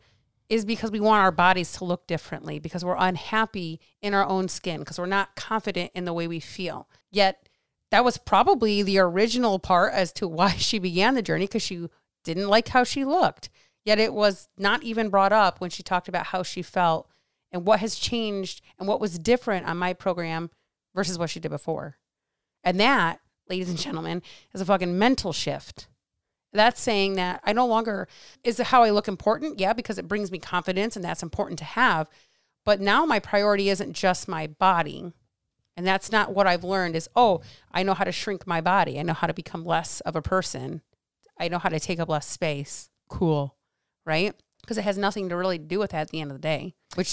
is 0.50 0.64
because 0.64 0.92
we 0.92 1.00
want 1.00 1.22
our 1.22 1.32
bodies 1.32 1.74
to 1.74 1.84
look 1.84 2.08
differently 2.08 2.60
because 2.60 2.86
we're 2.86 2.96
unhappy 2.98 3.82
in 4.02 4.14
our 4.14 4.26
own 4.26 4.48
skin 4.48 4.80
because 4.80 4.98
we're 4.98 5.06
not 5.06 5.36
confident 5.36 5.92
in 5.94 6.06
the 6.06 6.14
way 6.14 6.28
we 6.28 6.40
feel. 6.40 6.88
Yet 7.12 7.50
that 7.92 8.06
was 8.06 8.18
probably 8.18 8.82
the 8.82 9.00
original 9.00 9.60
part 9.60 9.94
as 9.94 10.12
to 10.14 10.28
why 10.28 10.52
she 10.52 10.80
began 10.80 11.16
the 11.16 11.22
journey 11.22 11.46
because 11.46 11.64
she 11.64 11.88
didn't 12.24 12.48
like 12.48 12.70
how 12.70 12.84
she 12.84 13.06
looked. 13.06 13.50
Yet 13.88 14.00
it 14.00 14.14
was 14.14 14.50
not 14.58 14.84
even 14.84 15.08
brought 15.08 15.32
up 15.32 15.62
when 15.62 15.70
she 15.70 15.82
talked 15.82 16.10
about 16.10 16.26
how 16.26 16.44
she 16.44 16.62
felt 16.62 17.10
and 17.54 17.66
what 17.66 17.80
has 17.80 17.96
changed 17.96 18.60
and 18.78 18.86
what 18.86 19.00
was 19.00 19.18
different 19.18 19.66
on 19.66 19.78
my 19.78 19.94
program 19.94 20.50
versus 20.94 21.18
what 21.18 21.30
she 21.30 21.40
did 21.40 21.52
before. 21.52 21.96
And 22.66 22.78
that, 22.82 23.22
ladies 23.50 23.70
and 23.70 23.78
gentlemen, 23.78 24.22
is 24.54 24.60
a 24.60 24.66
fucking 24.66 25.00
mental 25.00 25.32
shift. 25.32 25.88
That's 26.52 26.82
saying 26.82 27.14
that 27.14 27.40
I 27.46 27.54
no 27.54 27.66
longer 27.66 28.10
is 28.44 28.58
how 28.58 28.84
I 28.84 28.90
look 28.90 29.08
important, 29.08 29.58
yeah, 29.58 29.72
because 29.72 29.98
it 29.98 30.10
brings 30.10 30.34
me 30.34 30.40
confidence 30.40 30.98
and 30.98 31.06
that's 31.06 31.24
important 31.24 31.58
to 31.60 31.64
have. 31.64 32.10
But 32.66 32.82
now 32.82 33.06
my 33.06 33.20
priority 33.20 33.70
isn't 33.70 33.94
just 33.94 34.28
my 34.28 34.48
body. 34.48 35.14
And 35.78 35.88
that's 35.88 36.12
not 36.12 36.36
what 36.36 36.46
I've 36.46 36.66
learned 36.66 36.98
is, 36.98 37.08
oh, 37.16 37.40
I 37.72 37.84
know 37.84 37.94
how 37.94 38.04
to 38.04 38.12
shrink 38.12 38.46
my 38.46 38.60
body. 38.60 39.00
I 39.00 39.04
know 39.04 39.14
how 39.14 39.28
to 39.28 39.34
become 39.34 39.64
less 39.64 40.02
of 40.02 40.18
a 40.18 40.22
person. 40.22 40.82
I 41.40 41.48
know 41.48 41.60
how 41.60 41.70
to 41.70 41.80
take 41.80 42.02
up 42.02 42.10
less 42.10 42.28
space. 42.28 42.90
Cool. 43.08 43.54
Right? 44.08 44.34
Because 44.62 44.78
it 44.80 44.84
has 44.86 44.98
nothing 44.98 45.30
to 45.30 45.36
really 45.38 45.58
do 45.60 45.78
with 45.80 45.92
that 45.92 46.02
at 46.02 46.10
the 46.10 46.20
end 46.22 46.32
of 46.32 46.38
the 46.38 46.42
day, 46.42 46.74
which 46.96 47.08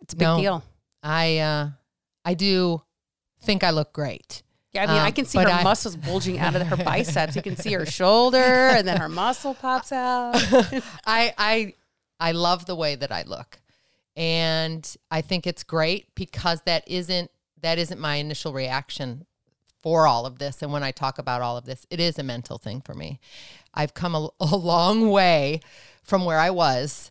it's 0.00 0.12
a 0.14 0.16
big 0.16 0.26
No. 0.26 0.40
deal. 0.40 0.64
I 1.02 1.38
uh 1.38 1.68
I 2.24 2.34
do 2.34 2.82
think 3.42 3.62
I 3.62 3.70
look 3.70 3.92
great. 3.92 4.42
Yeah, 4.72 4.82
I 4.82 4.86
mean, 4.86 4.96
I 4.96 5.06
Um, 5.08 5.12
can 5.12 5.24
see 5.26 5.38
her 5.38 5.48
I- 5.48 5.62
muscles 5.62 5.96
bulging 5.96 6.38
out 6.38 6.54
of 6.56 6.66
her 6.66 6.76
biceps. 6.84 7.36
You 7.36 7.42
can 7.42 7.56
see 7.56 7.72
her 7.74 7.86
shoulder, 7.86 8.38
and 8.42 8.86
then 8.88 8.96
her 8.98 9.08
muscle 9.08 9.54
pops 9.54 9.92
out. 9.92 10.32
I 11.06 11.32
I 11.38 11.74
I 12.18 12.32
love 12.32 12.66
the 12.66 12.74
way 12.74 12.94
that 12.96 13.12
I 13.12 13.22
look. 13.22 13.60
And 14.16 14.96
I 15.10 15.20
think 15.20 15.46
it's 15.46 15.62
great 15.62 16.14
because 16.14 16.60
that 16.66 16.82
isn't 16.88 17.30
that 17.62 17.78
isn't 17.78 18.00
my 18.00 18.16
initial 18.16 18.52
reaction 18.52 19.26
for 19.82 20.06
all 20.06 20.26
of 20.26 20.38
this 20.38 20.62
and 20.62 20.72
when 20.72 20.82
I 20.82 20.90
talk 20.90 21.18
about 21.18 21.42
all 21.42 21.56
of 21.56 21.64
this, 21.64 21.86
it 21.90 22.00
is 22.00 22.18
a 22.18 22.22
mental 22.22 22.58
thing 22.58 22.80
for 22.80 22.94
me. 22.94 23.20
I've 23.74 23.94
come 23.94 24.14
a, 24.14 24.28
a 24.40 24.56
long 24.56 25.10
way 25.10 25.60
from 26.02 26.24
where 26.24 26.38
I 26.38 26.50
was 26.50 27.10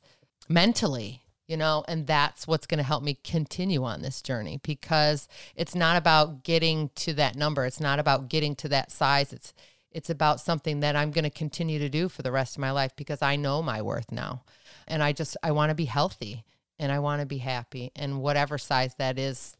mentally, 0.49 1.23
you 1.47 1.57
know, 1.57 1.83
and 1.87 2.07
that's 2.07 2.47
what's 2.47 2.67
going 2.67 2.79
to 2.79 2.83
help 2.83 3.03
me 3.03 3.17
continue 3.23 3.83
on 3.83 4.01
this 4.01 4.21
journey 4.21 4.59
because 4.63 5.27
it's 5.55 5.75
not 5.75 5.97
about 5.97 6.43
getting 6.43 6.89
to 6.95 7.13
that 7.13 7.35
number. 7.35 7.65
It's 7.65 7.79
not 7.79 7.99
about 7.99 8.29
getting 8.29 8.55
to 8.57 8.69
that 8.69 8.91
size. 8.91 9.33
It's 9.33 9.53
it's 9.89 10.09
about 10.09 10.39
something 10.39 10.81
that 10.81 10.95
I'm 10.95 11.11
going 11.11 11.23
to 11.23 11.29
continue 11.29 11.79
to 11.79 11.89
do 11.89 12.07
for 12.07 12.21
the 12.21 12.31
rest 12.31 12.55
of 12.55 12.61
my 12.61 12.71
life 12.71 12.95
because 12.95 13.21
I 13.21 13.35
know 13.35 13.63
my 13.63 13.81
worth 13.81 14.11
now. 14.11 14.43
And 14.87 15.01
I 15.01 15.11
just 15.11 15.35
I 15.41 15.51
want 15.51 15.69
to 15.69 15.75
be 15.75 15.85
healthy 15.85 16.43
and 16.77 16.91
I 16.91 16.99
want 16.99 17.21
to 17.21 17.25
be 17.25 17.39
happy 17.39 17.91
and 17.95 18.21
whatever 18.21 18.57
size 18.57 18.95
that 18.95 19.17
is 19.17 19.56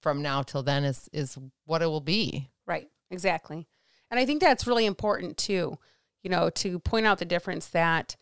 from 0.00 0.22
now 0.22 0.42
till 0.42 0.62
then 0.62 0.84
is 0.84 1.08
is 1.12 1.38
what 1.64 1.82
it 1.82 1.86
will 1.86 2.00
be. 2.00 2.50
Right, 2.66 2.88
exactly. 3.10 3.66
And 4.10 4.18
I 4.18 4.26
think 4.26 4.40
that's 4.40 4.66
really 4.66 4.86
important 4.86 5.36
too, 5.36 5.78
you 6.22 6.30
know, 6.30 6.50
to 6.50 6.78
point 6.78 7.06
out 7.06 7.18
the 7.18 7.24
difference 7.24 7.66
that 7.68 8.16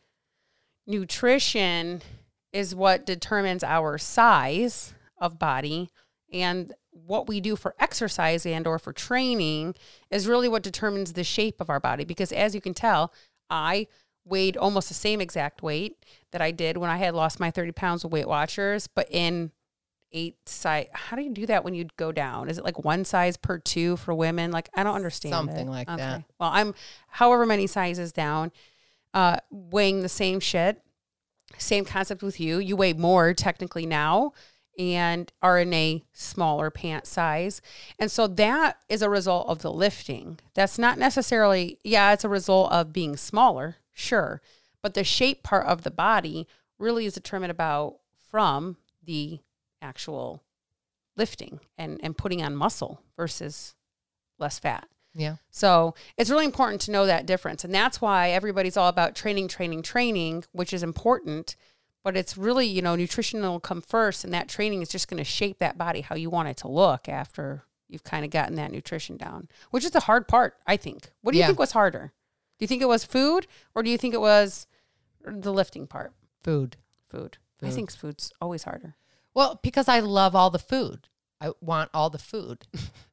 nutrition 0.87 2.03
is 2.53 2.75
what 2.75 3.07
determines 3.07 3.63
our 3.63 3.99
size 3.99 4.95
of 5.19 5.39
body 5.39 5.91
and 6.33 6.73
what 6.91 7.29
we 7.29 7.41
do 7.41 7.57
for 7.57 7.75
exercise 7.79 8.47
and 8.47 8.67
or 8.67 8.79
for 8.79 8.93
training 8.93 9.75
is 10.11 10.27
really 10.27 10.49
what 10.49 10.63
determines 10.63 11.13
the 11.13 11.25
shape 11.25 11.61
of 11.61 11.69
our 11.69 11.81
body 11.81 12.05
because 12.05 12.33
as 12.33 12.55
you 12.55 12.61
can 12.61 12.75
tell, 12.75 13.13
I 13.51 13.87
weighed 14.25 14.57
almost 14.57 14.89
the 14.89 14.95
same 14.95 15.21
exact 15.21 15.63
weight 15.63 16.05
that 16.33 16.43
I 16.43 16.51
did 16.51 16.77
when 16.77 16.91
I 16.91 16.97
had 16.97 17.15
lost 17.15 17.39
my 17.39 17.51
30 17.51 17.73
pounds 17.73 18.05
of 18.05 18.13
Weight 18.13 18.27
Watchers, 18.27 18.87
but 18.89 19.07
in 19.11 19.53
eight 20.13 20.37
size. 20.49 20.89
How 20.93 21.17
do 21.17 21.23
you 21.23 21.33
do 21.33 21.47
that 21.47 21.65
when 21.65 21.75
you 21.75 21.87
go 21.97 22.13
down? 22.13 22.49
Is 22.49 22.59
it 22.59 22.65
like 22.65 22.85
one 22.85 23.05
size 23.05 23.37
per 23.37 23.59
two 23.59 23.97
for 23.97 24.15
women? 24.15 24.51
Like 24.51 24.69
I 24.75 24.83
don't 24.83 24.95
understand. 24.95 25.33
Something 25.33 25.69
it. 25.69 25.71
like 25.71 25.87
that. 25.89 26.25
Well, 26.39 26.51
I'm 26.53 26.75
however 27.09 27.47
many 27.47 27.67
sizes 27.67 28.13
down, 28.13 28.53
uh, 29.15 29.39
weighing 29.51 30.03
the 30.03 30.09
same 30.09 30.41
shit. 30.41 30.81
Same 31.59 31.85
concept 31.85 32.23
with 32.23 32.41
you. 32.41 32.59
You 32.59 32.77
weigh 32.77 32.93
more 32.93 33.33
technically 33.33 33.87
now 33.87 34.33
and 34.79 35.33
are 35.43 35.59
in 35.59 35.73
a 35.73 36.05
smaller 36.13 36.71
pant 36.71 37.07
size. 37.07 37.63
And 37.99 38.11
so 38.11 38.27
that 38.27 38.79
is 38.89 39.03
a 39.03 39.11
result 39.11 39.49
of 39.49 39.63
the 39.63 39.73
lifting. 39.73 40.39
That's 40.55 40.79
not 40.79 40.99
necessarily, 40.99 41.79
yeah, 41.83 42.13
it's 42.13 42.25
a 42.25 42.29
result 42.29 42.73
of 42.73 42.93
being 42.93 43.17
smaller, 43.17 43.77
sure. 43.93 44.43
But 44.83 44.95
the 44.95 45.05
shape 45.05 45.43
part 45.43 45.67
of 45.67 45.83
the 45.83 45.91
body 45.91 46.47
really 46.79 47.07
is 47.07 47.15
determined 47.15 47.51
about 47.51 47.97
from 48.31 48.77
the 49.03 49.41
actual 49.83 50.43
lifting 51.17 51.61
and, 51.79 51.99
and 52.03 52.17
putting 52.17 52.43
on 52.43 52.55
muscle 52.57 53.01
versus 53.17 53.75
less 54.39 54.59
fat. 54.59 54.87
Yeah. 55.15 55.37
So 55.51 55.95
it's 56.19 56.29
really 56.31 56.45
important 56.45 56.83
to 56.83 56.91
know 56.91 57.07
that 57.07 57.25
difference. 57.25 57.65
And 57.65 57.75
that's 57.75 58.01
why 58.03 58.31
everybody's 58.31 58.77
all 58.77 58.89
about 58.89 59.15
training, 59.15 59.49
training, 59.49 59.83
training, 59.83 60.45
which 60.53 60.75
is 60.75 60.83
important. 60.83 61.57
But 62.05 62.17
it's 62.17 62.37
really, 62.37 62.67
you 62.67 62.83
know, 62.83 62.95
nutrition 62.95 63.41
will 63.41 63.59
come 63.59 63.81
first, 63.81 64.23
and 64.23 64.33
that 64.33 64.49
training 64.49 64.81
is 64.81 64.89
just 64.89 65.09
going 65.09 65.19
to 65.19 65.25
shape 65.25 65.59
that 65.59 65.77
body 65.77 66.03
how 66.03 66.15
you 66.15 66.31
want 66.31 66.49
it 66.49 66.57
to 66.59 66.69
look 66.69 67.09
after 67.09 67.65
you've 67.89 68.05
kind 68.05 68.25
of 68.25 68.31
gotten 68.31 68.55
that 68.57 68.71
nutrition 68.71 69.17
down, 69.17 69.49
which 69.73 69.85
is 69.85 69.91
the 69.91 70.01
hard 70.01 70.29
part, 70.29 70.55
I 70.67 70.77
think. 70.77 71.11
What 71.23 71.33
do 71.33 71.39
you 71.39 71.43
Yeah. 71.43 71.49
think 71.49 71.59
was 71.59 71.73
harder? 71.73 72.13
Do 72.59 72.63
you 72.63 72.69
think 72.69 72.81
it 72.81 72.87
was 72.89 73.05
food, 73.05 73.49
or 73.75 73.83
do 73.83 73.91
you 73.91 73.99
think 73.99 74.15
it 74.15 74.21
was 74.21 74.67
the 75.25 75.53
lifting 75.53 75.87
part? 75.89 76.13
Food. 76.45 76.77
Food. 77.09 77.39
I 77.63 77.71
think 77.71 77.91
food's 77.91 78.33
always 78.41 78.63
harder. 78.65 78.95
Well, 79.37 79.61
because 79.63 79.87
I 79.87 80.01
love 80.01 80.35
all 80.35 80.49
the 80.49 80.59
food. 80.59 81.09
I 81.43 81.53
want 81.61 81.91
all 81.93 82.09
the 82.09 82.19
food. 82.19 82.67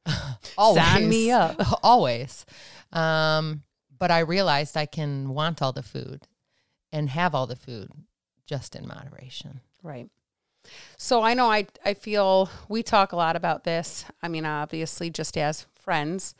always. 0.58 0.82
Sign 0.82 1.06
me 1.06 1.30
up. 1.30 1.60
always. 1.84 2.46
Um, 2.94 3.62
but 3.98 4.10
I 4.10 4.20
realized 4.20 4.74
I 4.74 4.86
can 4.86 5.28
want 5.28 5.60
all 5.60 5.72
the 5.72 5.82
food 5.82 6.26
and 6.90 7.10
have 7.10 7.34
all 7.34 7.46
the 7.46 7.56
food 7.56 7.90
just 8.46 8.74
in 8.74 8.88
moderation. 8.88 9.60
Right. 9.82 10.08
So 10.96 11.22
I 11.22 11.34
know 11.34 11.50
I 11.50 11.66
I 11.84 11.92
feel 11.92 12.48
we 12.70 12.82
talk 12.82 13.12
a 13.12 13.16
lot 13.16 13.36
about 13.36 13.64
this. 13.64 14.06
I 14.22 14.28
mean, 14.28 14.46
obviously 14.46 15.10
just 15.10 15.36
as 15.36 15.66
friends. 15.74 16.34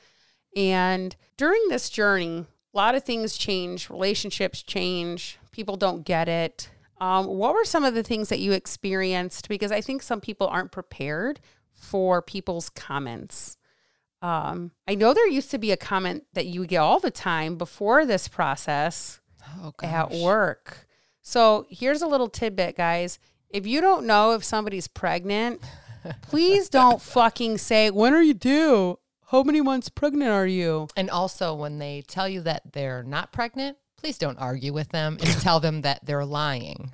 And 0.57 1.15
during 1.37 1.61
this 1.69 1.91
journey, 1.91 2.47
a 2.73 2.77
lot 2.77 2.95
of 2.95 3.05
things 3.05 3.37
change, 3.37 3.91
relationships 3.91 4.63
change, 4.63 5.39
people 5.53 5.77
don't 5.77 6.07
get 6.07 6.27
it. 6.27 6.71
Um, 7.01 7.27
what 7.27 7.55
were 7.55 7.65
some 7.65 7.85
of 7.85 7.95
the 7.95 8.03
things 8.03 8.29
that 8.29 8.39
you 8.39 8.53
experienced? 8.53 9.49
Because 9.49 9.73
I 9.73 9.81
think 9.81 10.03
some 10.03 10.21
people 10.21 10.47
aren't 10.47 10.73
prepared 10.73 11.41
for 11.73 12.23
people's 12.23 12.71
comments. 12.71 13.57
Um, 14.23 14.71
I 14.89 14.95
know 14.95 15.13
there 15.13 15.29
used 15.29 15.51
to 15.51 15.59
be 15.59 15.71
a 15.73 15.77
comment 15.77 16.25
that 16.33 16.47
you 16.47 16.61
would 16.61 16.71
get 16.71 16.79
all 16.79 17.01
the 17.01 17.11
time 17.11 17.57
before 17.57 18.07
this 18.07 18.29
process 18.29 19.21
Oh, 19.63 19.73
at 19.83 20.11
work. 20.13 20.87
So 21.21 21.67
here's 21.69 22.01
a 22.01 22.07
little 22.07 22.29
tidbit, 22.29 22.77
guys. 22.77 23.19
If 23.51 23.67
you 23.67 23.81
don't 23.81 24.07
know 24.07 24.33
if 24.33 24.43
somebody's 24.43 24.89
pregnant, 24.89 25.63
please 26.23 26.69
don't 26.69 27.03
fucking 27.03 27.59
say, 27.59 27.91
When 27.91 28.15
are 28.15 28.23
you 28.23 28.35
due? 28.35 28.99
How 29.31 29.43
many 29.43 29.61
months 29.61 29.89
pregnant 29.89 30.31
are 30.31 30.47
you? 30.47 30.89
And 30.97 31.11
also, 31.11 31.55
when 31.55 31.79
they 31.79 32.03
tell 32.07 32.29
you 32.29 32.41
that 32.43 32.73
they're 32.73 33.03
not 33.03 33.33
pregnant, 33.33 33.77
please 34.05 34.19
don't 34.19 34.39
argue 34.39 34.71
with 34.75 34.91
them 34.91 35.17
and 35.19 35.31
tell 35.41 35.61
them 35.61 35.81
that 35.81 36.05
they're 36.05 36.27
lying. 36.27 36.93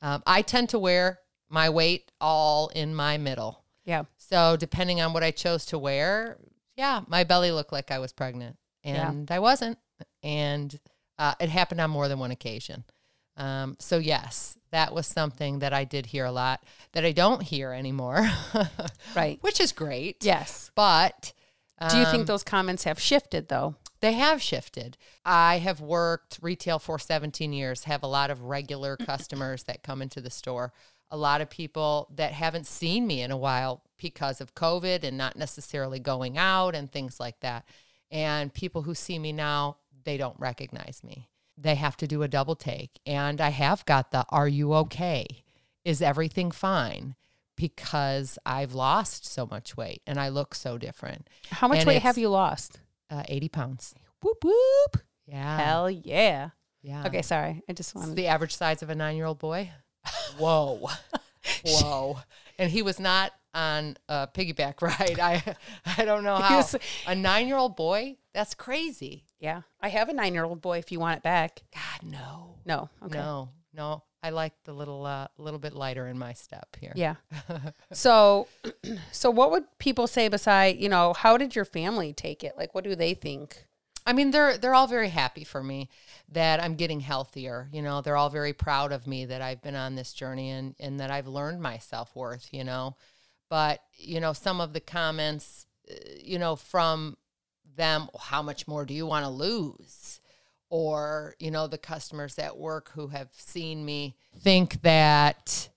Um, 0.00 0.22
I 0.24 0.42
tend 0.42 0.68
to 0.68 0.78
wear 0.78 1.18
my 1.48 1.68
weight 1.68 2.12
all 2.20 2.68
in 2.68 2.94
my 2.94 3.18
middle. 3.18 3.64
Yeah. 3.84 4.04
So, 4.18 4.56
depending 4.56 5.00
on 5.00 5.12
what 5.12 5.24
I 5.24 5.32
chose 5.32 5.66
to 5.66 5.78
wear, 5.78 6.38
yeah, 6.76 7.00
my 7.08 7.24
belly 7.24 7.50
looked 7.50 7.72
like 7.72 7.90
I 7.90 7.98
was 7.98 8.12
pregnant, 8.12 8.56
Yeah. 8.84 9.08
and 9.10 9.28
I 9.32 9.40
wasn't. 9.40 9.78
And 10.22 10.78
uh, 11.18 11.34
it 11.40 11.48
happened 11.48 11.80
on 11.80 11.90
more 11.90 12.06
than 12.06 12.20
one 12.20 12.30
occasion. 12.30 12.84
Um, 13.36 13.74
so, 13.80 13.98
yes, 13.98 14.56
that 14.70 14.94
was 14.94 15.08
something 15.08 15.58
that 15.58 15.72
I 15.72 15.82
did 15.82 16.06
hear 16.06 16.24
a 16.24 16.30
lot 16.30 16.62
that 16.92 17.04
I 17.04 17.10
don't 17.10 17.42
hear 17.42 17.72
anymore, 17.72 18.28
Right. 19.16 19.38
which 19.40 19.58
is 19.60 19.72
great. 19.72 20.24
Yes. 20.24 20.70
But 20.76 21.32
Do 21.90 21.96
you 21.96 22.04
um, 22.04 22.12
think 22.12 22.26
those 22.28 22.44
comments 22.44 22.84
have 22.84 23.00
shifted 23.00 23.48
though? 23.48 23.74
They 24.00 24.12
have 24.12 24.40
shifted. 24.40 24.96
I 25.24 25.58
have 25.58 25.80
worked 25.80 26.38
retail 26.40 26.78
for 26.78 26.98
17 26.98 27.52
years, 27.52 27.84
have 27.84 28.02
a 28.02 28.08
lot 28.08 28.30
of 28.30 28.44
regular 28.44 28.96
customers 29.06 29.64
that 29.64 29.82
come 29.82 30.02
into 30.02 30.20
the 30.20 30.30
store, 30.30 30.72
a 31.10 31.16
lot 31.16 31.40
of 31.40 31.50
people 31.50 32.08
that 32.14 32.32
haven't 32.32 32.66
seen 32.66 33.06
me 33.06 33.22
in 33.22 33.30
a 33.30 33.36
while 33.36 33.82
because 33.98 34.40
of 34.40 34.54
COVID 34.54 35.04
and 35.04 35.16
not 35.16 35.36
necessarily 35.36 35.98
going 35.98 36.38
out 36.38 36.74
and 36.74 36.90
things 36.90 37.18
like 37.18 37.40
that. 37.40 37.64
And 38.10 38.54
people 38.54 38.82
who 38.82 38.94
see 38.94 39.18
me 39.18 39.32
now, 39.32 39.78
they 40.04 40.16
don't 40.16 40.38
recognize 40.38 41.02
me. 41.02 41.28
They 41.56 41.74
have 41.74 41.96
to 41.98 42.06
do 42.06 42.22
a 42.22 42.28
double 42.28 42.54
take. 42.54 43.00
And 43.04 43.40
I 43.40 43.50
have 43.50 43.84
got 43.84 44.12
the 44.12 44.24
are 44.28 44.48
you 44.48 44.74
okay? 44.74 45.26
Is 45.84 46.00
everything 46.00 46.50
fine? 46.50 47.16
Because 47.56 48.38
I've 48.46 48.74
lost 48.74 49.26
so 49.26 49.46
much 49.46 49.76
weight 49.76 50.02
and 50.06 50.20
I 50.20 50.28
look 50.28 50.54
so 50.54 50.78
different. 50.78 51.28
How 51.50 51.66
much 51.66 51.78
And 51.78 51.88
weight 51.88 52.02
have 52.02 52.16
you 52.16 52.28
lost? 52.28 52.80
Uh, 53.10 53.22
80 53.28 53.48
pounds. 53.48 53.94
Whoop 54.22 54.44
whoop. 54.44 55.02
Yeah. 55.26 55.58
Hell 55.58 55.90
yeah. 55.90 56.50
Yeah. 56.82 57.06
Okay, 57.06 57.22
sorry. 57.22 57.62
I 57.68 57.72
just 57.72 57.90
It's 57.90 57.94
wanted 57.94 58.16
the 58.16 58.26
average 58.28 58.54
size 58.54 58.82
of 58.82 58.90
a 58.90 58.94
nine 58.94 59.16
year 59.16 59.26
old 59.26 59.38
boy. 59.38 59.70
Whoa. 60.38 60.88
Whoa. 61.64 62.18
And 62.58 62.70
he 62.70 62.82
was 62.82 62.98
not 63.00 63.32
on 63.54 63.96
a 64.08 64.28
piggyback 64.32 64.80
ride. 64.82 65.18
I 65.20 65.42
I 65.96 66.04
don't 66.04 66.24
know 66.24 66.36
how. 66.36 66.56
was- 66.58 66.76
a 67.06 67.14
nine 67.14 67.48
year 67.48 67.56
old 67.56 67.76
boy? 67.76 68.16
That's 68.34 68.54
crazy. 68.54 69.24
Yeah. 69.40 69.62
I 69.80 69.88
have 69.88 70.08
a 70.08 70.12
nine 70.12 70.34
year 70.34 70.44
old 70.44 70.60
boy 70.60 70.78
if 70.78 70.92
you 70.92 71.00
want 71.00 71.16
it 71.18 71.22
back. 71.22 71.62
God, 71.74 72.10
no. 72.10 72.56
No. 72.64 72.90
Okay. 73.04 73.18
No, 73.18 73.50
no. 73.72 74.02
I 74.22 74.30
like 74.30 74.52
the 74.64 74.72
little 74.72 75.06
uh 75.06 75.28
little 75.36 75.60
bit 75.60 75.74
lighter 75.74 76.06
in 76.08 76.18
my 76.18 76.32
step 76.32 76.76
here. 76.80 76.92
Yeah. 76.94 77.16
so, 77.92 78.48
so 79.12 79.30
what 79.30 79.50
would 79.50 79.64
people 79.78 80.06
say 80.06 80.28
beside, 80.28 80.78
you 80.78 80.88
know, 80.88 81.12
how 81.12 81.36
did 81.36 81.54
your 81.54 81.64
family 81.64 82.12
take 82.12 82.42
it? 82.42 82.54
Like, 82.56 82.74
what 82.74 82.84
do 82.84 82.94
they 82.94 83.14
think? 83.14 83.64
I 84.08 84.14
mean, 84.14 84.30
they're 84.30 84.56
they're 84.56 84.74
all 84.74 84.86
very 84.86 85.10
happy 85.10 85.44
for 85.44 85.62
me 85.62 85.90
that 86.30 86.62
I'm 86.62 86.76
getting 86.76 87.00
healthier. 87.00 87.68
You 87.72 87.82
know, 87.82 88.00
they're 88.00 88.16
all 88.16 88.30
very 88.30 88.54
proud 88.54 88.90
of 88.90 89.06
me 89.06 89.26
that 89.26 89.42
I've 89.42 89.62
been 89.62 89.76
on 89.76 89.96
this 89.96 90.12
journey 90.14 90.50
and 90.50 90.74
and 90.80 90.98
that 91.00 91.10
I've 91.10 91.28
learned 91.28 91.60
my 91.60 91.78
self 91.78 92.16
worth. 92.16 92.48
You 92.50 92.64
know, 92.64 92.96
but 93.50 93.80
you 93.96 94.18
know, 94.18 94.32
some 94.32 94.60
of 94.62 94.72
the 94.72 94.80
comments, 94.80 95.66
uh, 95.90 95.94
you 96.24 96.38
know, 96.38 96.56
from 96.56 97.18
them, 97.76 98.08
how 98.18 98.42
much 98.42 98.66
more 98.66 98.86
do 98.86 98.94
you 98.94 99.06
want 99.06 99.26
to 99.26 99.30
lose? 99.30 100.20
Or 100.70 101.34
you 101.38 101.50
know, 101.50 101.66
the 101.66 101.78
customers 101.78 102.38
at 102.38 102.56
work 102.56 102.90
who 102.94 103.08
have 103.08 103.28
seen 103.32 103.84
me 103.84 104.16
think 104.40 104.82
that 104.82 105.68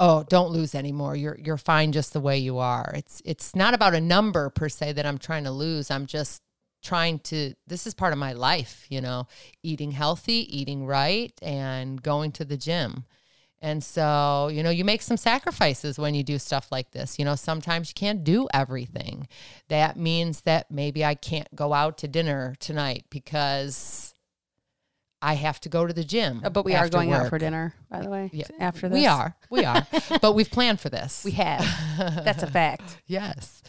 oh 0.00 0.24
don't 0.28 0.50
lose 0.50 0.74
anymore. 0.74 1.14
You're 1.14 1.38
you're 1.38 1.56
fine 1.56 1.92
just 1.92 2.12
the 2.12 2.20
way 2.20 2.38
you 2.38 2.58
are. 2.58 2.92
It's 2.96 3.22
it's 3.24 3.54
not 3.54 3.74
about 3.74 3.94
a 3.94 4.00
number 4.00 4.50
per 4.50 4.68
se 4.68 4.92
that 4.94 5.06
i'm 5.06 5.18
trying 5.18 5.44
to 5.44 5.52
lose. 5.52 5.90
I'm 5.90 6.06
just 6.06 6.42
trying 6.82 7.18
to 7.20 7.54
this 7.66 7.86
is 7.86 7.92
part 7.92 8.14
of 8.14 8.18
my 8.18 8.32
life 8.32 8.86
you 8.88 9.02
know 9.02 9.26
eating 9.62 9.90
healthy 9.90 10.48
eating 10.58 10.86
right 10.86 11.32
and 11.42 12.02
going 12.02 12.32
to 12.32 12.44
the 12.44 12.56
gym. 12.56 13.04
And 13.62 13.84
so 13.84 14.48
you 14.50 14.62
know 14.62 14.70
you 14.70 14.84
make 14.84 15.02
some 15.02 15.18
sacrifices 15.18 15.98
when 15.98 16.14
you 16.14 16.24
do 16.24 16.38
stuff 16.38 16.72
like 16.72 16.90
this. 16.92 17.18
You 17.18 17.26
know 17.26 17.36
sometimes 17.36 17.90
you 17.90 17.94
can't 17.94 18.24
do 18.24 18.48
everything. 18.54 19.28
That 19.68 19.96
means 19.96 20.40
that 20.42 20.70
maybe 20.70 21.04
i 21.04 21.14
can't 21.14 21.54
go 21.54 21.74
out 21.74 21.98
to 21.98 22.08
dinner 22.08 22.56
tonight 22.58 23.04
because 23.10 24.14
i 25.22 25.34
have 25.34 25.60
to 25.60 25.68
go 25.68 25.86
to 25.86 25.92
the 25.92 26.04
gym 26.04 26.40
Uh, 26.44 26.50
but 26.50 26.64
we 26.64 26.74
are 26.74 26.88
going 26.88 27.12
out 27.12 27.28
for 27.28 27.38
dinner, 27.38 27.74
by 27.90 28.00
the 28.00 28.08
way. 28.08 28.30
Yeah. 28.32 28.46
After 28.58 28.88
this, 28.88 28.96
we 28.96 29.06
are 29.06 29.36
we 29.50 29.64
are 29.64 29.86
but 30.22 30.32
we've 30.34 30.50
planned 30.50 30.80
for 30.80 30.88
this 30.88 31.24
We 31.24 31.32
have. 31.32 31.64
That's 32.24 32.42
a 32.42 32.46
fact. 32.60 32.98
Yes. 33.06 33.62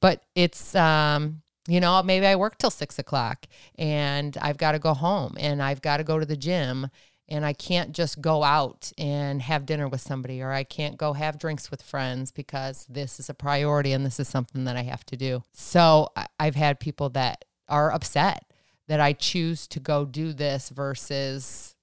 But 0.00 0.22
it's 0.34 0.74
um, 0.74 1.42
you 1.66 1.80
know, 1.80 2.02
maybe 2.02 2.26
I 2.26 2.36
work 2.36 2.58
till 2.58 2.70
six 2.70 2.98
o'clock 2.98 3.46
and 3.78 4.36
I've 4.40 4.58
got 4.58 4.72
to 4.72 4.78
go 4.78 4.92
home 4.94 5.36
and 5.38 5.62
I've 5.62 5.80
got 5.80 5.96
to 5.96 6.04
go 6.04 6.18
to 6.18 6.26
the 6.26 6.36
gym 6.36 6.88
and 7.26 7.44
I 7.46 7.54
can't 7.54 7.92
just 7.92 8.20
go 8.20 8.42
out 8.42 8.92
and 8.98 9.40
have 9.40 9.64
dinner 9.64 9.88
with 9.88 10.02
somebody 10.02 10.42
or 10.42 10.52
I 10.52 10.62
can't 10.64 10.98
go 10.98 11.14
have 11.14 11.38
drinks 11.38 11.70
with 11.70 11.80
friends 11.80 12.30
because 12.32 12.84
this 12.88 13.18
is 13.18 13.30
a 13.30 13.34
priority 13.34 13.92
and 13.92 14.04
this 14.04 14.20
is 14.20 14.28
something 14.28 14.64
that 14.64 14.76
I 14.76 14.82
have 14.82 15.04
to 15.06 15.16
do. 15.16 15.42
So 15.52 16.08
I've 16.38 16.54
had 16.56 16.80
people 16.80 17.08
that 17.10 17.46
are 17.66 17.90
upset 17.94 18.44
that 18.88 19.00
I 19.00 19.12
choose 19.12 19.66
to 19.68 19.80
go 19.80 20.04
do 20.04 20.32
this 20.32 20.68
versus 20.70 21.74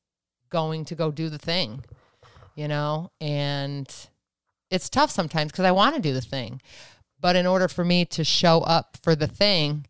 going 0.49 0.85
to 0.85 0.95
go 0.95 1.11
do 1.11 1.29
the 1.29 1.37
thing, 1.37 1.83
you 2.55 2.67
know? 2.67 3.11
And 3.19 3.87
it's 4.69 4.89
tough 4.89 5.11
sometimes 5.11 5.51
because 5.51 5.65
I 5.65 5.71
want 5.71 5.95
to 5.95 6.01
do 6.01 6.13
the 6.13 6.21
thing. 6.21 6.61
But 7.19 7.35
in 7.35 7.45
order 7.45 7.67
for 7.67 7.83
me 7.83 8.05
to 8.05 8.23
show 8.23 8.61
up 8.61 8.97
for 9.03 9.15
the 9.15 9.27
thing, 9.27 9.85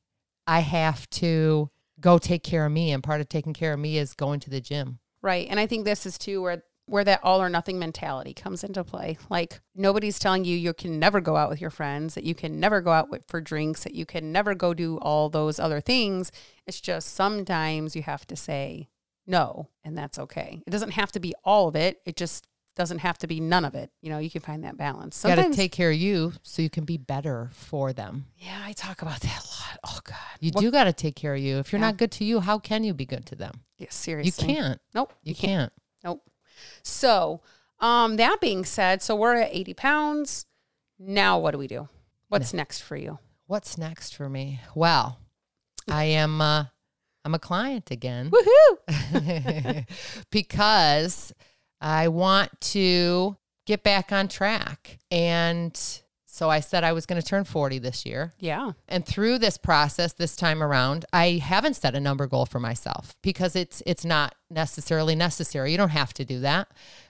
I 0.47 0.59
have 0.61 1.09
to 1.11 1.69
go 1.99 2.17
take 2.17 2.43
care 2.43 2.65
of 2.65 2.71
me. 2.71 2.91
And 2.91 3.03
part 3.03 3.21
of 3.21 3.29
taking 3.29 3.53
care 3.53 3.73
of 3.73 3.79
me 3.79 3.97
is 3.97 4.13
going 4.13 4.39
to 4.41 4.49
the 4.49 4.61
gym. 4.61 4.99
Right. 5.21 5.47
And 5.49 5.59
I 5.59 5.67
think 5.67 5.85
this 5.85 6.05
is 6.05 6.17
too 6.17 6.41
where 6.41 6.63
where 6.85 7.03
that 7.03 7.19
all 7.23 7.41
or 7.41 7.47
nothing 7.49 7.79
mentality 7.79 8.33
comes 8.33 8.63
into 8.63 8.83
play. 8.83 9.17
Like 9.29 9.61
nobody's 9.75 10.19
telling 10.19 10.43
you 10.45 10.57
you 10.57 10.73
can 10.73 10.99
never 10.99 11.21
go 11.21 11.37
out 11.37 11.49
with 11.49 11.61
your 11.61 11.69
friends, 11.69 12.15
that 12.15 12.23
you 12.25 12.35
can 12.35 12.59
never 12.59 12.81
go 12.81 12.91
out 12.91 13.09
with, 13.09 13.23
for 13.27 13.39
drinks, 13.39 13.83
that 13.83 13.95
you 13.95 14.05
can 14.05 14.31
never 14.31 14.53
go 14.55 14.73
do 14.73 14.97
all 14.97 15.29
those 15.29 15.59
other 15.59 15.79
things. 15.79 16.31
It's 16.67 16.81
just 16.81 17.13
sometimes 17.13 17.95
you 17.95 18.01
have 18.03 18.25
to 18.27 18.35
say 18.35 18.89
no, 19.27 19.69
and 19.83 19.97
that's 19.97 20.19
okay. 20.19 20.61
It 20.65 20.71
doesn't 20.71 20.91
have 20.91 21.11
to 21.13 21.19
be 21.19 21.33
all 21.45 21.67
of 21.67 21.75
it. 21.75 22.01
It 22.05 22.15
just 22.17 22.47
doesn't 22.75 22.99
have 22.99 23.17
to 23.19 23.27
be 23.27 23.39
none 23.39 23.65
of 23.65 23.75
it. 23.75 23.91
You 24.01 24.09
know, 24.09 24.17
you 24.17 24.29
can 24.29 24.41
find 24.41 24.63
that 24.63 24.77
balance. 24.77 25.23
You 25.23 25.35
got 25.35 25.43
to 25.45 25.53
take 25.53 25.71
care 25.71 25.91
of 25.91 25.97
you 25.97 26.33
so 26.41 26.61
you 26.61 26.69
can 26.69 26.85
be 26.85 26.97
better 26.97 27.49
for 27.53 27.93
them. 27.93 28.25
yeah, 28.37 28.61
I 28.65 28.71
talk 28.73 29.01
about 29.01 29.19
that 29.21 29.43
a 29.43 29.47
lot. 29.47 29.79
Oh 29.83 29.99
God, 30.03 30.15
You 30.39 30.51
do 30.51 30.71
got 30.71 30.85
to 30.85 30.93
take 30.93 31.15
care 31.15 31.35
of 31.35 31.41
you. 31.41 31.57
If 31.59 31.71
you're 31.71 31.79
Yeah. 31.81 31.87
not 31.87 31.97
good 31.97 32.11
to 32.13 32.23
you, 32.23 32.39
how 32.39 32.57
can 32.59 32.83
you 32.83 32.93
be 32.93 33.05
good 33.05 33.25
to 33.27 33.35
them? 33.35 33.61
Yeah, 33.77 33.87
seriously, 33.89 34.47
You 34.47 34.55
can't. 34.55 34.81
Nope, 34.95 35.13
You 35.23 35.35
can't. 35.35 35.71
Nope. 36.03 36.23
So, 36.83 37.41
um, 37.79 38.17
that 38.17 38.39
being 38.41 38.65
said, 38.65 39.01
so 39.01 39.15
we're 39.15 39.35
at 39.35 39.49
80 39.51 39.73
pounds. 39.73 40.45
Now, 40.99 41.39
what 41.39 41.51
do 41.51 41.57
we 41.57 41.67
do? 41.67 41.89
What's 42.29 42.53
next 42.53 42.81
for 42.81 42.95
you? 42.95 43.19
What's 43.47 43.77
next 43.77 44.15
for 44.15 44.29
me? 44.29 44.61
Well, 44.75 45.19
I 45.89 46.05
am 46.05 46.39
uh 46.39 46.65
I'm 47.25 47.33
a 47.35 47.39
client 47.39 47.91
again 47.91 48.31
Woohoo! 48.31 49.85
because 50.31 51.33
I 51.81 52.07
want 52.07 52.61
to 52.61 53.35
get 53.65 53.83
back 53.83 54.11
on 54.11 54.27
track. 54.27 54.99
And 55.09 55.77
so 56.33 56.49
I 56.49 56.61
said 56.61 56.85
I 56.85 56.93
was 56.93 57.05
going 57.05 57.21
to 57.21 57.27
turn 57.27 57.43
40 57.43 57.79
this 57.79 58.05
year. 58.05 58.31
Yeah. 58.39 58.71
And 58.87 59.05
through 59.05 59.39
this 59.39 59.57
process 59.57 60.13
this 60.13 60.33
time 60.33 60.63
around, 60.63 61.03
I 61.11 61.41
haven't 61.43 61.73
set 61.73 61.93
a 61.93 61.99
number 61.99 62.25
goal 62.25 62.45
for 62.45 62.57
myself 62.57 63.17
because 63.21 63.53
it's 63.53 63.83
it's 63.85 64.05
not 64.05 64.35
necessarily 64.49 65.13
necessary. 65.13 65.73
You 65.73 65.77
don't 65.77 65.89
have 65.89 66.13
to 66.13 66.23
do 66.23 66.39
that. 66.39 66.69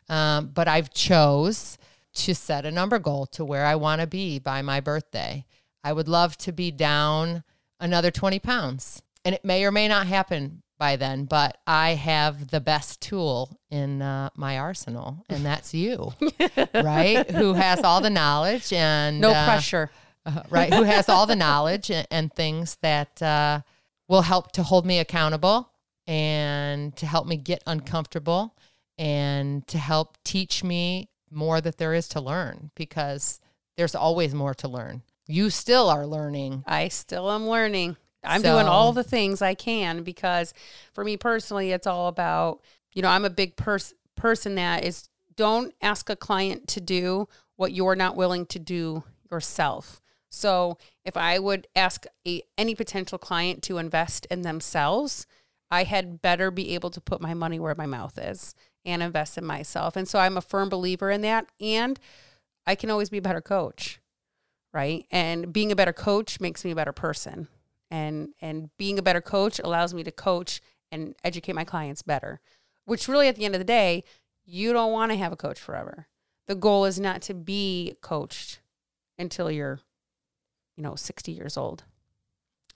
Um, 0.10 0.48
but 0.48 0.68
I've 0.68 0.92
chose 0.92 1.78
to 2.16 2.34
set 2.34 2.66
a 2.66 2.72
number 2.72 2.98
goal 2.98 3.28
to 3.28 3.46
where 3.46 3.64
I 3.64 3.76
want 3.76 4.02
to 4.02 4.08
be 4.08 4.40
by 4.40 4.64
my 4.64 4.80
birthday. 4.80 5.46
I 5.84 5.94
would 5.94 6.08
love 6.08 6.36
to 6.38 6.52
be 6.52 6.72
down 6.72 7.44
another 7.80 8.10
20 8.10 8.40
pounds. 8.40 9.04
And 9.24 9.36
it 9.36 9.46
may 9.46 9.64
or 9.64 9.72
may 9.72 9.88
not 9.88 10.08
happen 10.08 10.64
by 10.82 10.96
then, 10.96 11.26
but 11.26 11.60
I 11.68 11.92
have 11.92 12.50
the 12.50 12.60
best 12.60 13.02
tool 13.02 13.56
in 13.70 14.02
uh, 14.02 14.32
my 14.36 14.58
arsenal, 14.58 15.24
and 15.30 15.46
that's 15.46 15.76
you, 15.76 16.12
right? 16.74 17.30
Who 17.30 17.54
has 17.54 17.82
all 17.82 18.02
the 18.02 18.10
knowledge 18.10 18.74
and 18.74 19.22
No 19.22 19.30
uh, 19.30 19.46
pressure. 19.46 19.92
uh, 20.26 20.42
right? 20.50 20.74
Who 20.74 20.82
has 20.82 21.08
all 21.08 21.28
the 21.28 21.36
knowledge 21.36 21.92
and, 21.92 22.08
and 22.10 22.34
things 22.34 22.80
that 22.82 23.22
uh, 23.22 23.62
will 24.08 24.24
help 24.24 24.54
to 24.54 24.64
hold 24.64 24.88
me 24.88 24.98
accountable 24.98 25.70
and 26.08 26.96
to 26.98 27.06
help 27.06 27.28
me 27.28 27.38
get 27.38 27.62
uncomfortable 27.68 28.56
and 28.98 29.68
to 29.68 29.78
help 29.78 30.18
teach 30.24 30.64
me 30.64 31.10
more 31.30 31.62
that 31.62 31.78
there 31.78 31.94
is 31.94 32.08
to 32.08 32.20
learn 32.20 32.72
because 32.74 33.40
there's 33.78 33.94
always 33.94 34.34
more 34.34 34.56
to 34.56 34.68
learn. 34.68 35.04
You 35.28 35.52
still 35.52 35.92
are 35.92 36.08
learning. 36.08 36.64
I 36.66 36.88
still 36.88 37.30
am 37.32 37.48
learning. 37.48 37.98
I'm 38.24 38.42
doing 38.42 38.68
all 38.68 38.94
the 38.94 39.04
things 39.04 39.42
I 39.42 39.54
can 39.54 40.04
because 40.04 40.54
for 40.94 41.04
me 41.04 41.18
personally, 41.18 41.72
it's 41.72 41.88
all 41.88 42.08
about, 42.08 42.62
you 42.94 43.02
know, 43.02 43.10
I'm 43.10 43.26
a 43.26 43.30
big 43.30 43.56
pers- 43.56 43.94
person 44.16 44.56
that 44.56 44.84
is 44.84 45.10
don't 45.36 45.74
ask 45.82 46.10
a 46.10 46.16
client 46.16 46.68
to 46.70 46.82
do 46.82 47.28
what 47.56 47.72
you're 47.72 47.96
not 47.96 48.16
willing 48.16 48.46
to 48.48 48.60
do 48.60 49.04
yourself. 49.32 50.02
So 50.30 50.78
if 51.04 51.18
I 51.18 51.40
would 51.40 51.68
ask 51.76 52.06
a, 52.28 52.42
any 52.58 52.76
potential 52.76 53.18
client 53.18 53.64
to 53.64 53.78
invest 53.78 54.28
in 54.28 54.44
themselves, 54.44 55.26
I 55.70 55.84
had 55.84 56.22
better 56.22 56.52
be 56.52 56.76
able 56.76 56.90
to 56.92 57.02
put 57.02 57.22
my 57.22 57.34
money 57.34 57.60
where 57.60 57.76
my 57.76 57.86
mouth 57.86 58.18
is 58.18 58.56
and 58.86 59.02
invest 59.02 59.38
in 59.38 59.46
myself. 59.46 59.96
And 59.96 60.08
so 60.08 60.20
I'm 60.20 60.38
a 60.38 60.42
firm 60.42 60.70
believer 60.70 61.10
in 61.10 61.22
that. 61.22 61.48
And 61.60 62.00
I 62.66 62.76
can 62.76 62.90
always 62.90 63.10
be 63.10 63.18
a 63.18 63.22
better 63.22 63.42
coach 63.42 64.00
right 64.74 65.06
and 65.12 65.52
being 65.52 65.72
a 65.72 65.76
better 65.76 65.94
coach 65.94 66.40
makes 66.40 66.64
me 66.64 66.72
a 66.72 66.76
better 66.76 66.94
person 66.94 67.48
and 67.92 68.30
and 68.42 68.70
being 68.78 68.98
a 68.98 69.04
better 69.04 69.22
coach 69.22 69.60
allows 69.60 69.94
me 69.94 70.04
to 70.04 70.12
coach 70.12 70.62
and 70.92 71.16
educate 71.24 71.54
my 71.54 71.64
clients 71.64 72.02
better 72.02 72.40
which 72.86 73.08
really 73.08 73.28
at 73.28 73.36
the 73.36 73.46
end 73.46 73.54
of 73.54 73.60
the 73.60 73.66
day 73.66 74.04
you 74.46 74.74
don't 74.74 74.92
want 74.92 75.12
to 75.12 75.18
have 75.18 75.32
a 75.32 75.38
coach 75.38 75.60
forever. 75.60 76.08
The 76.48 76.56
goal 76.56 76.86
is 76.86 77.00
not 77.00 77.22
to 77.24 77.34
be 77.34 77.96
coached 78.02 78.60
until 79.18 79.52
you're 79.52 79.80
you 80.76 80.84
know 80.84 80.96
60 80.96 81.32
years 81.32 81.58
old. 81.58 81.84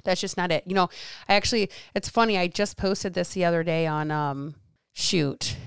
That's 0.03 0.21
just 0.21 0.37
not 0.37 0.51
it. 0.51 0.63
You 0.67 0.75
know 0.75 0.89
i 1.27 1.33
actually 1.33 1.69
it's 1.93 2.09
funny 2.09 2.37
i 2.37 2.47
just 2.47 2.77
posted 2.77 3.13
this 3.13 3.33
the 3.33 3.45
other 3.45 3.63
day 3.63 3.87
on 3.87 4.11
um 4.11 4.55
shoot 4.93 5.57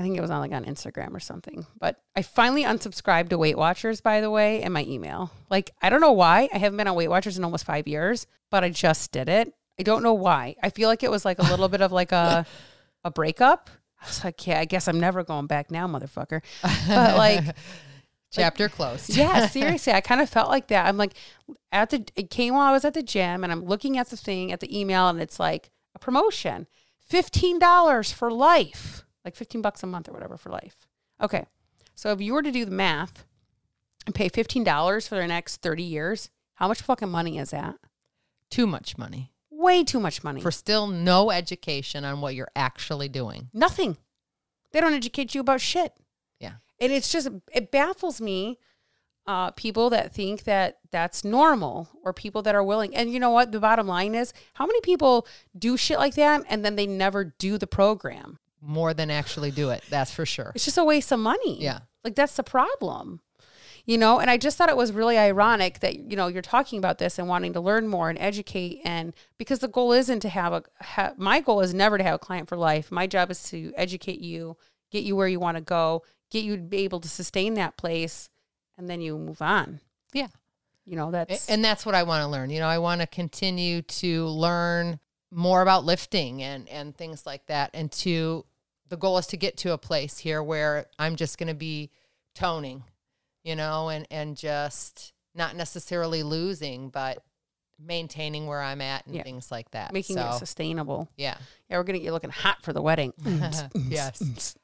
I 0.00 0.02
think 0.02 0.16
it 0.16 0.22
was 0.22 0.30
on 0.30 0.40
like 0.40 0.52
on 0.52 0.64
Instagram 0.64 1.14
or 1.14 1.20
something. 1.20 1.66
But 1.78 2.00
I 2.16 2.22
finally 2.22 2.64
unsubscribed 2.64 3.28
to 3.28 3.38
Weight 3.38 3.58
Watchers, 3.58 4.00
by 4.00 4.22
the 4.22 4.30
way, 4.30 4.62
in 4.62 4.72
my 4.72 4.84
email. 4.84 5.30
Like, 5.50 5.72
I 5.82 5.90
don't 5.90 6.00
know 6.00 6.12
why. 6.12 6.48
I 6.54 6.56
haven't 6.56 6.78
been 6.78 6.88
on 6.88 6.94
Weight 6.94 7.08
Watchers 7.08 7.36
in 7.36 7.44
almost 7.44 7.66
five 7.66 7.86
years, 7.86 8.26
but 8.50 8.64
I 8.64 8.70
just 8.70 9.12
did 9.12 9.28
it. 9.28 9.52
I 9.78 9.82
don't 9.82 10.02
know 10.02 10.14
why. 10.14 10.56
I 10.62 10.70
feel 10.70 10.88
like 10.88 11.02
it 11.02 11.10
was 11.10 11.26
like 11.26 11.38
a 11.38 11.42
little 11.42 11.68
bit 11.68 11.82
of 11.82 11.92
like 11.92 12.12
a 12.12 12.46
a 13.04 13.10
breakup. 13.10 13.68
I 14.02 14.06
was 14.06 14.24
like, 14.24 14.46
yeah, 14.46 14.58
I 14.58 14.64
guess 14.64 14.88
I'm 14.88 14.98
never 14.98 15.22
going 15.22 15.46
back 15.46 15.70
now, 15.70 15.86
motherfucker. 15.86 16.40
But 16.88 17.18
like, 17.18 17.44
Chapter 18.32 18.68
closed. 18.68 19.10
yeah, 19.16 19.48
seriously, 19.48 19.92
I 19.92 20.00
kind 20.00 20.20
of 20.20 20.30
felt 20.30 20.48
like 20.48 20.68
that. 20.68 20.86
I'm 20.86 20.96
like, 20.96 21.14
at 21.72 21.90
the 21.90 22.06
it 22.14 22.30
came 22.30 22.54
while 22.54 22.68
I 22.68 22.72
was 22.72 22.84
at 22.84 22.94
the 22.94 23.02
gym, 23.02 23.42
and 23.42 23.52
I'm 23.52 23.64
looking 23.64 23.98
at 23.98 24.08
the 24.08 24.16
thing 24.16 24.52
at 24.52 24.60
the 24.60 24.78
email, 24.78 25.08
and 25.08 25.20
it's 25.20 25.40
like 25.40 25.70
a 25.94 25.98
promotion, 25.98 26.68
fifteen 27.00 27.58
dollars 27.58 28.12
for 28.12 28.30
life, 28.30 29.04
like 29.24 29.34
fifteen 29.36 29.62
bucks 29.62 29.82
a 29.82 29.86
month 29.86 30.08
or 30.08 30.12
whatever 30.12 30.36
for 30.36 30.50
life. 30.50 30.86
Okay, 31.22 31.44
so 31.94 32.10
if 32.12 32.20
you 32.20 32.32
were 32.32 32.42
to 32.42 32.50
do 32.52 32.64
the 32.64 32.70
math 32.70 33.24
and 34.06 34.14
pay 34.14 34.28
fifteen 34.28 34.64
dollars 34.64 35.06
for 35.08 35.16
the 35.16 35.26
next 35.26 35.58
thirty 35.58 35.82
years, 35.82 36.30
how 36.54 36.68
much 36.68 36.80
fucking 36.82 37.10
money 37.10 37.38
is 37.38 37.50
that? 37.50 37.76
Too 38.50 38.66
much 38.66 38.98
money 38.98 39.32
Way 39.50 39.84
too 39.84 40.00
much 40.00 40.24
money 40.24 40.40
for 40.40 40.50
still 40.50 40.86
no 40.86 41.30
education 41.30 42.04
on 42.04 42.20
what 42.22 42.34
you're 42.34 42.50
actually 42.56 43.08
doing. 43.08 43.48
nothing. 43.52 43.96
They 44.72 44.80
don't 44.80 44.94
educate 44.94 45.34
you 45.34 45.40
about 45.42 45.60
shit. 45.60 45.92
Yeah. 46.38 46.52
and 46.80 46.90
it's 46.92 47.12
just 47.12 47.28
it 47.52 47.70
baffles 47.70 48.20
me 48.20 48.58
uh, 49.26 49.50
people 49.52 49.90
that 49.90 50.12
think 50.14 50.44
that 50.44 50.78
that's 50.90 51.22
normal 51.24 51.90
or 52.02 52.12
people 52.14 52.40
that 52.42 52.54
are 52.54 52.64
willing 52.64 52.96
and 52.96 53.12
you 53.12 53.20
know 53.20 53.30
what 53.30 53.52
the 53.52 53.60
bottom 53.60 53.86
line 53.86 54.14
is 54.14 54.32
how 54.54 54.66
many 54.66 54.80
people 54.80 55.26
do 55.56 55.76
shit 55.76 55.98
like 55.98 56.14
that 56.14 56.42
and 56.48 56.64
then 56.64 56.74
they 56.76 56.86
never 56.86 57.24
do 57.38 57.58
the 57.58 57.66
program 57.66 58.38
More 58.62 58.92
than 58.94 59.10
actually 59.10 59.50
do 59.50 59.70
it. 59.70 59.82
That's 59.90 60.10
for 60.12 60.26
sure. 60.26 60.52
it's 60.54 60.64
just 60.64 60.78
a 60.78 60.84
waste 60.84 61.12
of 61.12 61.18
money 61.20 61.62
Yeah. 61.62 61.80
like 62.04 62.14
that's 62.14 62.36
the 62.36 62.42
problem 62.42 63.20
you 63.86 63.96
know 63.96 64.18
and 64.20 64.28
i 64.30 64.36
just 64.36 64.58
thought 64.58 64.68
it 64.68 64.76
was 64.76 64.92
really 64.92 65.16
ironic 65.16 65.80
that 65.80 66.10
you 66.10 66.14
know 66.16 66.26
you're 66.26 66.42
talking 66.42 66.78
about 66.78 66.98
this 66.98 67.18
and 67.18 67.26
wanting 67.28 67.54
to 67.54 67.60
learn 67.60 67.88
more 67.88 68.10
and 68.10 68.18
educate 68.18 68.80
and 68.84 69.14
because 69.38 69.60
the 69.60 69.68
goal 69.68 69.92
isn't 69.92 70.20
to 70.20 70.28
have 70.28 70.52
a 70.52 70.62
ha, 70.82 71.12
my 71.16 71.40
goal 71.40 71.60
is 71.62 71.72
never 71.72 71.96
to 71.96 72.04
have 72.04 72.14
a 72.16 72.18
client 72.18 72.46
for 72.48 72.56
life 72.56 72.92
my 72.92 73.06
job 73.06 73.30
is 73.30 73.42
to 73.44 73.72
educate 73.76 74.20
you 74.20 74.56
get 74.90 75.02
you 75.02 75.16
where 75.16 75.26
you 75.28 75.40
want 75.40 75.56
to 75.56 75.62
go 75.62 76.02
get 76.30 76.44
you 76.44 76.56
to 76.56 76.62
be 76.62 76.78
able 76.84 77.00
to 77.00 77.08
sustain 77.08 77.54
that 77.54 77.76
place 77.78 78.28
and 78.76 78.88
then 78.88 79.00
you 79.00 79.16
move 79.16 79.40
on 79.40 79.80
Yeah. 80.12 80.28
you 80.84 80.94
know 80.96 81.10
that's 81.10 81.48
and 81.48 81.64
that's 81.64 81.86
what 81.86 81.94
I 81.94 82.02
want 82.02 82.22
to 82.22 82.28
learn. 82.28 82.50
You 82.50 82.60
know, 82.60 82.68
I 82.68 82.78
want 82.78 83.00
to 83.00 83.06
continue 83.06 83.80
to 83.82 84.26
learn 84.26 85.00
more 85.32 85.62
about 85.62 85.84
lifting 85.84 86.42
and 86.42 86.68
and 86.68 86.94
things 86.96 87.24
like 87.24 87.46
that. 87.46 87.70
And 87.72 87.90
to 88.04 88.44
the 88.90 88.96
goal 88.96 89.16
is 89.16 89.26
to 89.28 89.36
get 89.36 89.56
to 89.58 89.72
a 89.72 89.78
place 89.78 90.18
here 90.18 90.42
where 90.42 90.86
I'm 90.98 91.16
just 91.16 91.38
going 91.38 91.48
to 91.48 91.54
be 91.54 91.90
toning, 92.34 92.84
you 93.42 93.56
know, 93.56 93.88
and 93.88 94.06
and 94.10 94.36
just 94.36 95.12
not 95.34 95.56
necessarily 95.56 96.22
losing, 96.22 96.90
but 96.90 97.22
maintaining 97.82 98.46
where 98.46 98.60
I'm 98.60 98.82
at 98.82 99.06
and 99.06 99.14
Yeah. 99.14 99.22
things 99.22 99.50
like 99.50 99.70
that. 99.70 99.92
making 99.92 100.16
so, 100.16 100.28
it 100.28 100.32
sustainable 100.34 101.08
yeah, 101.16 101.38
yeah 101.70 101.78
we're 101.78 101.82
gonna 101.82 101.98
get 101.98 102.04
you 102.04 102.12
looking 102.12 102.28
hot 102.28 102.62
for 102.62 102.74
the 102.74 102.82
wedding 102.82 103.14
yes. 103.88 104.54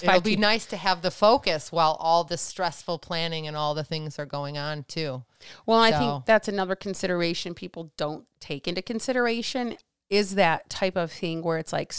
It'll 0.00 0.20
be 0.20 0.36
nice 0.36 0.64
to 0.66 0.76
have 0.76 1.02
the 1.02 1.10
focus 1.10 1.72
while 1.72 1.96
all 2.00 2.24
the 2.24 2.38
stressful 2.38 3.00
planning 3.00 3.46
and 3.46 3.56
all 3.56 3.74
the 3.74 3.82
things 3.82 4.18
are 4.18 4.26
going 4.26 4.56
on 4.56 4.84
too. 4.84 5.24
Well, 5.66 5.80
I 5.80 5.90
think 5.90 6.24
that's 6.24 6.46
another 6.46 6.76
consideration 6.76 7.52
people 7.52 7.92
don't 7.96 8.24
take 8.38 8.68
into 8.68 8.80
consideration 8.80 9.76
is 10.08 10.36
that 10.36 10.70
type 10.70 10.96
of 10.96 11.10
thing 11.10 11.42
where 11.42 11.58
it's 11.58 11.72
like 11.72 11.92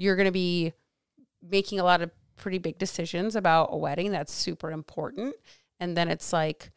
you're 0.00 0.16
going 0.16 0.24
to 0.24 0.32
be 0.32 0.72
making 1.42 1.78
a 1.78 1.84
lot 1.84 2.00
of 2.00 2.10
pretty 2.36 2.56
big 2.56 2.78
decisions 2.78 3.36
about 3.36 3.68
a 3.70 3.76
wedding. 3.76 4.10
That's 4.10 4.32
super 4.32 4.70
important. 4.72 5.34
And 5.78 5.94
then 5.94 6.08
it's 6.08 6.32
like, 6.32 6.70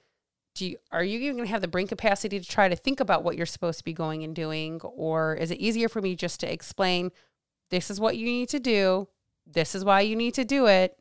do 0.55 0.67
you, 0.67 0.77
are 0.91 1.03
you 1.03 1.19
even 1.21 1.37
going 1.37 1.47
to 1.47 1.51
have 1.51 1.61
the 1.61 1.69
brain 1.69 1.87
capacity 1.87 2.37
to 2.37 2.45
try 2.45 2.67
to 2.67 2.75
think 2.75 2.99
about 2.99 3.23
what 3.23 3.37
you're 3.37 3.45
supposed 3.45 3.77
to 3.77 3.85
be 3.85 3.93
going 3.93 4.25
and 4.25 4.35
doing? 4.35 4.81
Or 4.81 5.35
is 5.35 5.51
it 5.51 5.59
easier 5.59 5.87
for 5.87 6.01
me 6.01 6.15
just 6.17 6.41
to 6.41 6.51
explain, 6.51 7.11
this 7.69 7.89
is 7.89 7.97
what 7.97 8.17
you 8.17 8.25
need 8.25 8.49
to 8.49 8.59
do, 8.59 9.07
this 9.47 9.73
is 9.73 9.85
why 9.85 10.01
you 10.01 10.17
need 10.17 10.33
to 10.33 10.43
do 10.43 10.67
it, 10.67 10.99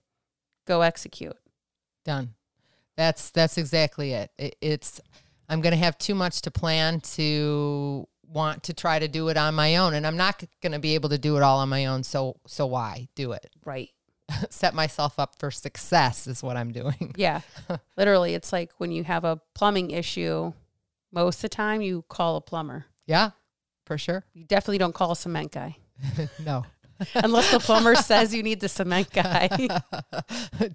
go 0.65 0.83
execute? 0.83 1.37
Done. 2.05 2.35
That's 2.97 3.31
that's 3.31 3.59
exactly 3.59 4.13
it. 4.13 4.31
it 4.39 4.57
it's 4.61 5.01
I'm 5.49 5.61
going 5.61 5.73
to 5.73 5.85
have 5.85 5.99
too 5.99 6.15
much 6.15 6.43
to 6.43 6.51
plan 6.51 7.01
to 7.01 8.07
want 8.33 8.65
to 8.65 8.75
try 8.75 8.99
to 8.99 9.09
do 9.09 9.29
it 9.29 9.37
on 9.37 9.55
my 9.55 9.77
own 9.77 9.95
and 9.95 10.07
I'm 10.07 10.17
not 10.17 10.43
going 10.63 10.73
to 10.73 10.79
be 10.79 10.95
able 10.95 11.11
to 11.11 11.19
do 11.19 11.37
it 11.37 11.43
all 11.43 11.59
on 11.59 11.69
my 11.69 11.87
own 11.87 12.03
so 12.03 12.37
so 12.47 12.67
why 12.67 13.09
do 13.15 13.33
it? 13.33 13.51
Right. 13.65 13.91
Set 14.51 14.75
myself 14.75 15.19
up 15.19 15.39
for 15.39 15.51
success 15.51 16.27
is 16.27 16.43
what 16.43 16.57
I'm 16.57 16.73
doing. 16.73 17.15
Yeah. 17.17 17.41
Literally, 17.97 18.35
it's 18.35 18.53
like 18.53 18.73
when 18.79 18.91
you 18.91 19.05
have 19.05 19.25
a 19.25 19.41
plumbing 19.55 19.91
issue, 19.91 20.53
most 21.13 21.37
of 21.37 21.43
the 21.43 21.49
time 21.51 21.83
you 21.83 22.05
call 22.09 22.37
a 22.37 22.41
plumber. 22.41 22.87
Yeah. 23.07 23.31
For 23.85 23.99
sure. 23.99 24.25
You 24.33 24.45
definitely 24.45 24.79
don't 24.79 24.95
call 24.95 25.13
a 25.13 25.17
cement 25.17 25.53
guy. 25.53 25.77
no. 26.45 26.65
Unless 27.15 27.51
the 27.51 27.59
plumber 27.59 27.95
says 27.97 28.35
you 28.35 28.43
need 28.43 28.61
the 28.61 28.69
cement 28.69 29.11
guy. 29.11 29.49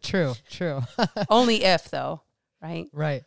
true, 0.04 0.34
true. 0.50 0.82
Only 1.30 1.64
if 1.64 1.90
though, 1.90 2.22
right? 2.62 2.88
Right. 2.92 3.24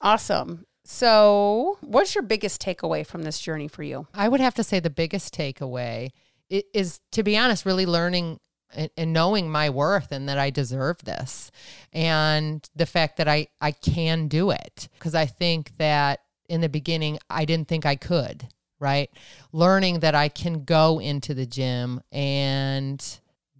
Awesome. 0.00 0.66
So, 0.92 1.78
what's 1.82 2.16
your 2.16 2.22
biggest 2.22 2.60
takeaway 2.60 3.06
from 3.06 3.22
this 3.22 3.40
journey 3.40 3.68
for 3.68 3.84
you? 3.84 4.08
I 4.12 4.28
would 4.28 4.40
have 4.40 4.54
to 4.54 4.64
say 4.64 4.80
the 4.80 4.90
biggest 4.90 5.32
takeaway 5.32 6.10
is, 6.50 7.00
to 7.12 7.22
be 7.22 7.38
honest, 7.38 7.64
really 7.64 7.86
learning 7.86 8.40
and, 8.74 9.12
knowing 9.12 9.48
my 9.48 9.70
worth 9.70 10.10
and 10.10 10.28
that 10.28 10.36
I 10.36 10.50
deserve 10.50 11.04
this, 11.04 11.52
and 11.92 12.68
the 12.74 12.86
fact 12.86 13.18
that 13.18 13.28
I 13.28 13.46
I 13.60 13.70
can 13.70 14.26
do 14.26 14.50
it 14.50 14.88
because 14.94 15.14
I 15.14 15.26
think 15.26 15.76
that 15.78 16.20
in 16.48 16.60
the 16.60 16.68
beginning 16.68 17.18
I 17.30 17.44
didn't 17.44 17.68
think 17.68 17.86
I 17.86 17.94
could. 17.94 18.48
Right, 18.80 19.10
learning 19.52 20.00
that 20.00 20.16
I 20.16 20.28
can 20.28 20.64
go 20.64 20.98
into 20.98 21.34
the 21.34 21.46
gym 21.46 22.00
and 22.10 23.02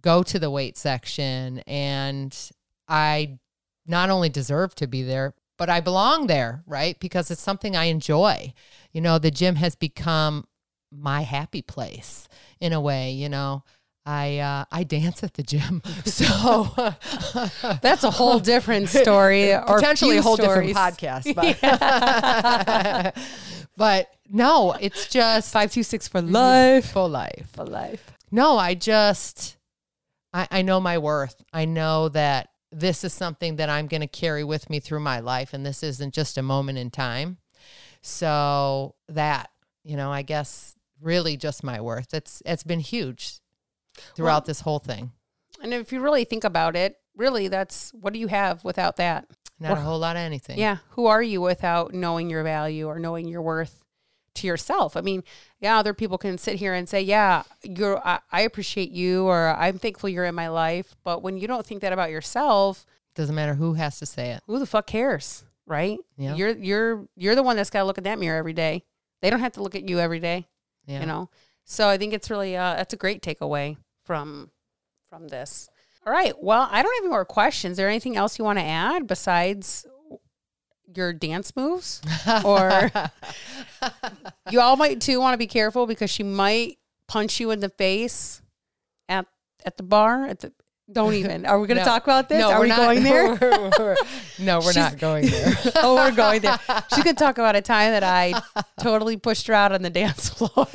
go 0.01 0.21
to 0.21 0.37
the 0.37 0.51
weight 0.51 0.77
section, 0.77 1.59
and 1.59 2.37
I 2.89 3.39
not 3.87 4.09
only 4.09 4.29
deserve 4.29 4.75
to 4.75 4.87
be 4.87 5.01
there, 5.01 5.33
but 5.61 5.69
I 5.69 5.79
belong 5.79 6.25
there, 6.25 6.63
right? 6.65 6.99
Because 6.99 7.29
it's 7.29 7.39
something 7.39 7.75
I 7.75 7.83
enjoy. 7.83 8.51
You 8.93 8.99
know, 8.99 9.19
the 9.19 9.29
gym 9.29 9.57
has 9.57 9.75
become 9.75 10.45
my 10.91 11.21
happy 11.21 11.61
place 11.61 12.27
in 12.59 12.73
a 12.73 12.81
way, 12.81 13.11
you 13.11 13.29
know. 13.29 13.63
I 14.03 14.39
uh, 14.39 14.65
I 14.71 14.83
dance 14.83 15.23
at 15.23 15.35
the 15.35 15.43
gym, 15.43 15.83
so 16.05 16.63
That's 17.83 18.03
a 18.03 18.09
whole 18.09 18.39
different 18.39 18.89
story, 18.89 19.53
or 19.53 19.61
potentially 19.75 20.17
a 20.17 20.23
whole 20.23 20.35
stories. 20.35 20.69
different 20.69 20.97
podcast. 20.97 21.35
But, 23.03 23.15
but 23.77 24.07
no, 24.31 24.71
it's 24.81 25.09
just 25.09 25.53
Five 25.53 25.71
two 25.71 25.83
six 25.83 26.07
for 26.07 26.23
life. 26.23 26.89
for 26.89 27.07
life. 27.07 27.51
For 27.53 27.65
life. 27.65 28.11
No, 28.31 28.57
I 28.57 28.73
just 28.73 29.57
I, 30.33 30.47
I 30.49 30.61
know 30.63 30.79
my 30.79 30.97
worth. 30.97 31.35
I 31.53 31.65
know 31.65 32.09
that 32.09 32.49
this 32.71 33.03
is 33.03 33.13
something 33.13 33.57
that 33.57 33.69
I'm 33.69 33.87
going 33.87 34.01
to 34.01 34.07
carry 34.07 34.43
with 34.43 34.69
me 34.69 34.79
through 34.79 35.01
my 35.01 35.19
life, 35.19 35.53
and 35.53 35.65
this 35.65 35.83
isn't 35.83 36.13
just 36.13 36.37
a 36.37 36.41
moment 36.41 36.77
in 36.77 36.89
time. 36.89 37.37
So 38.01 38.95
that 39.09 39.49
you 39.83 39.97
know, 39.97 40.11
I 40.11 40.21
guess 40.21 40.75
really 41.01 41.37
just 41.37 41.63
my 41.63 41.81
worth. 41.81 42.13
It's 42.13 42.41
it's 42.45 42.63
been 42.63 42.79
huge 42.79 43.39
throughout 44.15 44.43
Well- 44.43 44.47
this 44.47 44.61
whole 44.61 44.79
thing. 44.79 45.11
And 45.61 45.73
if 45.73 45.91
you 45.91 45.99
really 45.99 46.23
think 46.23 46.43
about 46.43 46.75
it, 46.75 46.97
really, 47.15 47.47
that's 47.47 47.91
what 47.91 48.13
do 48.13 48.19
you 48.19 48.27
have 48.27 48.63
without 48.63 48.95
that? 48.97 49.27
Not 49.59 49.77
a 49.77 49.81
whole 49.81 49.99
lot 49.99 50.15
of 50.15 50.21
anything. 50.21 50.57
Yeah. 50.57 50.77
Who 50.91 51.05
are 51.05 51.21
you 51.21 51.39
without 51.39 51.93
knowing 51.93 52.31
your 52.31 52.41
value 52.41 52.87
or 52.87 52.97
knowing 52.97 53.27
your 53.27 53.43
worth 53.43 53.83
to 54.35 54.47
yourself? 54.47 54.95
I 54.97 55.01
mean, 55.01 55.23
yeah, 55.59 55.77
other 55.77 55.93
people 55.93 56.17
can 56.17 56.37
sit 56.37 56.55
here 56.55 56.73
and 56.73 56.87
say, 56.87 57.01
"Yeah, 57.01 57.43
you're. 57.63 57.99
I, 58.05 58.19
I 58.31 58.41
appreciate 58.41 58.91
you," 58.91 59.25
or 59.27 59.49
"I'm 59.49 59.77
thankful 59.79 60.09
you're 60.09 60.25
in 60.25 60.35
my 60.35 60.47
life." 60.49 60.95
But 61.03 61.21
when 61.21 61.37
you 61.37 61.47
don't 61.47 61.65
think 61.65 61.81
that 61.81 61.93
about 61.93 62.11
yourself, 62.11 62.85
Doesn't 63.15 63.35
matter 63.35 63.53
who 63.55 63.73
has 63.73 63.99
to 63.99 64.05
say 64.05 64.31
it. 64.31 64.41
who 64.47 64.59
the 64.59 64.65
fuck 64.65 64.87
cares, 64.87 65.43
right? 65.65 65.97
Yeah. 66.17 66.35
You're 66.35 66.57
you're 66.57 67.05
you're 67.15 67.35
the 67.35 67.43
one 67.43 67.55
that's 67.55 67.69
got 67.69 67.79
to 67.79 67.85
look 67.85 67.97
at 67.97 68.03
that 68.05 68.19
mirror 68.19 68.37
every 68.37 68.53
day. 68.53 68.83
They 69.21 69.29
don't 69.29 69.39
have 69.41 69.53
to 69.53 69.63
look 69.63 69.75
at 69.75 69.87
you 69.87 69.99
every 69.99 70.19
day, 70.19 70.47
Yeah. 70.87 71.01
you 71.01 71.05
know. 71.05 71.29
So 71.65 71.87
I 71.87 71.97
think 71.97 72.13
it's 72.13 72.29
really 72.29 72.55
uh, 72.57 72.75
that's 72.75 72.93
a 72.93 72.97
great 72.97 73.21
takeaway 73.21 73.77
from 74.03 74.49
from 75.09 75.27
this. 75.27 75.69
All 76.07 76.11
right. 76.11 76.33
Well, 76.41 76.67
I 76.71 76.81
don't 76.81 76.93
have 76.95 77.03
any 77.03 77.09
more 77.09 77.25
questions. 77.25 77.71
Is 77.73 77.77
there 77.77 77.87
anything 77.89 78.17
else 78.17 78.39
you 78.39 78.45
want 78.45 78.57
to 78.57 78.65
add 78.65 79.05
besides 79.05 79.85
your 80.95 81.13
dance 81.13 81.55
moves? 81.55 82.01
Or 82.43 82.91
you 84.51 84.59
all 84.61 84.75
might 84.77 85.01
too 85.01 85.19
want 85.19 85.33
to 85.33 85.37
be 85.37 85.47
careful 85.47 85.87
because 85.87 86.09
she 86.09 86.23
might 86.23 86.77
punch 87.07 87.39
you 87.39 87.51
in 87.51 87.59
the 87.59 87.69
face 87.69 88.41
at 89.09 89.25
at 89.65 89.77
the 89.77 89.83
bar. 89.83 90.25
At 90.25 90.39
the 90.41 90.51
don't 90.91 91.13
even. 91.13 91.45
Are 91.45 91.57
we 91.59 91.67
going 91.67 91.77
to 91.77 91.83
No. 91.83 91.89
talk 91.89 92.03
about 92.03 92.27
this? 92.27 92.39
No, 92.41 92.51
Are 92.51 92.59
we 92.61 92.67
not 92.67 92.77
going 92.77 93.03
there? 93.03 93.33
We're- 93.35 93.71
we're- 93.79 93.95
no, 94.39 94.59
we're 94.59 94.73
not 94.73 94.97
going 94.97 95.25
there. 95.27 95.53
oh, 95.77 95.95
we're 95.95 96.11
going 96.11 96.41
there. 96.41 96.59
She 96.93 97.01
could 97.01 97.17
talk 97.17 97.37
about 97.37 97.55
a 97.55 97.61
time 97.61 97.91
that 97.91 98.03
I 98.03 98.33
totally 98.81 99.15
pushed 99.15 99.47
her 99.47 99.53
out 99.53 99.71
on 99.71 99.83
the 99.83 99.89
dance 99.89 100.27
floor. 100.29 100.67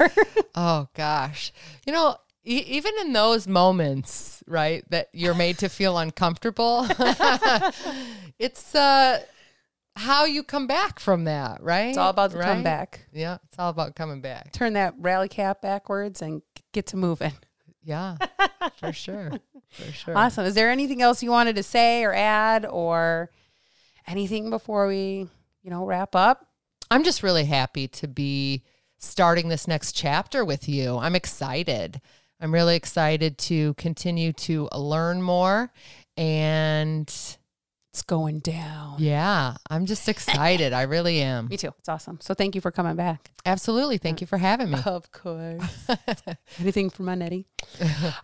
Oh 0.54 0.88
gosh. 0.94 1.52
You 1.86 1.92
know, 1.92 2.16
e- 2.46 2.64
even 2.66 2.94
in 3.02 3.12
those 3.12 3.46
moments, 3.46 4.42
right, 4.46 4.88
that 4.90 5.08
you're 5.12 5.34
made 5.34 5.58
to 5.58 5.68
feel 5.68 5.98
uncomfortable, 5.98 6.86
it's 8.38 8.74
uh 8.74 9.20
how 9.96 10.24
you 10.24 10.42
come 10.42 10.66
back 10.66 11.00
from 11.00 11.24
that, 11.24 11.62
right? 11.62 11.88
It's 11.88 11.98
all 11.98 12.10
about 12.10 12.30
the 12.30 12.38
Right? 12.38 12.46
comeback. 12.46 13.06
Yeah, 13.12 13.38
it's 13.48 13.58
all 13.58 13.70
about 13.70 13.96
coming 13.96 14.20
back. 14.20 14.52
Turn 14.52 14.74
that 14.74 14.94
rally 14.98 15.28
cap 15.28 15.62
backwards 15.62 16.22
and 16.22 16.42
get 16.72 16.86
to 16.88 16.96
moving. 16.96 17.32
Yeah. 17.82 18.16
for 18.78 18.92
sure. 18.92 19.32
For 19.70 19.92
sure. 19.92 20.16
Awesome. 20.16 20.44
Is 20.44 20.54
there 20.54 20.70
anything 20.70 21.02
else 21.02 21.22
you 21.22 21.30
wanted 21.30 21.56
to 21.56 21.62
say 21.62 22.04
or 22.04 22.12
add 22.14 22.66
or 22.66 23.30
anything 24.06 24.50
before 24.50 24.86
we, 24.86 25.28
you 25.62 25.70
know, 25.70 25.84
wrap 25.84 26.14
up? 26.14 26.46
I'm 26.90 27.02
just 27.04 27.22
really 27.22 27.44
happy 27.44 27.88
to 27.88 28.06
be 28.08 28.62
starting 28.98 29.48
this 29.48 29.66
next 29.66 29.92
chapter 29.92 30.44
with 30.44 30.68
you. 30.68 30.98
I'm 30.98 31.14
excited. 31.16 32.00
I'm 32.40 32.52
really 32.52 32.76
excited 32.76 33.38
to 33.38 33.74
continue 33.74 34.32
to 34.34 34.68
learn 34.74 35.22
more 35.22 35.72
and 36.16 37.12
It's 37.96 38.02
going 38.02 38.40
down. 38.40 38.96
yeah, 38.98 39.54
I'm 39.70 39.86
just 39.86 40.06
excited. 40.06 40.74
I 40.74 40.82
really 40.82 41.22
am. 41.22 41.48
Me 41.50 41.56
too. 41.56 41.72
It's 41.78 41.88
awesome. 41.88 42.18
So 42.20 42.34
thank 42.34 42.54
you 42.54 42.60
for 42.60 42.70
coming 42.70 42.94
back. 42.94 43.30
Absolutely. 43.46 43.96
Thank 43.96 44.20
you 44.20 44.26
for 44.26 44.36
having 44.36 44.70
me. 44.70 44.78
Of 44.84 45.10
course. 45.12 45.88
Anything 46.60 46.90
for 46.90 47.04
my 47.04 47.14
Nettie? 47.14 47.46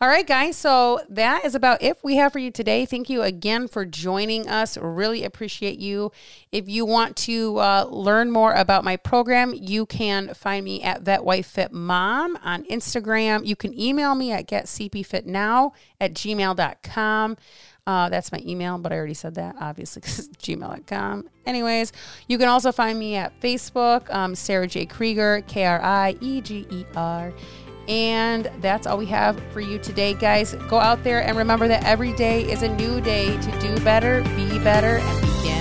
All 0.01 0.09
right, 0.09 0.27
guys. 0.27 0.57
So 0.57 1.01
that 1.09 1.47
is 1.47 1.55
about 1.55 1.83
it 1.83 1.97
we 2.03 2.17
have 2.17 2.33
for 2.33 2.39
you 2.39 2.51
today. 2.51 2.85
Thank 2.85 3.09
you 3.09 3.23
again 3.23 3.67
for 3.67 3.87
joining 3.87 4.47
us. 4.47 4.77
Really 4.77 5.25
appreciate 5.25 5.79
you. 5.79 6.13
If 6.51 6.69
you 6.69 6.85
want 6.85 7.17
to 7.19 7.57
uh, 7.59 7.87
learn 7.89 8.31
more 8.31 8.53
about 8.53 8.85
my 8.85 8.97
program, 8.99 9.55
you 9.55 9.87
can 9.87 10.35
find 10.35 10.67
me 10.67 10.83
at 10.83 11.01
Vet 11.01 11.25
Wife 11.25 11.47
Fit 11.47 11.73
Mom 11.73 12.37
on 12.43 12.65
Instagram. 12.65 13.47
You 13.47 13.57
can 13.57 13.79
email 13.79 14.15
me 14.15 14.33
at 14.33 14.47
getcpfitnow 14.49 15.73
at 15.99 16.13
gmail.com. 16.13 17.37
Uh, 17.87 18.09
that's 18.09 18.31
my 18.31 18.41
email, 18.47 18.79
but 18.79 18.93
I 18.93 18.97
already 18.97 19.15
said 19.15 19.35
that, 19.35 19.57
obviously, 19.59 20.03
gmail.com. 20.03 21.29
Anyways, 21.47 21.93
you 22.29 22.39
can 22.39 22.49
also 22.49 22.71
find 22.71 22.97
me 22.97 23.17
at 23.17 23.39
Facebook, 23.41 24.13
um, 24.15 24.37
Sarah 24.37 24.69
J. 24.69 24.87
Krieger, 24.87 25.43
K 25.49 25.65
R 25.65 25.83
I 25.83 26.17
E 26.21 26.41
G 26.41 26.67
E 26.71 26.85
R. 26.95 27.33
And 27.89 28.49
that's 28.61 28.87
all 28.87 28.97
we 28.97 29.07
have 29.07 29.43
for 29.53 29.61
you 29.61 29.79
today, 29.79 30.15
guys. 30.15 30.55
Go 30.69 30.79
out 30.79 31.03
there 31.03 31.23
and 31.23 31.37
remember 31.37 31.67
that 31.67 31.85
every 31.85 32.13
day 32.13 32.45
is 32.45 32.63
a 32.63 32.69
new 32.77 33.01
day 33.01 33.37
to 33.37 33.59
do 33.59 33.77
better, 33.83 34.23
be 34.37 34.61
better, 34.61 34.99
and 34.99 35.52